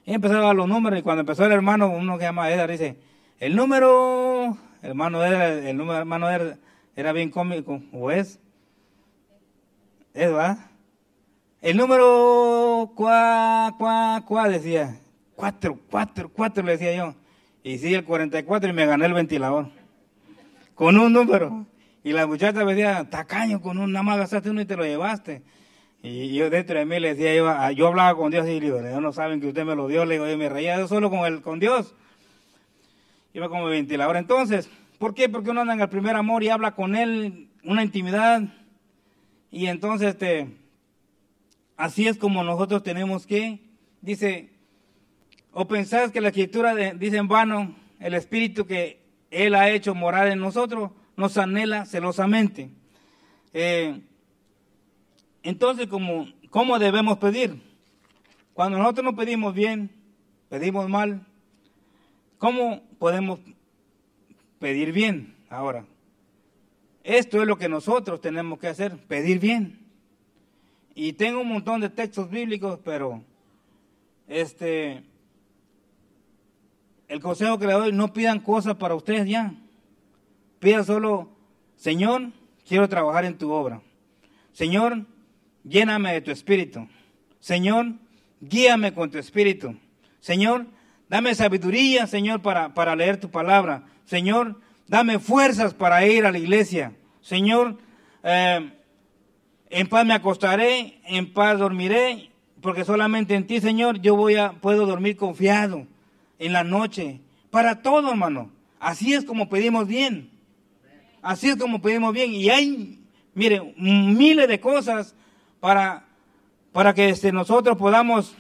Y 0.06 0.14
empezaron 0.14 0.44
a 0.44 0.48
dar 0.48 0.56
los 0.56 0.68
números 0.68 1.00
y 1.00 1.04
cuando 1.04 1.22
empezó 1.22 1.46
el 1.46 1.52
hermano, 1.52 1.90
uno 1.90 2.18
que 2.18 2.24
llama 2.24 2.50
Edgar, 2.50 2.70
dice, 2.70 2.98
el 3.40 3.56
número, 3.56 4.58
hermano 4.82 5.24
Edgar, 5.24 5.52
el 5.52 5.78
número 5.78 6.00
hermano 6.00 6.30
Edgar 6.30 6.58
era 6.96 7.12
bien 7.12 7.30
cómico, 7.30 7.82
o 7.92 8.12
es, 8.12 8.40
es, 10.14 10.30
El 11.62 11.78
número 11.78 12.92
cuá, 12.96 13.76
cuá, 13.78 14.24
cuá, 14.26 14.50
decía, 14.50 14.98
Cuatro, 15.42 15.80
cuatro, 15.90 16.30
cuatro, 16.30 16.64
le 16.64 16.74
decía 16.74 16.96
yo. 16.96 17.16
Y 17.64 17.80
sí, 17.80 17.96
el 17.96 18.04
44 18.04 18.70
y 18.70 18.74
me 18.74 18.86
gané 18.86 19.08
el 19.08 19.14
ventilador. 19.14 19.70
Con 20.76 21.00
un 21.00 21.12
número. 21.12 21.66
Y 22.04 22.14
la 22.14 22.26
muchacha 22.26 22.66
me 22.66 22.74
decía, 22.74 23.08
tacaño, 23.10 23.62
con 23.62 23.78
un, 23.78 23.92
nada 23.92 24.04
más 24.04 24.18
gastaste 24.18 24.50
uno 24.50 24.62
y 24.62 24.66
te 24.66 24.76
lo 24.76 24.84
llevaste. 24.84 25.44
Y 26.04 26.34
yo 26.34 26.50
dentro 26.50 26.80
de 26.80 26.86
mí 26.86 27.00
le 27.00 27.16
decía, 27.16 27.72
yo, 27.74 27.88
hablaba 27.88 28.16
con 28.16 28.32
Dios 28.32 28.48
y 28.48 28.60
le 28.60 28.66
digo, 28.66 28.82
no 28.82 29.14
saben 29.14 29.40
que 29.40 29.48
usted 29.48 29.66
me 29.66 29.76
lo 29.76 29.88
dio. 29.88 30.06
Le 30.06 30.16
digo, 30.16 30.28
yo 30.28 30.38
me 30.38 30.50
reía 30.50 30.78
yo 30.78 30.88
solo 30.88 31.10
con, 31.10 31.26
el, 31.26 31.42
con 31.42 31.60
Dios. 31.60 31.94
Iba 33.34 33.50
como 33.50 33.66
ventilador. 33.66 34.18
Entonces, 34.18 34.70
¿por 34.98 35.14
qué? 35.14 35.30
Porque 35.30 35.52
uno 35.52 35.62
anda 35.62 35.74
en 35.74 35.82
el 35.82 35.90
primer 35.90 36.16
amor 36.16 36.44
y 36.44 36.50
habla 36.50 36.72
con 36.72 36.96
Él, 36.96 37.50
una 37.64 37.84
intimidad. 37.84 38.42
Y 39.52 39.68
entonces, 39.68 40.10
este, 40.10 40.48
así 41.78 42.08
es 42.08 42.18
como 42.18 42.44
nosotros 42.44 42.82
tenemos 42.82 43.28
que, 43.28 43.60
dice, 44.02 44.52
¿O 45.54 45.68
pensás 45.68 46.12
que 46.12 46.22
la 46.22 46.30
escritura 46.30 46.74
dice 46.94 47.18
en 47.18 47.28
vano, 47.28 47.76
el 48.00 48.14
espíritu 48.14 48.66
que 48.66 49.02
Él 49.30 49.54
ha 49.54 49.70
hecho 49.70 49.94
morar 49.94 50.28
en 50.28 50.40
nosotros 50.40 50.92
nos 51.16 51.38
anhela 51.38 51.86
celosamente? 51.86 52.70
Eh, 53.54 54.02
entonces, 55.44 55.88
¿cómo, 55.88 56.28
¿cómo 56.50 56.80
debemos 56.80 57.18
pedir? 57.18 57.62
Cuando 58.54 58.78
nosotros 58.78 59.06
no 59.06 59.16
pedimos 59.16 59.54
bien, 59.54 59.90
pedimos 60.50 60.88
mal, 60.90 61.26
¿cómo 62.38 62.82
podemos 63.00 63.40
pedir 64.60 64.92
bien 64.92 65.36
ahora? 65.50 65.86
Esto 67.04 67.42
es 67.42 67.48
lo 67.48 67.58
que 67.58 67.70
nosotros 67.70 68.22
tenemos 68.22 68.60
que 68.60 68.68
hacer, 68.68 68.98
pedir 69.08 69.40
bien. 69.40 69.80
Y 70.94 71.14
tengo 71.14 71.42
un 71.42 71.48
montón 71.48 71.82
de 71.82 71.90
textos 71.90 72.30
bíblicos, 72.30 72.80
pero 72.84 73.24
este 74.28 75.04
el 77.12 77.20
consejo 77.20 77.60
que 77.60 77.68
le 77.68 77.74
doy, 77.74 77.92
no 77.92 78.14
pidan 78.14 78.40
cosas 78.40 78.76
para 78.76 78.96
ustedes 78.96 79.28
ya. 79.28 79.54
Pidan 80.62 80.86
solo, 80.86 81.28
Señor, 81.76 82.30
quiero 82.66 82.88
trabajar 82.88 83.26
en 83.26 83.38
tu 83.38 83.52
obra. 83.52 83.82
Señor, 84.54 85.06
lléname 85.66 86.14
de 86.14 86.22
tu 86.22 86.32
espíritu. 86.32 86.88
Señor, 87.42 87.88
guíame 88.40 88.94
con 88.94 89.12
tu 89.12 89.18
espíritu. 89.18 89.76
Señor, 90.22 90.68
Dame 91.12 91.36
sabiduría, 91.36 92.08
Señor, 92.08 92.42
para, 92.42 92.74
para 92.74 92.96
leer 92.96 93.18
tu 93.18 93.30
palabra. 93.30 93.84
Señor, 94.06 94.62
dame 94.88 95.20
fuerzas 95.20 95.74
para 95.74 96.08
ir 96.08 96.26
a 96.26 96.32
la 96.32 96.38
iglesia. 96.38 96.94
Señor, 97.20 97.78
eh, 98.24 98.72
en 99.70 99.88
paz 99.90 100.06
me 100.06 100.14
acostaré, 100.14 101.02
en 101.04 101.34
paz 101.34 101.60
dormiré, 101.60 102.32
porque 102.62 102.86
solamente 102.86 103.36
en 103.36 103.46
ti, 103.46 103.60
Señor, 103.60 104.00
yo 104.00 104.16
voy 104.16 104.38
a, 104.38 104.54
puedo 104.54 104.86
dormir 104.86 105.18
confiado 105.18 105.86
en 106.40 106.54
la 106.54 106.64
noche. 106.64 107.20
Para 107.50 107.82
todo, 107.82 108.12
hermano. 108.12 108.50
Así 108.80 109.14
es 109.14 109.26
como 109.26 109.50
pedimos 109.50 109.90
bien. 109.90 110.31
Así 111.22 111.50
es 111.50 111.56
como 111.56 111.82
pedimos 111.82 112.14
bien. 112.14 112.32
Y 112.32 112.50
hay, 112.50 113.00
mire, 113.34 113.74
miles 113.78 114.48
de 114.48 114.60
cosas 114.60 115.16
para, 115.60 116.06
para 116.72 116.94
que 116.94 117.10
este, 117.10 117.32
nosotros 117.32 117.78
podamos 117.78 118.36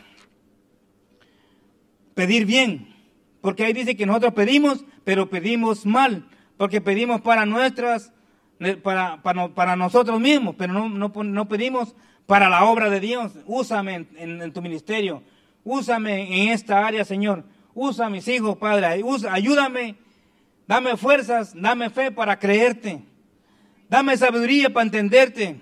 pedir 2.13 2.45
bien. 2.45 2.93
Porque 3.41 3.65
ahí 3.65 3.73
dice 3.73 3.95
que 3.95 4.05
nosotros 4.05 4.33
pedimos, 4.33 4.85
pero 5.03 5.29
pedimos 5.29 5.85
mal. 5.85 6.27
Porque 6.57 6.81
pedimos 6.81 7.21
para 7.21 7.45
nuestras 7.45 8.11
para, 8.83 9.21
para, 9.23 9.75
nosotros 9.75 10.19
mismos, 10.19 10.55
pero 10.57 10.73
no, 10.73 10.89
no, 10.89 11.47
pedimos 11.47 11.95
para 12.27 12.49
la 12.49 12.65
obra 12.65 12.89
de 12.89 12.99
Dios. 12.99 13.31
Úsame 13.45 14.07
en, 14.15 14.53
tu 14.53 14.61
ministerio, 14.61 15.23
úsame 15.63 16.43
en 16.43 16.49
esta 16.49 16.85
área, 16.85 17.03
Señor. 17.03 17.43
Usa 17.73 18.07
a 18.07 18.09
mis 18.09 18.27
hijos, 18.27 18.57
Padre, 18.57 18.85
ayúdame, 18.85 19.95
dame 20.71 20.95
fuerzas, 20.95 21.51
dame 21.53 21.89
fe 21.89 22.11
para 22.11 22.39
creerte. 22.39 23.03
Dame 23.89 24.15
sabiduría 24.15 24.69
para 24.71 24.85
entenderte. 24.85 25.59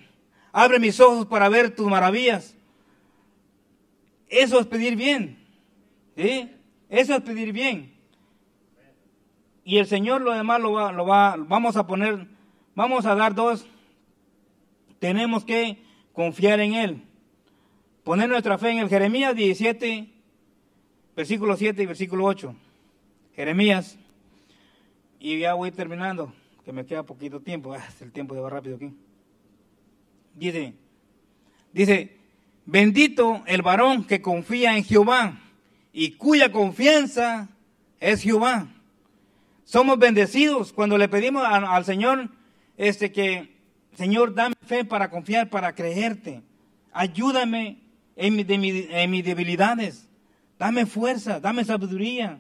Abre 0.52 0.78
mis 0.78 1.00
ojos 1.00 1.26
para 1.26 1.50
ver 1.50 1.76
tus 1.76 1.88
maravillas. 1.88 2.56
Eso 4.28 4.60
es 4.60 4.68
pedir 4.68 4.96
bien. 4.96 5.44
¿sí? 6.16 6.52
Eso 6.90 7.16
es 7.16 7.22
pedir 7.22 7.52
bien. 7.54 7.92
Y 9.64 9.80
el 9.80 9.88
Señor 9.88 10.22
lo 10.22 10.32
demás 10.32 10.62
lo 10.62 10.74
va, 10.74 10.92
lo 10.92 11.08
va, 11.08 11.36
vamos 11.38 11.76
a 11.76 11.88
poner 11.88 12.28
Vamos 12.76 13.06
a 13.08 13.16
dar 13.16 13.34
dos. 13.34 13.66
Tenemos 15.00 15.44
que 15.44 15.84
confiar 16.14 16.60
en 16.60 16.76
Él. 16.76 17.04
Poner 18.04 18.30
nuestra 18.30 18.60
fe 18.60 18.70
en 18.70 18.78
el 18.78 18.90
Jeremías 18.90 19.36
17, 19.36 20.08
versículo 21.16 21.58
7 21.58 21.82
y 21.82 21.86
versículo 21.88 22.26
8. 22.26 22.56
Jeremías. 23.36 23.98
Y 25.20 25.40
ya 25.40 25.54
voy 25.54 25.72
terminando, 25.72 26.34
que 26.64 26.72
me 26.72 26.86
queda 26.86 27.04
poquito 27.04 27.42
tiempo. 27.42 27.74
Ah, 27.74 27.86
el 28.00 28.12
tiempo 28.12 28.36
se 28.36 28.42
va 28.42 28.50
rápido 28.50 28.78
aquí. 28.78 28.94
Dice, 30.34 30.74
dice, 31.74 32.18
bendito 32.66 33.44
el 33.46 33.62
varón 33.62 34.06
que 34.06 34.22
confía 34.22 34.78
en 34.78 34.84
Jehová 34.84 35.38
y 35.92 36.12
cuya 36.12 36.52
confianza 36.52 37.50
es 38.00 38.22
Jehová. 38.22 38.68
Somos 39.66 40.00
bendecidos 40.00 40.72
cuando 40.72 40.98
le 40.98 41.10
pedimos 41.10 41.44
al 41.46 41.86
Señor 41.86 42.30
este 42.78 43.12
que, 43.12 43.56
Señor, 43.96 44.34
dame 44.34 44.56
fe 44.66 44.86
para 44.86 45.10
confiar, 45.10 45.50
para 45.50 45.76
creerte. 45.76 46.42
Ayúdame 46.94 47.78
en, 48.16 48.36
mis 48.36 49.26
debilidades. 49.26 50.08
Dame 50.58 50.86
fuerza, 50.86 51.40
dame 51.40 51.66
sabiduría, 51.66 52.40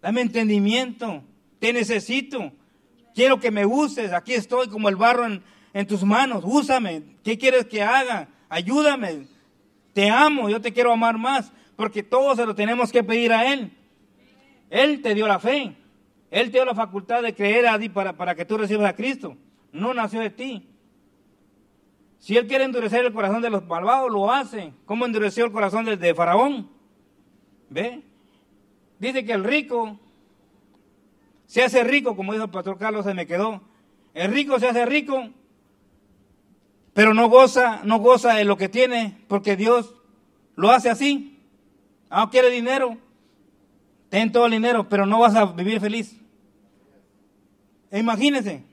dame 0.00 0.20
entendimiento. 0.20 1.24
Te 1.62 1.72
necesito. 1.72 2.50
Quiero 3.14 3.38
que 3.38 3.52
me 3.52 3.64
uses. 3.64 4.12
Aquí 4.12 4.34
estoy 4.34 4.68
como 4.68 4.88
el 4.88 4.96
barro 4.96 5.24
en, 5.26 5.86
tus 5.86 6.02
manos. 6.02 6.42
Úsame. 6.44 7.02
¿Qué 7.22 7.38
quieres 7.38 7.66
que 7.66 7.82
haga? 7.82 8.28
Ayúdame. 8.48 9.28
Te 9.94 10.10
amo. 10.10 10.50
Yo 10.50 10.60
te 10.60 10.72
quiero 10.72 10.92
amar 10.92 11.16
más. 11.16 11.52
Porque 11.76 12.02
todo 12.02 12.34
se 12.34 12.44
lo 12.44 12.56
tenemos 12.56 12.90
que 12.90 13.04
pedir 13.04 13.32
a 13.32 13.52
Él. 13.52 13.70
Él 14.70 15.00
te 15.02 15.14
dio 15.14 15.28
la 15.28 15.38
fe. 15.38 15.76
Él 16.32 16.50
te 16.50 16.58
dio 16.58 16.64
la 16.64 16.74
facultad 16.74 17.22
de 17.22 17.32
creer 17.32 17.68
a 17.68 17.78
ti 17.78 17.88
para, 17.88 18.16
para 18.16 18.34
que 18.34 18.44
tú 18.44 18.58
recibas 18.58 18.90
a 18.90 18.96
Cristo 18.96 19.36
no 19.72 19.94
nació 19.94 20.20
de 20.20 20.30
ti. 20.30 20.68
Si 22.18 22.36
él 22.36 22.46
quiere 22.46 22.64
endurecer 22.64 23.04
el 23.04 23.12
corazón 23.12 23.42
de 23.42 23.50
los 23.50 23.66
malvados, 23.66 24.10
lo 24.10 24.30
hace. 24.30 24.72
¿Cómo 24.84 25.06
endureció 25.06 25.44
el 25.44 25.52
corazón 25.52 25.86
de, 25.86 26.14
Faraón? 26.14 26.70
¿Ve? 27.68 28.02
Dice 28.98 29.24
que 29.24 29.32
el 29.32 29.42
rico 29.42 29.98
se 31.52 31.62
hace 31.62 31.84
rico, 31.84 32.16
como 32.16 32.32
dijo 32.32 32.46
el 32.46 32.50
pastor 32.50 32.78
Carlos, 32.78 33.04
se 33.04 33.12
me 33.12 33.26
quedó. 33.26 33.60
El 34.14 34.32
rico 34.32 34.58
se 34.58 34.68
hace 34.68 34.86
rico, 34.86 35.28
pero 36.94 37.12
no 37.12 37.28
goza, 37.28 37.82
no 37.84 37.98
goza 37.98 38.32
de 38.32 38.46
lo 38.46 38.56
que 38.56 38.70
tiene, 38.70 39.18
porque 39.28 39.54
Dios 39.54 39.94
lo 40.56 40.70
hace 40.70 40.88
así. 40.88 41.38
Ah, 42.08 42.26
quiere 42.32 42.48
dinero, 42.48 42.96
ten 44.08 44.32
todo 44.32 44.46
el 44.46 44.52
dinero, 44.52 44.88
pero 44.88 45.04
no 45.04 45.20
vas 45.20 45.34
a 45.34 45.44
vivir 45.44 45.78
feliz. 45.78 46.18
Imagínense, 47.92 48.64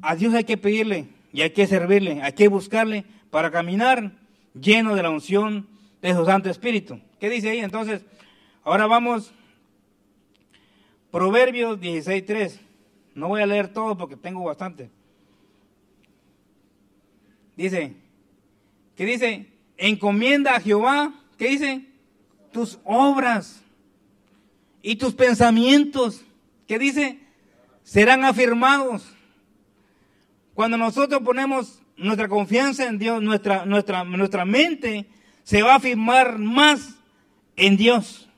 a 0.00 0.16
Dios 0.16 0.32
hay 0.32 0.44
que 0.44 0.56
pedirle 0.56 1.08
y 1.30 1.42
hay 1.42 1.50
que 1.50 1.66
servirle, 1.66 2.22
hay 2.22 2.32
que 2.32 2.48
buscarle 2.48 3.04
para 3.28 3.50
caminar 3.50 4.12
lleno 4.58 4.94
de 4.94 5.02
la 5.02 5.10
unción 5.10 5.68
de 6.00 6.14
su 6.14 6.24
Santo 6.24 6.48
Espíritu. 6.48 7.00
¿Qué 7.20 7.28
dice 7.28 7.50
ahí? 7.50 7.58
Entonces, 7.58 8.06
ahora 8.62 8.86
vamos, 8.86 9.34
Proverbios 11.14 11.78
16.3. 11.78 12.58
No 13.14 13.28
voy 13.28 13.40
a 13.40 13.46
leer 13.46 13.68
todo 13.68 13.96
porque 13.96 14.16
tengo 14.16 14.42
bastante. 14.42 14.90
Dice, 17.56 17.94
¿qué 18.96 19.04
dice? 19.04 19.46
Encomienda 19.76 20.56
a 20.56 20.60
Jehová, 20.60 21.14
¿qué 21.38 21.50
dice? 21.50 21.84
Tus 22.50 22.80
obras 22.82 23.62
y 24.82 24.96
tus 24.96 25.14
pensamientos, 25.14 26.24
¿qué 26.66 26.80
dice? 26.80 27.20
Serán 27.84 28.24
afirmados. 28.24 29.06
Cuando 30.52 30.76
nosotros 30.76 31.22
ponemos 31.22 31.80
nuestra 31.96 32.28
confianza 32.28 32.88
en 32.88 32.98
Dios, 32.98 33.22
nuestra, 33.22 33.64
nuestra, 33.64 34.02
nuestra 34.02 34.44
mente 34.44 35.06
se 35.44 35.62
va 35.62 35.74
a 35.74 35.76
afirmar 35.76 36.40
más 36.40 36.96
en 37.54 37.76
Dios, 37.76 38.28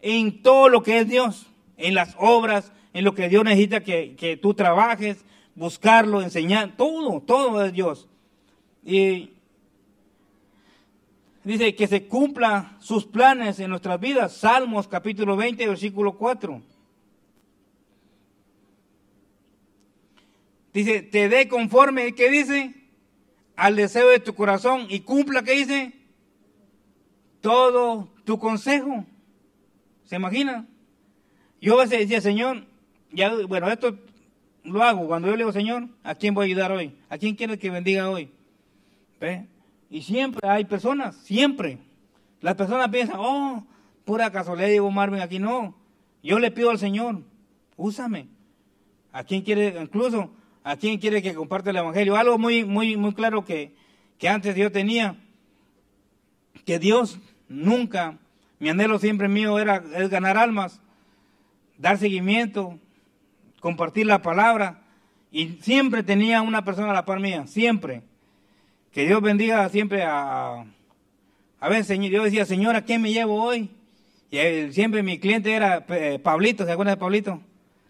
en 0.00 0.40
todo 0.40 0.68
lo 0.68 0.84
que 0.84 1.00
es 1.00 1.08
Dios, 1.08 1.48
en 1.76 1.94
las 1.94 2.14
obras, 2.18 2.72
en 2.92 3.04
lo 3.04 3.14
que 3.14 3.28
Dios 3.28 3.44
necesita 3.44 3.82
que, 3.82 4.16
que 4.16 4.36
tú 4.36 4.54
trabajes, 4.54 5.24
buscarlo, 5.54 6.22
enseñar, 6.22 6.76
todo, 6.76 7.20
todo 7.20 7.64
es 7.64 7.72
Dios. 7.72 8.08
Y 8.84 9.30
dice 11.44 11.74
que 11.74 11.86
se 11.86 12.06
cumpla 12.06 12.76
sus 12.80 13.04
planes 13.04 13.58
en 13.60 13.70
nuestras 13.70 14.00
vidas. 14.00 14.36
Salmos 14.36 14.88
capítulo 14.88 15.36
20, 15.36 15.66
versículo 15.66 16.16
4. 16.16 16.62
Dice, 20.72 21.00
te 21.00 21.28
dé 21.30 21.48
conforme, 21.48 22.14
¿qué 22.14 22.30
dice? 22.30 22.74
Al 23.56 23.76
deseo 23.76 24.08
de 24.08 24.20
tu 24.20 24.34
corazón 24.34 24.86
y 24.90 25.00
cumpla, 25.00 25.42
¿qué 25.42 25.52
dice? 25.52 25.94
Todo 27.40 28.12
tu 28.24 28.38
consejo. 28.38 29.06
¿Se 30.04 30.16
imagina? 30.16 30.66
Yo 31.60 31.74
a 31.74 31.84
veces 31.84 32.00
decía, 32.00 32.20
Señor, 32.20 32.64
bueno, 33.48 33.68
esto 33.70 33.96
lo 34.64 34.82
hago 34.82 35.06
cuando 35.06 35.28
yo 35.28 35.32
le 35.32 35.38
digo, 35.38 35.52
Señor, 35.52 35.88
¿a 36.02 36.14
quién 36.14 36.34
voy 36.34 36.44
a 36.44 36.46
ayudar 36.46 36.72
hoy? 36.72 36.94
¿A 37.08 37.18
quién 37.18 37.34
quieres 37.34 37.58
que 37.58 37.70
bendiga 37.70 38.10
hoy? 38.10 38.30
¿Ve? 39.20 39.46
Y 39.90 40.02
siempre 40.02 40.48
hay 40.48 40.64
personas, 40.64 41.16
siempre. 41.16 41.78
Las 42.40 42.54
personas 42.54 42.88
piensan, 42.88 43.16
oh, 43.18 43.64
pura 44.04 44.30
casualidad 44.30 44.68
digo 44.68 44.90
Marvin 44.90 45.20
aquí. 45.20 45.38
No, 45.38 45.76
yo 46.22 46.38
le 46.38 46.50
pido 46.50 46.70
al 46.70 46.78
Señor, 46.78 47.22
úsame. 47.76 48.28
¿A 49.12 49.24
quién 49.24 49.42
quiere? 49.42 49.80
Incluso 49.80 50.30
¿A 50.66 50.76
quién 50.76 50.98
quiere 50.98 51.22
que 51.22 51.32
comparte 51.32 51.70
el 51.70 51.76
Evangelio? 51.76 52.16
Algo 52.16 52.38
muy, 52.38 52.64
muy, 52.64 52.96
muy 52.96 53.14
claro 53.14 53.44
que, 53.44 53.76
que 54.18 54.28
antes 54.28 54.56
yo 54.56 54.72
tenía, 54.72 55.14
que 56.64 56.80
Dios 56.80 57.20
nunca, 57.48 58.18
mi 58.58 58.68
anhelo 58.68 58.98
siempre 58.98 59.28
mío 59.28 59.60
era 59.60 59.84
es 59.94 60.10
ganar 60.10 60.36
almas, 60.36 60.82
dar 61.78 61.98
seguimiento, 61.98 62.78
compartir 63.60 64.06
la 64.06 64.22
palabra, 64.22 64.82
y 65.30 65.58
siempre 65.60 66.02
tenía 66.02 66.42
una 66.42 66.64
persona 66.64 66.90
a 66.90 66.94
la 66.94 67.04
par 67.04 67.20
mía, 67.20 67.46
siempre. 67.46 68.02
Que 68.92 69.06
Dios 69.06 69.20
bendiga 69.20 69.68
siempre 69.68 70.02
a, 70.04 70.64
a 71.58 71.68
ver, 71.68 71.84
señor, 71.84 72.10
yo 72.10 72.22
decía, 72.22 72.44
Señor, 72.44 72.76
¿a 72.76 72.82
quién 72.82 73.02
me 73.02 73.12
llevo 73.12 73.42
hoy? 73.42 73.70
Y 74.30 74.72
siempre 74.72 75.02
mi 75.02 75.18
cliente 75.18 75.52
era 75.52 75.84
eh, 75.88 76.18
Pablito, 76.22 76.64
¿se 76.64 76.72
acuerdan 76.72 76.94
de 76.94 77.00
Pablito? 77.00 77.40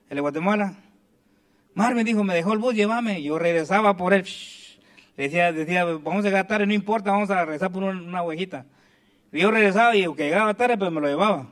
El 0.09 0.17
de 0.17 0.21
Guatemala. 0.21 0.75
Marvin 1.75 2.05
dijo, 2.05 2.23
me 2.23 2.35
dejó 2.35 2.53
el 2.53 2.59
bus, 2.59 2.75
llévame. 2.75 3.23
Yo 3.23 3.39
regresaba 3.39 3.97
por 3.97 4.15
él. 4.15 4.25
Decía, 5.17 5.53
decía, 5.53 5.85
vamos 5.85 6.25
a 6.25 6.29
llegar 6.29 6.47
tarde, 6.47 6.67
no 6.67 6.75
importa, 6.75 7.11
vamos 7.11 7.31
a 7.31 7.45
regresar 7.45 7.73
por 7.73 7.83
una, 7.83 8.23
huejita. 8.23 8.67
Y 9.33 9.41
yo 9.41 9.51
regresaba 9.51 9.97
y 9.97 10.05
aunque 10.05 10.25
llegaba 10.25 10.55
tarde, 10.55 10.79
pues 10.79 10.93
me 10.93 11.01
lo 11.01 11.09
llevaba. 11.09 11.49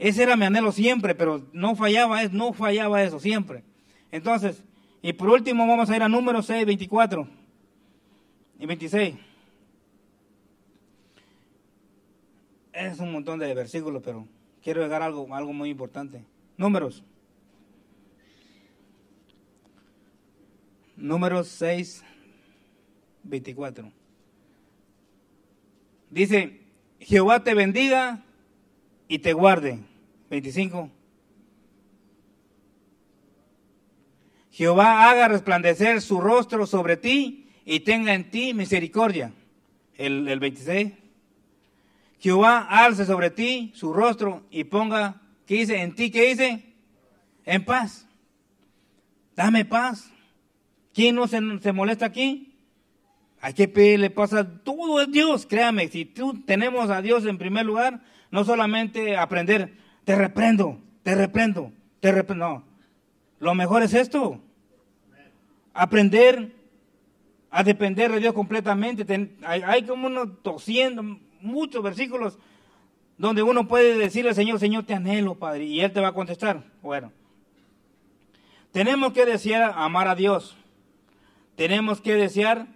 Ese 0.00 0.22
era 0.22 0.34
mi 0.34 0.46
anhelo 0.46 0.72
siempre, 0.72 1.14
pero 1.14 1.46
no 1.52 1.76
fallaba, 1.76 2.24
no 2.28 2.54
fallaba 2.54 3.02
eso 3.02 3.20
siempre. 3.20 3.62
Entonces, 4.10 4.64
y 5.02 5.12
por 5.12 5.28
último 5.28 5.66
vamos 5.66 5.90
a 5.90 5.96
ir 5.96 6.02
a 6.02 6.08
número 6.08 6.40
6, 6.40 6.64
24 6.64 7.28
y 8.58 8.64
26. 8.64 9.14
Es 12.72 12.98
un 12.98 13.12
montón 13.12 13.38
de 13.40 13.52
versículos, 13.52 14.02
pero 14.02 14.26
quiero 14.62 14.80
llegar 14.80 15.02
algo, 15.02 15.34
algo 15.34 15.52
muy 15.52 15.68
importante. 15.68 16.24
Números. 16.56 17.04
Números 20.96 21.48
6, 21.48 22.02
24. 23.24 23.92
Dice, 26.08 26.62
Jehová 27.00 27.44
te 27.44 27.52
bendiga 27.52 28.24
y 29.06 29.18
te 29.18 29.34
guarde. 29.34 29.89
25. 30.30 30.90
Jehová 34.52 35.10
haga 35.10 35.28
resplandecer 35.28 36.00
su 36.00 36.20
rostro 36.20 36.66
sobre 36.66 36.96
ti 36.96 37.48
y 37.64 37.80
tenga 37.80 38.14
en 38.14 38.30
ti 38.30 38.54
misericordia. 38.54 39.32
El, 39.96 40.28
el 40.28 40.38
26. 40.38 40.92
Jehová 42.20 42.66
alce 42.68 43.04
sobre 43.04 43.30
ti 43.30 43.72
su 43.74 43.92
rostro 43.92 44.46
y 44.50 44.64
ponga, 44.64 45.20
¿qué 45.46 45.54
dice? 45.54 45.80
¿En 45.80 45.94
ti 45.94 46.10
qué 46.10 46.28
dice? 46.28 46.74
En 47.44 47.64
paz. 47.64 48.06
Dame 49.34 49.64
paz. 49.64 50.10
¿Quién 50.92 51.16
no 51.16 51.26
se, 51.26 51.40
se 51.60 51.72
molesta 51.72 52.06
aquí? 52.06 52.54
Hay 53.40 53.54
que 53.54 53.68
pedirle 53.68 54.10
paz 54.10 54.34
a 54.34 54.62
todo 54.62 55.00
es 55.00 55.10
Dios, 55.10 55.46
créame. 55.46 55.88
Si 55.88 56.04
tú 56.04 56.42
tenemos 56.44 56.90
a 56.90 57.00
Dios 57.00 57.24
en 57.24 57.38
primer 57.38 57.64
lugar, 57.64 58.02
no 58.30 58.44
solamente 58.44 59.16
aprender, 59.16 59.74
te 60.10 60.16
reprendo, 60.16 60.76
te 61.04 61.14
reprendo, 61.14 61.72
te 62.00 62.10
reprendo. 62.10 62.48
No. 62.48 62.64
Lo 63.38 63.54
mejor 63.54 63.84
es 63.84 63.94
esto. 63.94 64.40
Aprender 65.72 66.52
a 67.48 67.62
depender 67.62 68.10
de 68.10 68.18
Dios 68.18 68.34
completamente. 68.34 69.06
hay, 69.44 69.84
como 69.84 70.08
uno 70.08 70.32
tosiendo 70.32 71.04
muchos 71.40 71.80
versículos 71.84 72.40
donde 73.18 73.44
uno 73.44 73.68
puede 73.68 73.96
decirle 73.96 74.30
al 74.30 74.34
Señor, 74.34 74.58
Señor, 74.58 74.82
te 74.82 74.94
anhelo, 74.94 75.36
Padre, 75.36 75.62
y 75.66 75.80
Él 75.80 75.92
te 75.92 76.00
va 76.00 76.08
a 76.08 76.12
contestar. 76.12 76.64
Bueno, 76.82 77.12
tenemos 78.72 79.12
que 79.12 79.24
desear 79.24 79.74
amar 79.76 80.08
a 80.08 80.16
Dios. 80.16 80.56
Tenemos 81.54 82.00
que 82.00 82.16
desear 82.16 82.66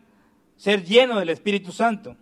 ser 0.57 0.85
lleno 0.85 1.19
del 1.19 1.31
Espíritu 1.31 1.73
Santo. 1.73 2.15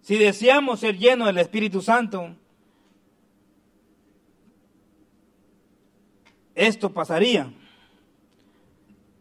Si 0.00 0.16
deseamos 0.16 0.80
ser 0.80 0.96
lleno 0.96 1.26
del 1.26 1.36
Espíritu 1.36 1.82
Santo, 1.82 2.34
esto 6.54 6.92
pasaría. 6.92 7.52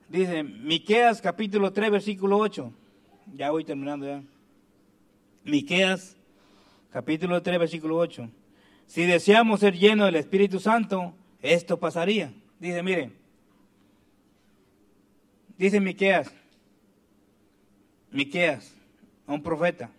Dice 0.10 0.44
Miqueas 0.44 1.22
capítulo 1.22 1.74
3 1.74 1.92
versículo 1.92 2.38
8. 2.38 2.72
Ya 3.36 3.52
voy 3.52 3.64
terminando 3.64 4.06
ya. 4.06 4.24
Miqueas 5.44 6.16
capítulo 6.92 7.42
3 7.42 7.60
versículo 7.60 7.98
8. 7.98 8.30
Si 8.86 9.06
deseamos 9.06 9.62
ser 9.62 9.78
llenos 9.78 10.06
del 10.06 10.18
Espíritu 10.18 10.60
Santo, 10.60 11.16
esto 11.42 11.80
pasaría. 11.80 12.34
Dice, 12.60 12.84
mire. 12.84 13.12
Dice 15.58 15.80
Miqueas. 15.80 16.32
Miqueas, 18.12 18.76
un 19.26 19.42
profeta. 19.42 19.90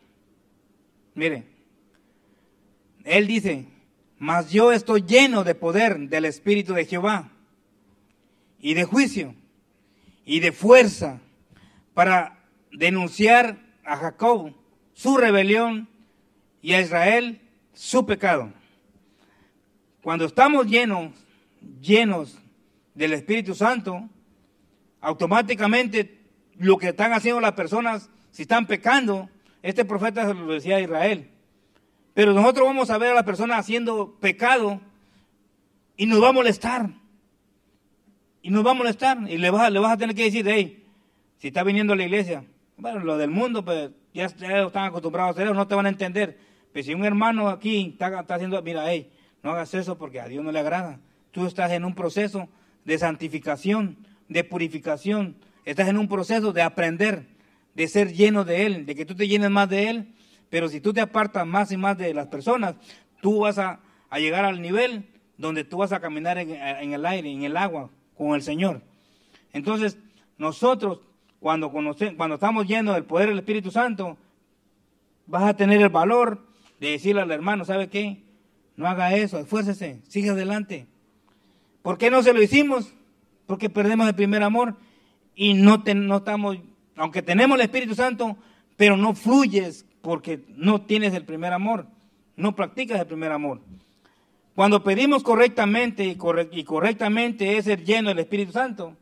Mire. 1.14 1.45
Él 3.05 3.26
dice, 3.26 3.66
mas 4.18 4.50
yo 4.50 4.72
estoy 4.72 5.02
lleno 5.02 5.44
de 5.44 5.54
poder 5.54 5.98
del 6.08 6.24
Espíritu 6.24 6.74
de 6.74 6.86
Jehová 6.86 7.30
y 8.60 8.74
de 8.74 8.84
juicio 8.84 9.34
y 10.24 10.40
de 10.40 10.52
fuerza 10.52 11.20
para 11.92 12.38
denunciar 12.72 13.58
a 13.84 13.96
Jacob 13.96 14.54
su 14.94 15.16
rebelión 15.16 15.88
y 16.62 16.72
a 16.74 16.80
Israel 16.80 17.40
su 17.72 18.06
pecado. 18.06 18.52
Cuando 20.02 20.24
estamos 20.24 20.66
llenos, 20.66 21.12
llenos 21.80 22.38
del 22.94 23.12
Espíritu 23.12 23.54
Santo, 23.54 24.08
automáticamente 25.00 26.20
lo 26.56 26.78
que 26.78 26.88
están 26.88 27.12
haciendo 27.12 27.40
las 27.40 27.52
personas, 27.52 28.08
si 28.30 28.42
están 28.42 28.66
pecando, 28.66 29.28
este 29.62 29.84
profeta 29.84 30.26
se 30.26 30.34
lo 30.34 30.52
decía 30.52 30.76
a 30.76 30.80
Israel, 30.80 31.30
pero 32.14 32.32
nosotros 32.32 32.66
vamos 32.66 32.90
a 32.90 32.98
ver 32.98 33.10
a 33.10 33.14
la 33.14 33.24
persona 33.24 33.58
haciendo 33.58 34.16
pecado 34.20 34.80
y 35.96 36.06
nos 36.06 36.22
va 36.22 36.28
a 36.28 36.32
molestar. 36.32 36.90
Y 38.40 38.50
nos 38.50 38.64
va 38.64 38.70
a 38.70 38.74
molestar. 38.74 39.18
Y 39.28 39.36
le 39.36 39.50
vas, 39.50 39.70
le 39.72 39.80
vas 39.80 39.92
a 39.92 39.96
tener 39.96 40.14
que 40.14 40.24
decir, 40.24 40.46
hey, 40.48 40.86
si 41.38 41.48
está 41.48 41.64
viniendo 41.64 41.92
a 41.92 41.96
la 41.96 42.04
iglesia, 42.04 42.44
bueno, 42.76 43.00
lo 43.00 43.18
del 43.18 43.30
mundo, 43.30 43.64
pues 43.64 43.90
ya, 44.12 44.26
están 44.26 44.84
acostumbrados 44.84 45.28
a 45.28 45.32
hacer 45.32 45.46
eso, 45.46 45.54
no 45.54 45.66
te 45.66 45.74
van 45.74 45.86
a 45.86 45.88
entender. 45.88 46.38
Pero 46.72 46.86
si 46.86 46.94
un 46.94 47.04
hermano 47.04 47.48
aquí 47.48 47.90
está, 47.92 48.20
está 48.20 48.36
haciendo, 48.36 48.62
mira, 48.62 48.84
hey, 48.88 49.10
no 49.42 49.50
hagas 49.50 49.74
eso 49.74 49.98
porque 49.98 50.20
a 50.20 50.28
Dios 50.28 50.44
no 50.44 50.52
le 50.52 50.60
agrada. 50.60 51.00
Tú 51.32 51.46
estás 51.46 51.72
en 51.72 51.84
un 51.84 51.96
proceso 51.96 52.48
de 52.84 52.96
santificación, 52.96 54.06
de 54.28 54.44
purificación. 54.44 55.36
Estás 55.64 55.88
en 55.88 55.98
un 55.98 56.06
proceso 56.06 56.52
de 56.52 56.62
aprender, 56.62 57.26
de 57.74 57.88
ser 57.88 58.12
lleno 58.12 58.44
de 58.44 58.66
Él, 58.66 58.86
de 58.86 58.94
que 58.94 59.04
tú 59.04 59.16
te 59.16 59.26
llenes 59.26 59.50
más 59.50 59.68
de 59.68 59.88
Él 59.88 60.13
pero 60.55 60.68
si 60.68 60.80
tú 60.80 60.92
te 60.92 61.00
apartas 61.00 61.44
más 61.44 61.72
y 61.72 61.76
más 61.76 61.98
de 61.98 62.14
las 62.14 62.28
personas, 62.28 62.76
tú 63.20 63.40
vas 63.40 63.59
a, 63.59 63.80
llegar 64.12 64.44
al 64.44 64.62
nivel 64.62 65.05
donde 65.36 65.64
tú 65.64 65.78
vas 65.78 65.90
a 65.90 65.98
caminar 65.98 66.38
en, 66.38 66.92
el 66.92 67.05
aire, 67.07 67.28
en 67.28 67.42
el 67.42 67.57
agua, 67.57 67.90
con 68.16 68.36
el 68.36 68.42
Señor. 68.42 68.80
Entonces, 69.52 69.98
nosotros, 70.38 71.00
cuando, 71.40 71.72
cuando 71.72 72.34
estamos 72.36 72.68
llenos 72.68 72.94
del 72.94 73.02
poder 73.02 73.30
del 73.30 73.38
Espíritu 73.40 73.72
Santo, 73.72 74.16
vas 75.26 75.42
a 75.42 75.57
tener 75.57 75.82
el 75.82 75.88
valor 75.88 76.46
de 76.78 76.90
decirle 76.90 77.22
al 77.22 77.32
hermano, 77.32 77.64
¿sabe 77.64 77.88
qué? 77.88 78.22
No 78.76 78.86
haga 78.86 79.12
eso, 79.12 79.40
esfuércese, 79.40 80.02
sigue 80.07 80.30
adelante. 80.30 80.86
¿Por 81.82 81.98
qué 81.98 82.12
no 82.12 82.22
se 82.22 82.32
lo 82.32 82.40
hicimos? 82.40 82.94
Porque 83.46 83.68
perdemos 83.68 84.07
el 84.07 84.14
primer 84.14 84.44
amor 84.44 84.76
y 85.34 85.55
no, 85.55 85.82
no 85.96 86.16
estamos, 86.18 86.59
aunque 86.94 87.22
tenemos 87.22 87.57
el 87.59 87.64
Espíritu 87.64 87.96
Santo, 87.96 88.36
pero 88.76 88.96
no 88.96 89.16
fluyes 89.16 89.84
porque 90.05 90.44
no 90.55 90.82
tienes 90.82 91.14
el 91.14 91.24
primer 91.24 91.55
amor, 91.55 91.86
no 92.36 92.55
practicas 92.55 93.00
el 93.00 93.07
primer 93.07 93.32
amor. 93.32 93.62
Cuando 94.55 94.84
pedimos 94.84 95.22
correctamente 95.22 96.05
y, 96.05 96.14
correctamente 96.14 97.57
es 97.57 97.64
ser 97.64 97.82
lleno 97.82 98.11
del 98.11 98.18
Espíritu 98.18 98.52
Santo, 98.52 98.94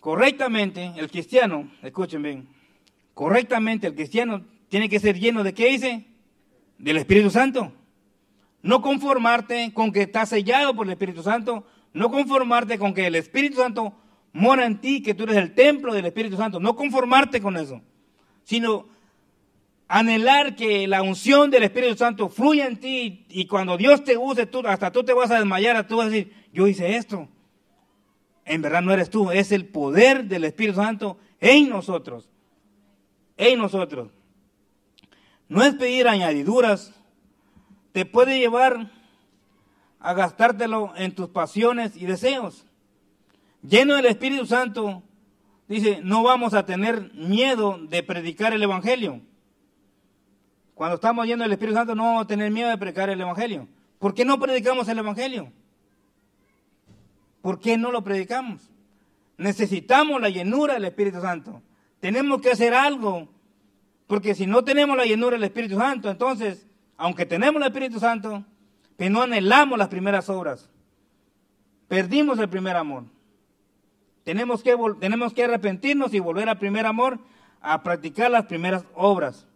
correctamente 0.00 0.92
el 0.94 1.10
cristiano, 1.10 1.70
escuchen 1.82 2.22
bien, 2.22 2.48
correctamente 3.14 3.86
el 3.86 3.94
cristiano 3.94 4.44
tiene 4.68 4.90
que 4.90 5.00
ser 5.00 5.18
lleno 5.18 5.42
de 5.42 5.54
qué 5.54 5.70
dice? 5.70 6.04
Del 6.76 6.98
Espíritu 6.98 7.30
Santo. 7.30 7.72
No 8.60 8.82
conformarte 8.82 9.72
con 9.72 9.90
que 9.90 10.02
estás 10.02 10.28
sellado 10.28 10.76
por 10.76 10.86
el 10.86 10.92
Espíritu 10.92 11.22
Santo, 11.22 11.66
no 11.94 12.10
conformarte 12.10 12.78
con 12.78 12.92
que 12.92 13.06
el 13.06 13.14
Espíritu 13.14 13.56
Santo 13.56 13.94
mora 14.34 14.66
en 14.66 14.82
ti, 14.82 15.02
que 15.02 15.14
tú 15.14 15.22
eres 15.24 15.36
el 15.36 15.54
templo 15.54 15.94
del 15.94 16.04
Espíritu 16.04 16.36
Santo, 16.36 16.60
no 16.60 16.76
conformarte 16.76 17.40
con 17.40 17.56
eso, 17.56 17.80
sino 18.44 18.97
anhelar 19.88 20.54
que 20.54 20.86
la 20.86 21.02
unción 21.02 21.50
del 21.50 21.62
Espíritu 21.62 21.96
Santo 21.96 22.28
fluya 22.28 22.66
en 22.66 22.78
ti 22.78 23.24
y 23.30 23.46
cuando 23.46 23.76
Dios 23.78 24.04
te 24.04 24.16
use, 24.16 24.46
tú, 24.46 24.62
hasta 24.66 24.92
tú 24.92 25.02
te 25.02 25.14
vas 25.14 25.30
a 25.30 25.38
desmayar, 25.38 25.88
tú 25.88 25.96
vas 25.96 26.06
a 26.06 26.10
decir, 26.10 26.32
yo 26.52 26.66
hice 26.68 26.96
esto. 26.96 27.28
En 28.44 28.62
verdad 28.62 28.82
no 28.82 28.92
eres 28.92 29.10
tú, 29.10 29.30
es 29.30 29.50
el 29.50 29.66
poder 29.66 30.24
del 30.24 30.44
Espíritu 30.44 30.76
Santo 30.76 31.18
en 31.40 31.68
nosotros. 31.68 32.28
En 33.36 33.58
nosotros. 33.58 34.10
No 35.48 35.62
es 35.64 35.74
pedir 35.74 36.06
añadiduras, 36.06 36.92
te 37.92 38.04
puede 38.04 38.38
llevar 38.38 38.90
a 40.00 40.12
gastártelo 40.12 40.92
en 40.96 41.14
tus 41.14 41.30
pasiones 41.30 41.96
y 41.96 42.04
deseos. 42.04 42.66
Lleno 43.62 43.96
del 43.96 44.06
Espíritu 44.06 44.46
Santo, 44.46 45.02
dice, 45.66 46.00
no 46.02 46.22
vamos 46.22 46.54
a 46.54 46.66
tener 46.66 47.12
miedo 47.14 47.78
de 47.78 48.02
predicar 48.02 48.52
el 48.52 48.62
Evangelio. 48.62 49.22
Cuando 50.78 50.94
estamos 50.94 51.26
yendo 51.26 51.44
el 51.44 51.50
Espíritu 51.50 51.76
Santo 51.76 51.96
no 51.96 52.04
vamos 52.04 52.22
a 52.22 52.26
tener 52.28 52.52
miedo 52.52 52.68
de 52.68 52.78
predicar 52.78 53.10
el 53.10 53.20
Evangelio. 53.20 53.66
¿Por 53.98 54.14
qué 54.14 54.24
no 54.24 54.38
predicamos 54.38 54.86
el 54.86 54.98
Evangelio? 55.00 55.50
¿Por 57.42 57.58
qué 57.58 57.76
no 57.76 57.90
lo 57.90 58.04
predicamos? 58.04 58.70
Necesitamos 59.38 60.20
la 60.20 60.28
llenura 60.28 60.74
del 60.74 60.84
Espíritu 60.84 61.20
Santo. 61.20 61.62
Tenemos 61.98 62.40
que 62.40 62.52
hacer 62.52 62.74
algo. 62.74 63.26
Porque 64.06 64.36
si 64.36 64.46
no 64.46 64.62
tenemos 64.62 64.96
la 64.96 65.04
llenura 65.04 65.32
del 65.32 65.42
Espíritu 65.42 65.76
Santo, 65.76 66.12
entonces, 66.12 66.68
aunque 66.96 67.26
tenemos 67.26 67.60
el 67.60 67.66
Espíritu 67.66 67.98
Santo, 67.98 68.44
pero 68.96 69.10
no 69.10 69.22
anhelamos 69.22 69.80
las 69.80 69.88
primeras 69.88 70.28
obras. 70.28 70.70
Perdimos 71.88 72.38
el 72.38 72.48
primer 72.48 72.76
amor. 72.76 73.02
Tenemos 74.22 74.62
que, 74.62 74.76
tenemos 75.00 75.34
que 75.34 75.42
arrepentirnos 75.42 76.14
y 76.14 76.20
volver 76.20 76.48
al 76.48 76.58
primer 76.60 76.86
amor 76.86 77.18
a 77.60 77.82
practicar 77.82 78.30
las 78.30 78.46
primeras 78.46 78.84
obras. 78.94 79.48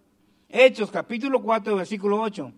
Hechos 0.55 0.91
capítulo 0.91 1.41
4, 1.41 1.77
versículo 1.77 2.21
8. 2.21 2.53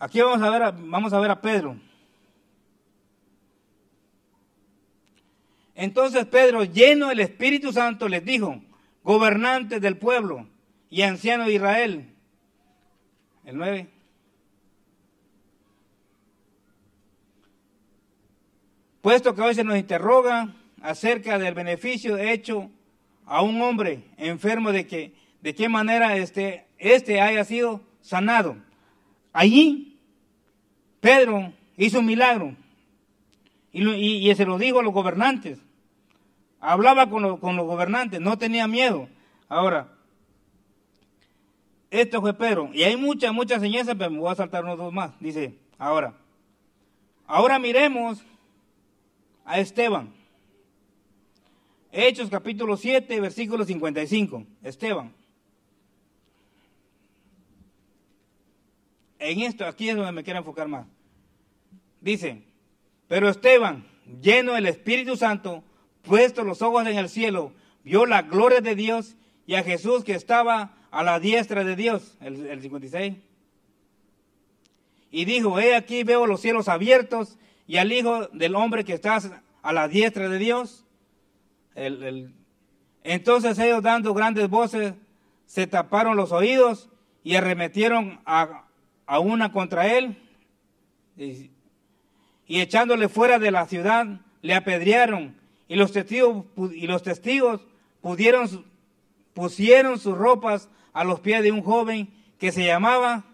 Aquí 0.00 0.20
vamos 0.20 0.42
a 0.42 0.50
ver 0.50 0.62
a, 0.64 0.70
vamos 0.72 1.12
a, 1.12 1.20
ver 1.20 1.30
a 1.30 1.40
Pedro. 1.40 1.76
Entonces 5.76 6.26
Pedro, 6.26 6.64
lleno 6.64 7.08
del 7.08 7.20
Espíritu 7.20 7.72
Santo, 7.72 8.08
les 8.08 8.24
dijo, 8.24 8.60
gobernantes 9.04 9.80
del 9.80 9.96
pueblo 9.96 10.48
y 10.90 11.02
anciano 11.02 11.44
de 11.44 11.52
Israel. 11.52 12.12
El 13.44 13.56
9. 13.56 13.88
Puesto 19.02 19.36
que 19.36 19.40
hoy 19.40 19.54
se 19.54 19.62
nos 19.62 19.76
interroga 19.76 20.52
acerca 20.82 21.38
del 21.38 21.54
beneficio 21.54 22.18
hecho 22.18 22.72
a 23.26 23.42
un 23.42 23.60
hombre 23.62 24.04
enfermo 24.16 24.72
de 24.72 24.86
que 24.86 25.14
de 25.40 25.54
qué 25.54 25.68
manera 25.68 26.16
este, 26.16 26.66
este 26.78 27.20
haya 27.20 27.44
sido 27.44 27.82
sanado. 28.00 28.56
Allí 29.32 29.98
Pedro 31.00 31.52
hizo 31.76 32.00
un 32.00 32.06
milagro 32.06 32.56
y, 33.70 34.30
y, 34.30 34.34
se 34.34 34.46
lo 34.46 34.56
dijo 34.56 34.80
a 34.80 34.82
los 34.82 34.94
gobernantes. 34.94 35.58
Hablaba 36.60 37.10
con, 37.10 37.38
con 37.38 37.56
los 37.56 37.66
gobernantes, 37.66 38.20
no 38.20 38.38
tenía 38.38 38.66
miedo. 38.66 39.08
Ahora, 39.48 39.88
esto 41.90 42.20
fue 42.20 42.32
Pedro. 42.32 42.70
Y 42.72 42.84
hay 42.84 42.96
muchas, 42.96 43.32
muchas 43.32 43.56
enseñanzas, 43.58 43.96
pero 43.98 44.10
me 44.10 44.18
voy 44.18 44.32
a 44.32 44.36
saltar 44.36 44.64
unos 44.64 44.78
dos 44.78 44.92
más. 44.92 45.10
Dice, 45.20 45.54
ahora, 45.76 46.14
ahora 47.26 47.58
miremos 47.58 48.24
a 49.44 49.58
Esteban. 49.58 50.12
Hechos 51.96 52.28
capítulo 52.28 52.76
7, 52.76 53.20
versículo 53.20 53.64
55. 53.64 54.44
Esteban. 54.64 55.12
En 59.20 59.40
esto, 59.42 59.64
aquí 59.64 59.88
es 59.88 59.96
donde 59.96 60.10
me 60.10 60.24
quiero 60.24 60.40
enfocar 60.40 60.66
más. 60.66 60.88
Dice, 62.00 62.42
pero 63.06 63.28
Esteban, 63.28 63.86
lleno 64.20 64.54
del 64.54 64.66
Espíritu 64.66 65.16
Santo, 65.16 65.62
puesto 66.02 66.42
los 66.42 66.62
ojos 66.62 66.84
en 66.88 66.98
el 66.98 67.08
cielo, 67.08 67.52
vio 67.84 68.06
la 68.06 68.22
gloria 68.22 68.60
de 68.60 68.74
Dios 68.74 69.14
y 69.46 69.54
a 69.54 69.62
Jesús 69.62 70.02
que 70.02 70.14
estaba 70.14 70.74
a 70.90 71.04
la 71.04 71.20
diestra 71.20 71.62
de 71.62 71.76
Dios, 71.76 72.16
el, 72.20 72.44
el 72.46 72.60
56. 72.60 73.14
Y 75.12 75.24
dijo, 75.26 75.60
he 75.60 75.76
aquí 75.76 76.02
veo 76.02 76.26
los 76.26 76.40
cielos 76.40 76.68
abiertos 76.68 77.38
y 77.68 77.76
al 77.76 77.92
Hijo 77.92 78.26
del 78.32 78.56
Hombre 78.56 78.84
que 78.84 78.94
está 78.94 79.20
a 79.62 79.72
la 79.72 79.86
diestra 79.86 80.28
de 80.28 80.38
Dios. 80.38 80.83
Entonces 81.74 83.58
ellos 83.58 83.82
dando 83.82 84.14
grandes 84.14 84.48
voces 84.48 84.94
se 85.46 85.66
taparon 85.66 86.16
los 86.16 86.32
oídos 86.32 86.88
y 87.22 87.36
arremetieron 87.36 88.20
a, 88.24 88.64
una 89.20 89.52
contra 89.52 89.86
él 89.86 90.16
y, 91.16 91.50
echándole 92.46 93.08
fuera 93.08 93.38
de 93.38 93.50
la 93.50 93.66
ciudad 93.66 94.06
le 94.42 94.54
apedrearon 94.54 95.36
y 95.68 95.76
los 95.76 95.92
testigos, 95.92 96.44
y 96.74 96.86
los 96.86 97.02
testigos 97.02 97.60
pusieron 98.00 98.48
sus 99.98 100.16
ropas 100.16 100.68
a 100.92 101.04
los 101.04 101.20
pies 101.20 101.42
de 101.42 101.52
un 101.52 101.62
joven 101.62 102.12
que 102.38 102.52
se 102.52 102.66
llamaba 102.66 103.24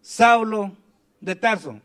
Saulo 0.00 0.72
de 1.20 1.36
Tarso. 1.36 1.80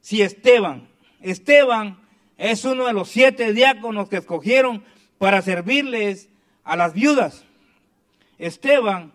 Si 0.00 0.22
Esteban, 0.22 0.88
Esteban 1.20 1.98
es 2.36 2.64
uno 2.64 2.86
de 2.86 2.92
los 2.92 3.08
siete 3.08 3.52
diáconos 3.52 4.08
que 4.08 4.18
escogieron 4.18 4.82
para 5.18 5.42
servirles 5.42 6.28
a 6.64 6.76
las 6.76 6.92
viudas. 6.92 7.44
Esteban, 8.38 9.12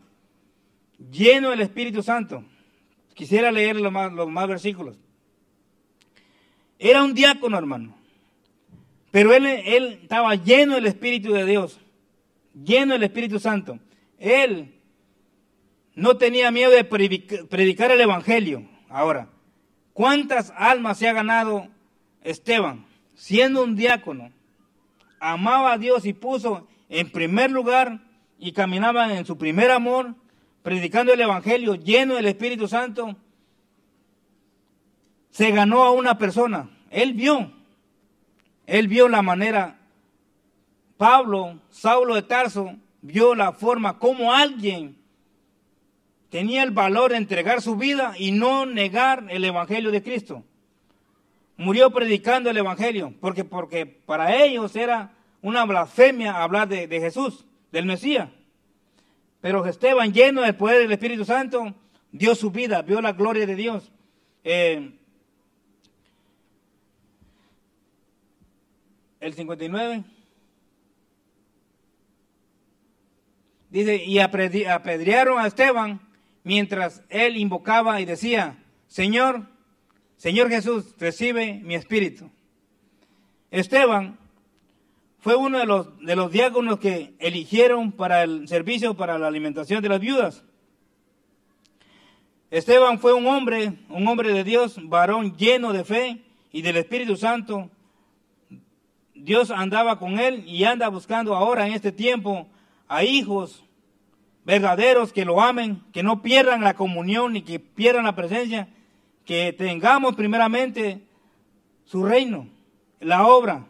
lleno 1.12 1.52
del 1.52 1.62
Espíritu 1.62 2.04
Santo. 2.04 2.44
Quisiera 3.14 3.52
leer 3.52 3.76
los 3.76 3.92
más, 3.92 4.12
los 4.12 4.30
más 4.30 4.48
versículos. 4.48 4.98
Era 6.80 7.04
un 7.04 7.14
diácono, 7.14 7.58
hermano. 7.58 7.96
Pero 9.12 9.34
él, 9.34 9.46
él 9.46 10.00
estaba 10.02 10.36
lleno 10.36 10.76
del 10.76 10.88
Espíritu 10.88 11.34
de 11.34 11.46
Dios, 11.46 11.80
lleno 12.54 12.94
del 12.94 13.04
Espíritu 13.04 13.40
Santo. 13.40 13.78
Él 14.18 14.74
no 15.94 16.18
tenía 16.18 16.50
miedo 16.52 16.72
de 16.72 16.84
predicar 16.84 17.92
el 17.92 18.02
Evangelio. 18.02 18.64
Ahora, 18.90 19.28
¿cuántas 19.94 20.54
almas 20.56 20.98
se 20.98 21.08
ha 21.08 21.14
ganado 21.14 21.68
Esteban 22.24 22.86
siendo 23.14 23.64
un 23.64 23.76
diácono? 23.76 24.32
Amaba 25.22 25.74
a 25.74 25.78
Dios 25.78 26.06
y 26.06 26.14
puso 26.14 26.68
en 26.90 27.10
primer 27.10 27.52
lugar 27.52 28.02
y 28.38 28.52
caminaba 28.52 29.16
en 29.16 29.26
su 29.26 29.38
primer 29.38 29.72
amor, 29.72 30.16
predicando 30.64 31.14
el 31.14 31.22
Evangelio 31.22 31.76
lleno 31.76 32.16
del 32.16 32.26
Espíritu 32.26 32.68
Santo, 32.68 33.16
se 35.30 35.52
ganó 35.52 35.84
a 35.84 35.92
una 35.92 36.18
persona. 36.18 36.70
Él 36.90 37.14
vio, 37.14 37.52
él 38.66 38.88
vio 38.88 39.08
la 39.08 39.22
manera, 39.22 39.80
Pablo, 40.98 41.60
Saulo 41.70 42.16
de 42.16 42.24
Tarso, 42.24 42.76
vio 43.02 43.36
la 43.36 43.54
forma 43.54 44.00
como 44.00 44.34
alguien 44.34 44.98
tenía 46.30 46.64
el 46.64 46.72
valor 46.72 47.12
de 47.12 47.18
entregar 47.18 47.62
su 47.62 47.76
vida 47.76 48.14
y 48.18 48.32
no 48.32 48.66
negar 48.66 49.28
el 49.30 49.44
Evangelio 49.46 49.92
de 49.92 50.02
Cristo 50.02 50.44
murió 51.62 51.92
predicando 51.92 52.50
el 52.50 52.58
Evangelio, 52.58 53.14
porque, 53.22 53.46
porque 53.46 53.86
para 53.86 54.44
ellos 54.44 54.76
era 54.76 55.12
una 55.42 55.64
blasfemia 55.64 56.42
hablar 56.42 56.68
de, 56.68 56.88
Jesús, 57.00 57.46
del 57.72 57.86
Mesías. 57.86 58.30
Pero 59.42 59.66
Esteban, 59.66 60.12
lleno 60.12 60.42
del 60.42 60.56
poder 60.56 60.82
del 60.82 60.92
Espíritu 60.92 61.24
Santo, 61.24 61.74
dio 62.12 62.36
su 62.36 62.52
vida, 62.52 62.82
vio 62.82 63.00
la 63.00 63.14
gloria 63.14 63.46
de 63.46 63.56
Dios. 63.56 63.92
Eh, 64.44 64.92
el 69.20 69.34
59. 69.34 70.04
Dice, 73.70 74.04
y 74.04 74.20
apedrearon 74.20 75.40
a 75.40 75.48
Esteban 75.48 76.02
mientras 76.44 77.04
él 77.10 77.38
invocaba 77.38 78.02
y 78.02 78.06
decía, 78.06 78.58
Señor, 78.88 79.48
Señor 80.22 80.50
Jesús, 80.50 80.94
recibe 81.00 81.62
mi 81.64 81.74
espíritu. 81.74 82.30
Esteban 83.50 84.20
fue 85.18 85.36
uno 85.36 85.58
de 85.58 85.66
los, 85.66 85.98
de 85.98 86.16
los 86.16 86.32
diáconos 86.32 86.78
que 86.78 87.16
eligieron 87.18 87.92
para 87.92 88.22
el 88.22 88.48
servicio 88.48 88.94
para 88.94 89.18
la 89.18 89.26
alimentación 89.26 89.82
de 89.82 89.90
las 89.90 90.00
viudas. 90.00 90.44
Esteban 92.52 93.00
fue 93.00 93.14
un 93.14 93.26
hombre, 93.26 93.80
un 93.90 94.08
hombre 94.08 94.32
de 94.32 94.44
Dios, 94.44 94.78
varón 94.88 95.36
lleno 95.38 95.74
de 95.74 95.84
fe 95.84 96.22
y 96.52 96.62
del 96.62 96.78
Espíritu 96.78 97.18
Santo. 97.18 97.72
Dios 99.16 99.50
andaba 99.50 99.98
con 99.98 100.20
él 100.20 100.44
y 100.46 100.66
anda 100.66 100.88
buscando 100.90 101.34
ahora 101.34 101.66
en 101.66 101.74
este 101.74 101.92
tiempo 101.92 102.48
a 102.88 103.04
hijos 103.04 103.64
verdaderos 104.46 105.14
que 105.14 105.26
lo 105.26 105.42
amen, 105.42 105.82
que 105.92 106.04
no 106.04 106.22
pierdan 106.22 106.62
la 106.62 106.76
comunión 106.76 107.34
ni 107.34 107.42
que 107.42 107.60
pierdan 107.60 108.04
la 108.04 108.16
presencia 108.16 108.68
que 109.26 109.54
tengamos 109.54 110.16
primeramente 110.16 111.02
su 111.86 112.04
reino, 112.04 112.48
la 113.00 113.28
obra. 113.28 113.68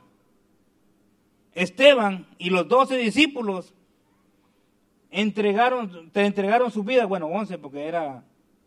Esteban 1.54 2.28
y 2.38 2.50
los 2.50 2.68
doce 2.68 2.98
discípulos 2.98 3.74
entregaron, 5.10 6.10
te 6.12 6.26
entregaron 6.26 6.72
su 6.72 6.84
vida, 6.84 7.06
bueno, 7.06 7.28
once 7.28 7.58
porque 7.58 7.86
era 7.86 8.24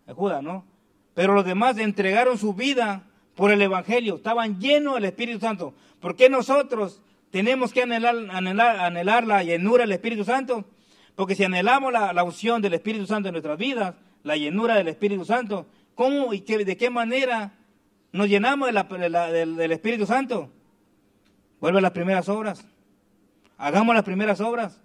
Judas, 0.08 0.42
¿no? 0.42 0.64
Pero 1.14 1.34
los 1.34 1.44
demás 1.44 1.78
entregaron 1.78 2.36
su 2.36 2.54
vida 2.54 3.04
por 3.34 3.50
el 3.50 3.62
Evangelio, 3.62 4.16
estaban 4.16 4.60
llenos 4.60 4.94
del 4.94 5.06
Espíritu 5.06 5.40
Santo. 5.40 5.74
¿Por 6.00 6.16
qué 6.16 6.28
nosotros 6.28 7.00
tenemos 7.30 7.72
que 7.72 7.82
anhelar, 7.82 9.26
la 9.26 9.42
llenura 9.42 9.84
del 9.84 9.92
Espíritu 9.92 10.24
Santo? 10.24 10.64
Porque 11.16 11.34
si 11.34 11.44
anhelamos 11.44 11.92
la, 11.92 12.12
la 12.12 12.24
unción 12.24 12.60
del 12.60 12.74
Espíritu 12.74 13.06
Santo 13.06 13.28
en 13.28 13.32
nuestras 13.32 13.58
vidas, 13.58 13.94
la 14.22 14.36
llenura 14.36 14.74
del 14.74 14.88
Espíritu 14.88 15.24
Santo, 15.24 15.66
¿Cómo 15.94 16.34
y 16.34 16.40
de 16.40 16.76
qué 16.76 16.90
manera 16.90 17.52
nos 18.12 18.28
llenamos 18.28 18.70
del, 18.72 19.72
Espíritu 19.72 20.06
Santo? 20.06 20.50
Vuelve 21.60 21.78
a 21.78 21.82
las 21.82 21.92
primeras 21.92 22.28
obras. 22.28 22.66
Hagamos 23.56 23.94
las 23.94 24.04
primeras 24.04 24.40
obras. 24.40 24.80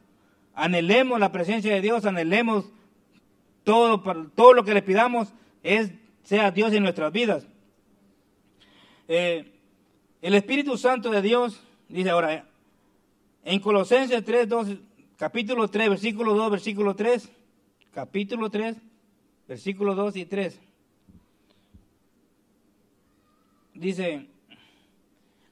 Anhelemos 0.53 1.19
la 1.19 1.31
presencia 1.31 1.73
de 1.73 1.81
Dios, 1.81 2.05
anhelemos 2.05 2.65
todo, 3.63 4.01
todo 4.35 4.53
lo 4.53 4.63
que 4.63 4.73
le 4.73 4.81
pidamos, 4.81 5.33
es, 5.63 5.91
sea 6.23 6.51
Dios 6.51 6.73
en 6.73 6.83
nuestras 6.83 7.11
vidas. 7.11 7.47
Eh, 9.07 9.53
el 10.21 10.35
Espíritu 10.35 10.77
Santo 10.77 11.09
de 11.09 11.21
Dios, 11.21 11.63
dice 11.87 12.09
ahora, 12.09 12.45
en 13.43 13.59
Colosenses 13.59 14.23
3, 14.23 14.47
2, 14.49 14.67
capítulo 15.17 15.67
3, 15.67 15.89
versículo 15.89 16.33
2, 16.35 16.51
versículo 16.51 16.95
3, 16.95 17.31
capítulo 17.91 18.49
3, 18.49 18.77
versículo 19.47 19.95
2 19.95 20.15
y 20.17 20.25
3. 20.25 20.59
Dice, 23.79 24.27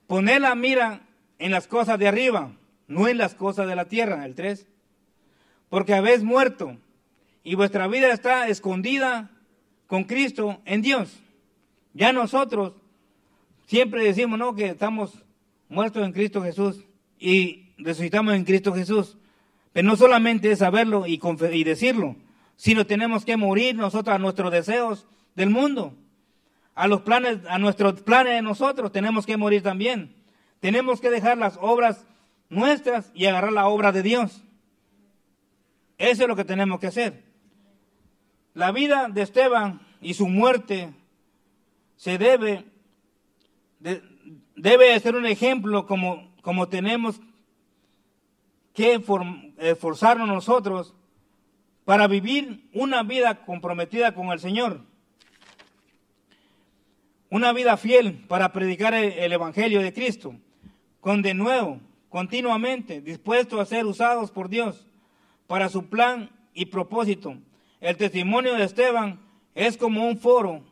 poner 0.07 0.41
la 0.41 0.55
mira 0.55 1.01
en 1.39 1.51
las 1.51 1.67
cosas 1.67 1.97
de 1.97 2.07
arriba, 2.07 2.51
no 2.87 3.07
en 3.07 3.17
las 3.17 3.35
cosas 3.35 3.67
de 3.67 3.75
la 3.75 3.85
tierra, 3.85 4.25
el 4.25 4.35
3. 4.35 4.67
Porque 5.69 5.93
habéis 5.93 6.23
muerto 6.23 6.77
y 7.43 7.55
vuestra 7.55 7.87
vida 7.87 8.11
está 8.11 8.47
escondida 8.47 9.31
con 9.87 10.03
Cristo 10.03 10.61
en 10.65 10.81
Dios. 10.81 11.19
Ya 11.93 12.13
nosotros 12.13 12.73
siempre 13.65 14.03
decimos, 14.03 14.37
¿no? 14.37 14.55
Que 14.55 14.67
estamos 14.67 15.23
muertos 15.69 16.05
en 16.05 16.13
Cristo 16.13 16.41
Jesús 16.41 16.83
y 17.19 17.71
resucitamos 17.77 18.33
en 18.33 18.45
Cristo 18.45 18.73
Jesús. 18.73 19.17
Pero 19.73 19.87
no 19.87 19.95
solamente 19.95 20.51
es 20.51 20.59
saberlo 20.59 21.05
y, 21.05 21.19
y 21.51 21.63
decirlo. 21.63 22.15
sino 22.55 22.85
tenemos 22.85 23.25
que 23.25 23.37
morir 23.37 23.75
nosotros 23.75 24.15
a 24.15 24.19
nuestros 24.19 24.51
deseos 24.51 25.05
del 25.35 25.49
mundo, 25.49 25.93
a 26.77 26.87
los 26.87 27.01
planes, 27.01 27.39
a 27.49 27.57
nuestros 27.57 28.01
planes 28.03 28.33
de 28.33 28.41
nosotros, 28.43 28.91
tenemos 28.91 29.25
que 29.25 29.35
morir 29.35 29.63
también. 29.63 30.15
Tenemos 30.59 31.01
que 31.01 31.09
dejar 31.09 31.35
las 31.39 31.57
obras 31.59 32.05
nuestras 32.49 33.11
y 33.15 33.25
agarrar 33.25 33.51
la 33.51 33.67
obra 33.67 33.91
de 33.91 34.03
Dios. 34.03 34.43
Eso 35.97 36.21
es 36.21 36.27
lo 36.27 36.35
que 36.35 36.45
tenemos 36.45 36.79
que 36.79 36.85
hacer. 36.87 37.23
La 38.53 38.71
vida 38.71 39.07
de 39.09 39.23
Esteban 39.23 39.81
y 40.01 40.13
su 40.13 40.27
muerte 40.27 40.93
se 41.95 42.19
debe, 42.19 42.65
debe 44.55 44.99
ser 44.99 45.15
un 45.15 45.25
ejemplo 45.25 45.87
como, 45.87 46.31
como 46.43 46.67
tenemos 46.67 47.19
que 48.75 49.01
esforzarnos 49.57 50.27
nosotros 50.27 50.93
para 51.85 52.05
vivir 52.05 52.69
una 52.71 53.01
vida 53.01 53.43
comprometida 53.45 54.13
con 54.13 54.27
el 54.27 54.39
Señor. 54.39 54.86
Una 57.29 57.53
vida 57.53 57.77
fiel 57.77 58.25
para 58.27 58.53
predicar 58.53 58.93
el, 58.93 59.31
Evangelio 59.31 59.81
de 59.81 59.93
Cristo, 59.93 60.35
con 61.01 61.21
de 61.21 61.33
nuevo, 61.33 61.79
continuamente, 62.09 63.01
dispuesto 63.01 63.59
a 63.59 63.65
ser 63.65 63.85
usados 63.85 64.31
por 64.31 64.49
Dios 64.49 64.87
para 65.45 65.69
su 65.69 65.87
plan 65.87 66.29
y 66.53 66.65
propósito. 66.65 67.37
El 67.81 67.97
testimonio 67.97 68.55
de 68.55 68.63
Esteban 68.63 69.19
es 69.55 69.77
como 69.77 70.07
un 70.07 70.17
foro, 70.17 70.63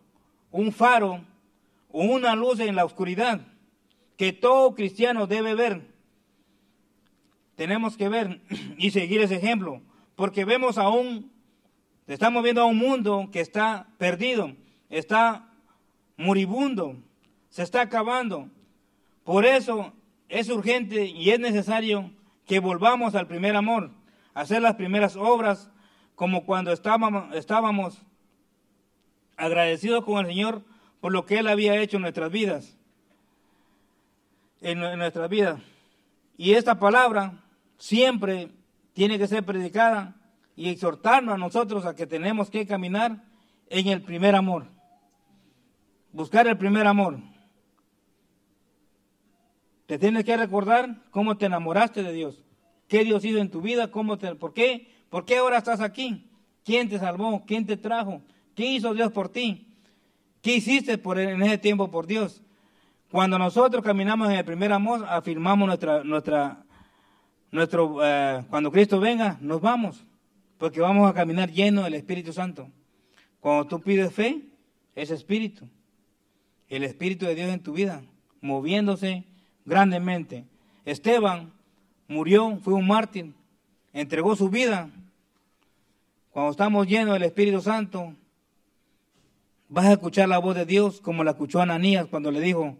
un 0.51 0.72
faro 0.72 1.22
una 1.95 2.36
luz 2.36 2.60
en 2.60 2.76
la 2.76 2.84
oscuridad 2.84 3.39
que 4.18 4.34
todo 4.34 4.76
cristiano 4.76 5.28
debe 5.28 5.56
ver. 5.56 5.93
Tenemos 7.56 7.95
que 7.95 8.10
ver 8.10 8.41
y 8.78 8.91
seguir 8.91 9.22
ese 9.22 9.36
ejemplo, 9.36 9.82
porque 10.16 10.43
vemos 10.43 10.78
aún, 10.78 11.32
estamos 12.08 12.43
viendo 12.43 12.62
a 12.62 12.66
un 12.66 12.78
mundo 12.78 13.30
que 13.32 13.39
está 13.39 13.88
perdido, 13.97 14.53
está 14.89 15.45
moribundo, 16.18 16.97
se 17.49 17.63
está 17.63 17.82
acabando. 17.82 18.49
Por 19.24 19.45
eso 19.45 19.93
es 20.30 20.49
urgente 20.49 21.05
y 21.05 21.30
es 21.32 21.39
necesario 21.39 22.11
que 22.45 22.59
volvamos 22.59 23.16
al 23.16 23.28
primer 23.28 23.55
amor, 23.55 23.91
hacer 24.34 24.61
las 24.61 24.76
primeras 24.76 25.16
obras 25.16 25.70
como 26.16 26.45
cuando 26.45 26.72
estábamos, 26.72 27.36
estábamos 27.36 28.01
agradecidos 29.38 30.05
con 30.05 30.20
el 30.20 30.28
Señor 30.28 30.63
por 31.01 31.11
lo 31.11 31.26
que 31.26 31.39
Él 31.39 31.47
había 31.47 31.80
hecho 31.80 31.97
en 31.97 32.03
nuestras 32.03 32.32
vidas. 32.32 32.78
En, 34.61 34.80
nuestras 34.80 35.30
vidas. 35.30 35.61
Y 36.38 36.53
esta 36.53 36.80
palabra 36.80 37.43
siempre 37.78 38.49
tiene 38.93 39.20
que 39.20 39.28
ser 39.28 39.45
predicada 39.45 40.16
y 40.55 40.70
exhortarnos 40.70 41.36
a 41.36 41.38
nosotros 41.38 41.86
a 41.86 41.95
que 41.95 42.07
tenemos 42.07 42.49
que 42.49 42.66
caminar 42.66 43.24
en 43.70 43.88
el 43.88 44.01
primer 44.01 44.36
amor. 44.36 44.66
Buscar 46.16 46.47
el 46.47 46.57
primer 46.57 46.88
amor. 46.88 47.20
Te 49.86 49.99
tienes 49.99 50.24
que 50.24 50.38
recordar 50.38 50.95
cómo 51.11 51.36
te 51.36 51.47
enamoraste 51.47 52.03
de 52.03 52.13
Dios. 52.13 52.41
¿Qué 52.88 53.03
Dios 53.03 53.26
hizo 53.26 53.39
en 53.39 53.51
tu 53.51 53.59
vida? 53.59 53.91
¿Cómo 53.91 54.18
te, 54.18 54.34
¿Por 54.36 54.53
qué? 54.53 54.88
¿Por 55.09 55.26
qué 55.26 55.36
ahora 55.36 55.57
estás 55.57 55.82
aquí? 55.82 56.26
¿Quién 56.63 56.88
te 56.88 56.99
salvó? 56.99 57.43
¿Quién 57.45 57.66
te 57.66 57.76
trajo? 57.76 58.22
¿Qué 58.55 58.66
hizo 58.66 58.93
Dios 58.93 59.11
por 59.11 59.28
ti? 59.28 59.68
¿Qué 60.41 60.55
hiciste 60.55 60.97
por, 60.97 61.20
en 61.20 61.43
ese 61.43 61.57
tiempo 61.57 61.91
por 61.91 62.07
Dios? 62.07 62.41
Cuando 63.11 63.38
nosotros 63.38 63.84
caminamos 63.84 64.30
en 64.30 64.38
el 64.38 64.45
primer 64.45 64.72
amor, 64.72 65.05
afirmamos 65.09 65.68
nuestra, 65.68 66.01
nuestra, 66.05 66.63
nuestro, 67.51 67.97
eh, 68.01 68.41
cuando 68.49 68.72
Cristo 68.72 69.01
venga, 69.01 69.38
nos 69.41 69.59
vamos, 69.59 70.05
porque 70.57 70.80
vamos 70.80 71.09
a 71.09 71.13
caminar 71.13 71.51
lleno 71.51 71.84
del 71.84 71.95
Espíritu 71.95 72.32
Santo. 72.32 72.70
Cuando 73.41 73.68
tú 73.68 73.82
pides 73.82 74.13
fe, 74.13 74.43
es 74.95 75.11
Espíritu, 75.11 75.68
el 76.70 76.84
Espíritu 76.84 77.26
de 77.26 77.36
Dios 77.36 77.49
en 77.49 77.61
tu 77.61 77.74
vida, 77.74 78.03
moviéndose 78.41 79.26
grandemente. 79.66 80.45
Esteban 80.86 81.53
murió, 82.07 82.57
fue 82.57 82.74
un 82.74 82.88
mártir, 82.88 83.34
entregó 83.93 84.36
su 84.36 84.49
vida. 84.49 84.89
Cuando 86.32 86.51
estamos 86.51 86.88
llenos 86.88 87.13
del 87.13 87.24
Espíritu 87.24 87.61
Santo, 87.61 88.13
Vas 89.68 89.86
a 89.88 89.93
escuchar 89.93 90.30
la 90.30 90.38
voz 90.38 90.55
de 90.55 90.66
Dios 90.66 91.01
como 91.01 91.24
la 91.24 91.32
escuchó 91.32 91.59
Ananías 91.59 92.05
cuando 92.05 92.30
le 92.30 92.39
dijo, 92.39 92.78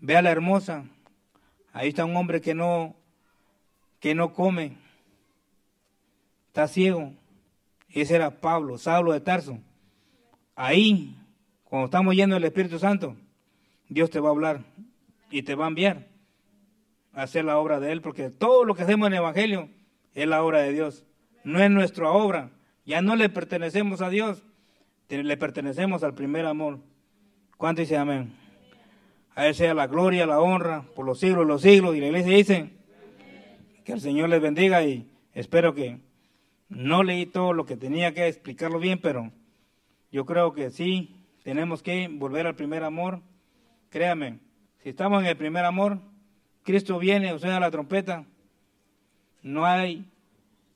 ve 0.00 0.16
a 0.16 0.22
la 0.22 0.30
hermosa, 0.30 0.86
ahí 1.74 1.90
está 1.90 2.06
un 2.06 2.16
hombre 2.16 2.40
que 2.40 2.54
no, 2.54 2.96
que 4.00 4.14
no 4.14 4.32
come, 4.32 4.78
está 6.46 6.68
ciego. 6.68 7.12
Ese 7.90 8.16
era 8.16 8.40
Pablo, 8.40 8.78
Saulo 8.78 9.12
de 9.12 9.20
Tarso. 9.20 9.58
Ahí, 10.56 11.17
cuando 11.68 11.84
estamos 11.84 12.14
yendo 12.14 12.34
del 12.34 12.44
Espíritu 12.44 12.78
Santo, 12.78 13.14
Dios 13.88 14.08
te 14.08 14.20
va 14.20 14.28
a 14.28 14.32
hablar 14.32 14.64
y 15.30 15.42
te 15.42 15.54
va 15.54 15.66
a 15.66 15.68
enviar 15.68 16.06
a 17.12 17.22
hacer 17.22 17.44
la 17.44 17.58
obra 17.58 17.78
de 17.78 17.92
Él, 17.92 18.00
porque 18.00 18.30
todo 18.30 18.64
lo 18.64 18.74
que 18.74 18.82
hacemos 18.82 19.06
en 19.06 19.12
el 19.12 19.18
Evangelio 19.18 19.68
es 20.14 20.26
la 20.26 20.42
obra 20.42 20.60
de 20.60 20.72
Dios, 20.72 21.04
no 21.44 21.62
es 21.62 21.70
nuestra 21.70 22.10
obra, 22.10 22.50
ya 22.86 23.02
no 23.02 23.16
le 23.16 23.28
pertenecemos 23.28 24.00
a 24.00 24.08
Dios, 24.08 24.42
le 25.10 25.36
pertenecemos 25.36 26.02
al 26.02 26.14
primer 26.14 26.46
amor. 26.46 26.78
¿Cuánto 27.58 27.82
dice 27.82 27.98
amén? 27.98 28.32
A 29.34 29.46
Él 29.46 29.54
sea 29.54 29.74
la 29.74 29.86
gloria, 29.86 30.26
la 30.26 30.40
honra 30.40 30.84
por 30.94 31.04
los 31.04 31.20
siglos 31.20 31.46
los 31.46 31.62
siglos. 31.62 31.94
Y 31.94 32.00
la 32.00 32.06
iglesia 32.06 32.34
dice 32.34 32.70
que 33.84 33.92
el 33.92 34.00
Señor 34.00 34.30
les 34.30 34.40
bendiga 34.40 34.82
y 34.82 35.10
espero 35.34 35.74
que 35.74 35.98
no 36.68 37.02
leí 37.02 37.26
todo 37.26 37.52
lo 37.52 37.66
que 37.66 37.76
tenía 37.76 38.14
que 38.14 38.26
explicarlo 38.26 38.78
bien, 38.78 39.00
pero 39.02 39.32
yo 40.10 40.24
creo 40.24 40.54
que 40.54 40.70
sí, 40.70 41.17
tenemos 41.42 41.82
que 41.82 42.08
volver 42.08 42.46
al 42.46 42.54
primer 42.54 42.84
amor. 42.84 43.20
Créame, 43.90 44.38
si 44.82 44.90
estamos 44.90 45.22
en 45.22 45.28
el 45.28 45.36
primer 45.36 45.64
amor, 45.64 45.98
Cristo 46.62 46.98
viene, 46.98 47.32
o 47.32 47.38
sea, 47.38 47.58
la 47.60 47.70
trompeta, 47.70 48.24
no 49.42 49.64
hay 49.64 50.06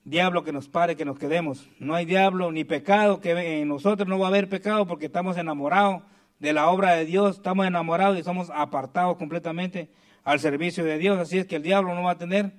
diablo 0.05 0.45
que 0.45 0.53
nos 0.53 0.69
pare, 0.69 0.97
que 0.97 1.05
nos 1.05 1.19
quedemos. 1.19 1.69
No 1.79 1.95
hay 1.95 2.05
diablo 2.05 2.51
ni 2.53 2.65
pecado, 2.65 3.21
que 3.21 3.61
en 3.61 3.69
nosotros 3.69 4.09
no 4.09 4.19
va 4.19 4.27
a 4.27 4.29
haber 4.31 4.49
pecado 4.49 4.87
porque 4.87 5.07
estamos 5.07 5.37
enamorados 5.37 6.03
de 6.39 6.53
la 6.53 6.69
obra 6.69 6.95
de 6.95 7.05
Dios, 7.05 7.37
estamos 7.37 7.67
enamorados 7.67 8.19
y 8.19 8.23
somos 8.23 8.51
apartados 8.51 9.17
completamente 9.17 9.89
al 10.25 10.41
servicio 10.41 10.85
de 10.85 10.99
Dios. 10.99 11.19
Así 11.19 11.39
es 11.39 11.47
que 11.47 11.57
el 11.57 11.63
diablo 11.63 11.95
no 11.95 12.03
va 12.03 12.13
a 12.13 12.19
tener 12.19 12.53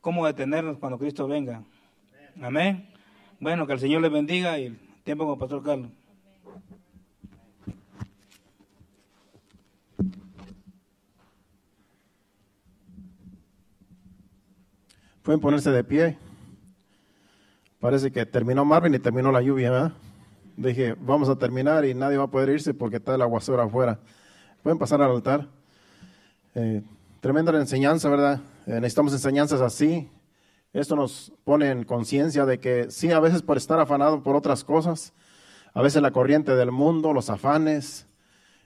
cómo 0.00 0.26
detenernos 0.26 0.78
cuando 0.78 0.98
Cristo 0.98 1.26
venga. 1.26 1.62
Amén. 2.40 2.88
Bueno, 3.40 3.66
que 3.66 3.74
el 3.74 3.80
Señor 3.80 4.02
les 4.02 4.12
bendiga 4.12 4.58
y 4.58 4.66
el 4.66 4.78
tiempo 5.02 5.24
con 5.24 5.34
el 5.34 5.38
Pastor 5.38 5.62
Carlos. 5.62 5.90
Pueden 15.24 15.40
ponerse 15.40 15.70
de 15.70 15.82
pie. 15.82 16.18
Parece 17.80 18.12
que 18.12 18.26
terminó 18.26 18.62
Marvin 18.66 18.94
y 18.94 18.98
terminó 18.98 19.32
la 19.32 19.40
lluvia, 19.40 19.70
¿verdad? 19.70 19.92
Dije, 20.54 20.94
vamos 21.00 21.30
a 21.30 21.36
terminar 21.36 21.86
y 21.86 21.94
nadie 21.94 22.18
va 22.18 22.24
a 22.24 22.30
poder 22.30 22.50
irse 22.50 22.74
porque 22.74 22.96
está 22.96 23.14
el 23.14 23.22
aguacero 23.22 23.62
afuera. 23.62 23.98
Pueden 24.62 24.78
pasar 24.78 25.00
al 25.00 25.12
altar. 25.12 25.48
Eh, 26.54 26.82
tremenda 27.20 27.58
enseñanza, 27.58 28.10
¿verdad? 28.10 28.42
Eh, 28.66 28.74
necesitamos 28.74 29.14
enseñanzas 29.14 29.62
así. 29.62 30.10
Esto 30.74 30.94
nos 30.94 31.32
pone 31.44 31.70
en 31.70 31.84
conciencia 31.84 32.44
de 32.44 32.60
que 32.60 32.90
sí, 32.90 33.10
a 33.10 33.18
veces 33.18 33.40
por 33.40 33.56
estar 33.56 33.80
afanado 33.80 34.22
por 34.22 34.36
otras 34.36 34.62
cosas, 34.62 35.14
a 35.72 35.80
veces 35.80 36.02
la 36.02 36.10
corriente 36.10 36.54
del 36.54 36.70
mundo, 36.70 37.14
los 37.14 37.30
afanes, 37.30 38.06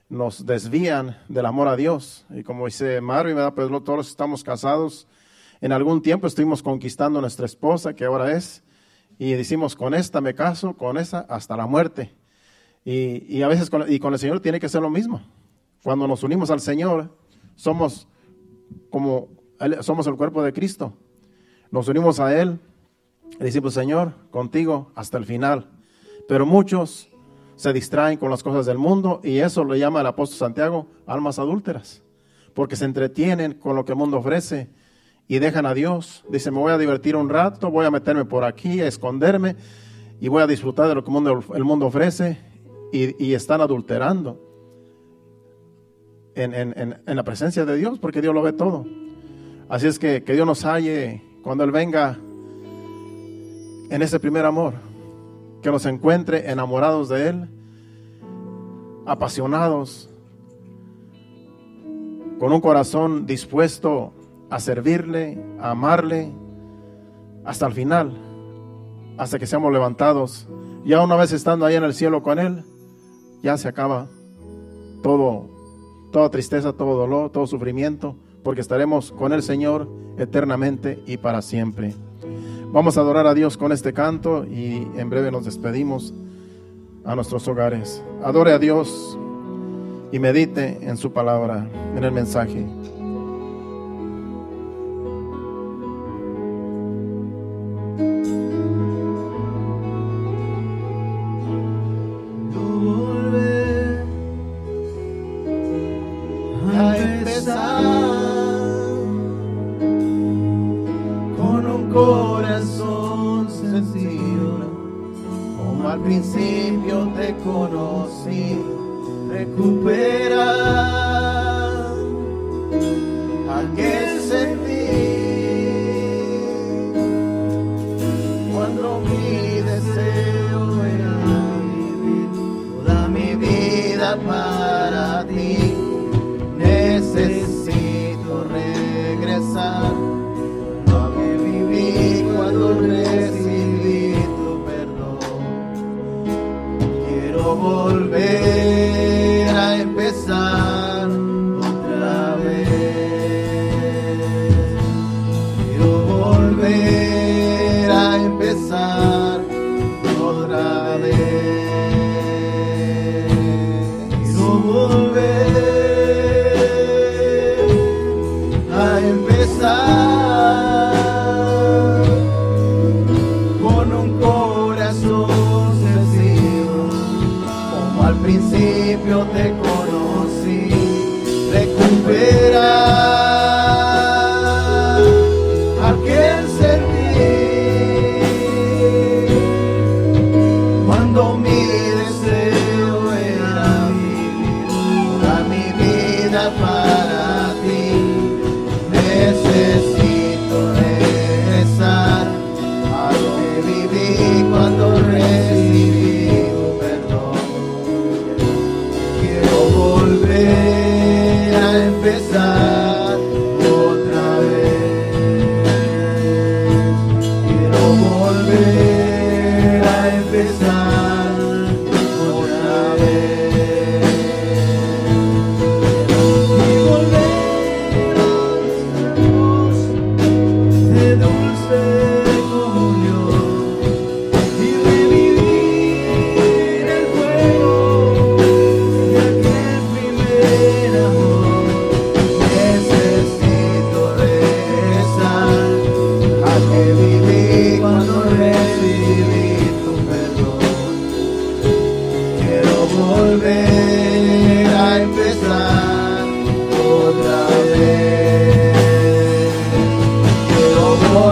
nos 0.09 0.45
desvían 0.45 1.15
del 1.29 1.45
amor 1.45 1.69
a 1.69 1.77
Dios. 1.77 2.25
Y 2.29 2.43
como 2.43 2.65
dice 2.65 2.99
Marvin, 2.99 3.37
¿verdad? 3.37 3.53
Pues 3.53 3.69
todos 3.85 4.09
estamos 4.09 4.43
casados 4.43 5.07
en 5.61 5.71
algún 5.71 6.01
tiempo 6.01 6.27
estuvimos 6.27 6.63
conquistando 6.63 7.19
a 7.19 7.21
nuestra 7.21 7.45
esposa, 7.45 7.93
que 7.93 8.05
ahora 8.05 8.31
es, 8.31 8.63
y 9.17 9.33
decimos, 9.33 9.75
con 9.75 9.93
esta 9.93 10.21
me 10.21 10.33
caso, 10.33 10.75
con 10.77 10.97
esa 10.97 11.19
hasta 11.19 11.57
la 11.57 11.67
muerte. 11.67 12.15
Y, 12.85 13.41
a 13.41 13.47
veces 13.47 13.69
y 13.89 13.99
con 13.99 14.13
el 14.13 14.19
Señor 14.19 14.39
tiene 14.39 14.59
que 14.59 14.69
ser 14.69 14.81
lo 14.81 14.89
mismo. 14.89 15.21
Cuando 15.83 16.07
nos 16.07 16.23
unimos 16.23 16.49
al 16.49 16.61
Señor, 16.61 17.15
somos 17.55 18.07
como 18.89 19.29
somos 19.81 20.07
el 20.07 20.15
cuerpo 20.15 20.41
de 20.41 20.53
Cristo. 20.53 20.93
Nos 21.71 21.87
unimos 21.89 22.19
a 22.19 22.39
Él 22.39 22.59
y 23.39 23.43
decimos, 23.43 23.73
Señor, 23.73 24.13
contigo 24.31 24.91
hasta 24.95 25.17
el 25.17 25.25
final. 25.25 25.69
Pero 26.27 26.45
muchos 26.45 27.09
se 27.55 27.73
distraen 27.73 28.17
con 28.17 28.31
las 28.31 28.41
cosas 28.41 28.65
del 28.65 28.77
mundo 28.77 29.19
y 29.23 29.39
eso 29.39 29.65
lo 29.65 29.75
llama 29.75 29.99
el 29.99 30.07
apóstol 30.07 30.37
Santiago 30.37 30.87
almas 31.05 31.39
adúlteras, 31.39 32.01
porque 32.53 32.77
se 32.77 32.85
entretienen 32.85 33.53
con 33.53 33.75
lo 33.75 33.83
que 33.83 33.91
el 33.91 33.97
mundo 33.97 34.17
ofrece 34.17 34.69
y 35.29 35.37
dejan 35.37 35.67
a 35.67 35.73
Dios. 35.75 36.25
Dice, 36.27 36.51
me 36.51 36.57
voy 36.57 36.73
a 36.73 36.77
divertir 36.77 37.15
un 37.15 37.29
rato, 37.29 37.69
voy 37.69 37.85
a 37.85 37.91
meterme 37.91 38.25
por 38.25 38.43
aquí, 38.43 38.81
a 38.81 38.87
esconderme 38.87 39.55
y 40.19 40.27
voy 40.27 40.41
a 40.41 40.47
disfrutar 40.47 40.89
de 40.89 40.95
lo 40.95 41.03
que 41.03 41.11
el 41.55 41.63
mundo, 41.63 41.85
ofrece 41.85 42.39
y, 42.91 43.33
están 43.33 43.61
adulterando 43.61 44.41
en, 46.33 46.95
la 47.05 47.23
presencia 47.23 47.63
de 47.63 47.77
Dios 47.77 47.99
porque 47.99 48.21
Dios 48.21 48.33
lo 48.33 48.41
ve 48.41 48.53
todo. 48.53 48.85
Así 49.69 49.85
es 49.85 49.99
que 49.99 50.23
que 50.23 50.33
Dios 50.33 50.47
nos 50.47 50.65
halle 50.65 51.23
cuando 51.43 51.63
Él 51.63 51.71
venga, 51.71 52.17
en 53.91 54.01
ese 54.01 54.19
primer 54.19 54.45
amor, 54.45 54.73
que 55.61 55.69
nos 55.69 55.85
encuentre 55.85 56.49
enamorados 56.49 57.07
de 57.07 57.29
Él, 57.29 57.49
apasionados, 59.05 60.09
con 62.39 62.51
un 62.51 62.61
corazón 62.61 63.27
dispuesto 63.27 64.13
a 64.49 64.59
servirle, 64.59 65.41
a 65.59 65.71
amarle, 65.71 66.31
hasta 67.45 67.67
el 67.67 67.73
final, 67.73 68.17
hasta 69.17 69.39
que 69.39 69.47
seamos 69.47 69.71
levantados. 69.71 70.47
Ya 70.85 71.03
una 71.03 71.15
vez 71.15 71.31
estando 71.31 71.65
ahí 71.65 71.75
en 71.75 71.83
el 71.83 71.93
cielo 71.93 72.23
con 72.23 72.39
Él, 72.39 72.63
ya 73.43 73.57
se 73.57 73.67
acaba 73.67 74.07
todo, 75.03 75.49
toda 76.11 76.29
tristeza, 76.29 76.73
todo 76.73 76.97
dolor, 76.97 77.31
todo 77.31 77.47
sufrimiento, 77.47 78.15
porque 78.43 78.61
estaremos 78.61 79.11
con 79.11 79.33
el 79.33 79.43
Señor 79.43 79.87
eternamente 80.17 81.01
y 81.05 81.17
para 81.17 81.41
siempre. 81.41 81.93
Vamos 82.71 82.97
a 82.97 83.01
adorar 83.01 83.25
a 83.27 83.33
Dios 83.33 83.57
con 83.57 83.71
este 83.71 83.93
canto 83.93 84.45
y 84.45 84.87
en 84.95 85.09
breve 85.09 85.31
nos 85.31 85.45
despedimos 85.45 86.13
a 87.03 87.15
nuestros 87.15 87.47
hogares. 87.47 88.03
Adore 88.23 88.53
a 88.53 88.59
Dios 88.59 89.17
y 90.11 90.19
medite 90.19 90.77
en 90.81 90.97
su 90.97 91.11
palabra, 91.11 91.67
en 91.95 92.03
el 92.03 92.11
mensaje. 92.11 92.65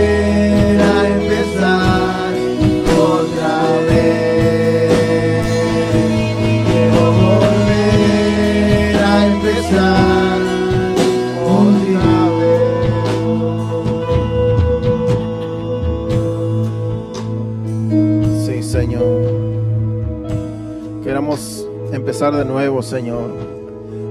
Señor. 22.82 23.32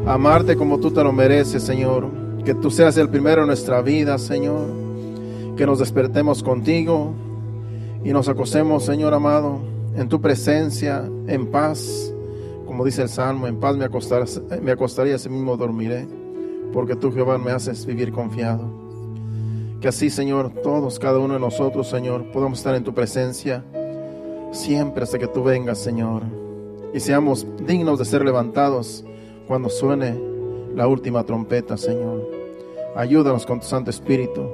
Amarte 0.07 0.57
como 0.57 0.79
tú 0.79 0.91
te 0.91 1.03
lo 1.03 1.11
mereces, 1.11 1.63
Señor. 1.63 2.07
Que 2.45 2.55
tú 2.55 2.71
seas 2.71 2.99
el 2.99 3.09
primero 3.09 3.41
en 3.41 3.47
nuestra 3.47 3.81
vida, 3.81 4.19
Señor. 4.19 4.67
Que 5.57 5.65
nos 5.65 5.79
despertemos 5.79 6.43
contigo 6.43 7.15
y 8.05 8.13
nos 8.13 8.29
acostemos, 8.29 8.85
Señor 8.85 9.15
amado, 9.15 9.61
en 9.97 10.11
tu 10.11 10.21
presencia, 10.21 11.09
en 11.27 11.47
paz. 11.47 12.13
Como 12.67 12.85
dice 12.85 13.01
el 13.01 13.09
Salmo, 13.09 13.47
en 13.47 13.59
paz 13.59 13.75
me, 13.75 13.87
acostaré, 13.87 14.27
me 14.61 14.73
acostaré 14.73 15.17
y 15.17 15.29
mismo 15.31 15.57
dormiré. 15.57 16.07
Porque 16.75 16.97
tú, 16.97 17.11
Jehová, 17.11 17.39
me 17.39 17.53
haces 17.53 17.87
vivir 17.87 18.13
confiado. 18.13 18.69
Que 19.81 19.89
así, 19.89 20.11
Señor, 20.11 20.53
todos, 20.63 20.99
cada 20.99 21.19
uno 21.19 21.35
de 21.35 21.41
nosotros, 21.41 21.89
Señor, 21.89 22.31
podamos 22.33 22.59
estar 22.59 22.75
en 22.75 22.85
tu 22.85 22.93
presencia 22.93 23.65
siempre 24.53 25.05
hasta 25.05 25.19
que 25.19 25.27
tú 25.27 25.43
vengas, 25.43 25.79
Señor 25.79 26.44
y 26.95 27.01
seamos 27.01 27.45
dignos 27.67 27.99
de 27.99 28.05
ser 28.05 28.25
levantados 28.25 29.05
cuando 29.49 29.69
suene 29.69 30.17
la 30.77 30.87
última 30.87 31.25
trompeta, 31.25 31.77
Señor. 31.77 32.31
Ayúdanos 32.95 33.45
con 33.45 33.59
tu 33.59 33.67
Santo 33.67 33.91
Espíritu 33.91 34.49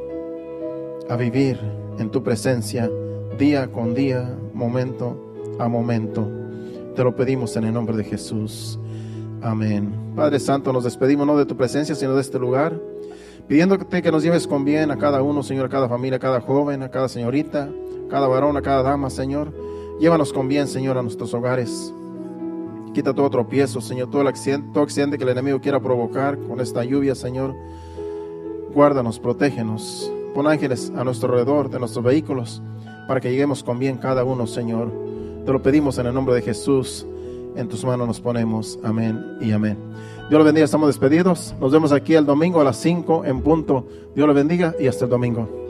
a 1.11 1.17
vivir 1.17 1.61
en 1.99 2.11
tu 2.11 2.23
presencia 2.23 2.91
día 3.39 3.71
con 3.71 3.95
día, 3.95 4.35
momento 4.55 5.35
a 5.59 5.69
momento. 5.69 6.27
Te 6.97 7.05
lo 7.05 7.15
pedimos 7.15 7.57
en 7.57 7.65
el 7.65 7.75
nombre 7.75 7.95
de 7.95 8.05
Jesús. 8.05 8.79
Amén. 9.43 9.95
Padre 10.17 10.41
Santo, 10.41 10.73
nos 10.73 10.85
despedimos 10.85 11.27
no 11.27 11.37
de 11.37 11.45
tu 11.45 11.57
presencia, 11.59 11.95
sino 11.95 12.15
de 12.15 12.23
este 12.23 12.39
lugar, 12.39 12.81
pidiéndote 13.49 14.01
que 14.01 14.11
nos 14.11 14.23
lleves 14.23 14.47
con 14.47 14.65
bien 14.65 14.91
a 14.91 14.97
cada 14.97 15.23
uno, 15.23 15.43
Señor, 15.43 15.67
a 15.67 15.69
cada 15.69 15.91
familia, 15.91 16.17
a 16.17 16.21
cada 16.21 16.41
joven, 16.41 16.83
a 16.83 16.91
cada 16.91 17.09
señorita, 17.09 17.65
a 17.65 18.09
cada 18.11 18.29
varón, 18.29 18.57
a 18.57 18.63
cada 18.63 18.83
dama, 18.83 19.11
Señor. 19.11 19.53
Llévanos 20.01 20.33
con 20.33 20.49
bien, 20.49 20.69
Señor, 20.69 20.97
a 20.97 21.03
nuestros 21.03 21.35
hogares 21.35 21.93
Quita 22.95 23.15
todo 23.15 23.31
tropiezo, 23.31 23.81
Señor, 23.81 24.11
todo, 24.11 24.23
el 24.23 24.29
accidente, 24.29 24.71
todo 24.73 24.83
accidente 24.83 25.17
que 25.17 25.25
el 25.25 25.31
enemigo 25.31 25.61
quiera 25.61 25.81
provocar 25.81 26.39
con 26.39 26.61
esta 26.61 26.85
lluvia, 26.85 27.15
Señor. 27.15 27.55
Guárdanos, 28.75 29.21
protégenos. 29.21 30.11
Pon 30.35 30.47
ángeles 30.47 30.93
a 30.97 31.05
nuestro 31.05 31.29
alrededor 31.29 31.71
de 31.71 31.79
nuestros 31.79 32.05
vehículos 32.05 32.63
para 33.07 33.21
que 33.21 33.31
lleguemos 33.31 33.63
con 33.63 33.79
bien 33.79 33.97
cada 33.97 34.25
uno, 34.25 34.47
Señor. 34.47 34.93
Te 35.45 35.53
lo 35.53 35.63
pedimos 35.63 35.99
en 35.99 36.07
el 36.07 36.15
nombre 36.15 36.35
de 36.35 36.43
Jesús. 36.43 37.07
En 37.57 37.69
tus 37.69 37.85
manos 37.85 38.07
nos 38.07 38.21
ponemos. 38.21 38.79
Amén 38.83 39.37
y 39.41 39.53
amén. 39.53 39.77
Dios 40.29 40.39
lo 40.39 40.45
bendiga, 40.45 40.65
estamos 40.65 40.89
despedidos. 40.89 41.55
Nos 41.61 41.73
vemos 41.73 41.93
aquí 41.93 42.15
el 42.15 42.27
domingo 42.27 42.61
a 42.61 42.65
las 42.65 42.77
5 42.77 43.25
en 43.25 43.41
punto. 43.41 43.87
Dios 44.15 44.27
lo 44.27 44.35
bendiga 44.35 44.75
y 44.79 44.87
hasta 44.87 45.05
el 45.05 45.11
domingo. 45.11 45.70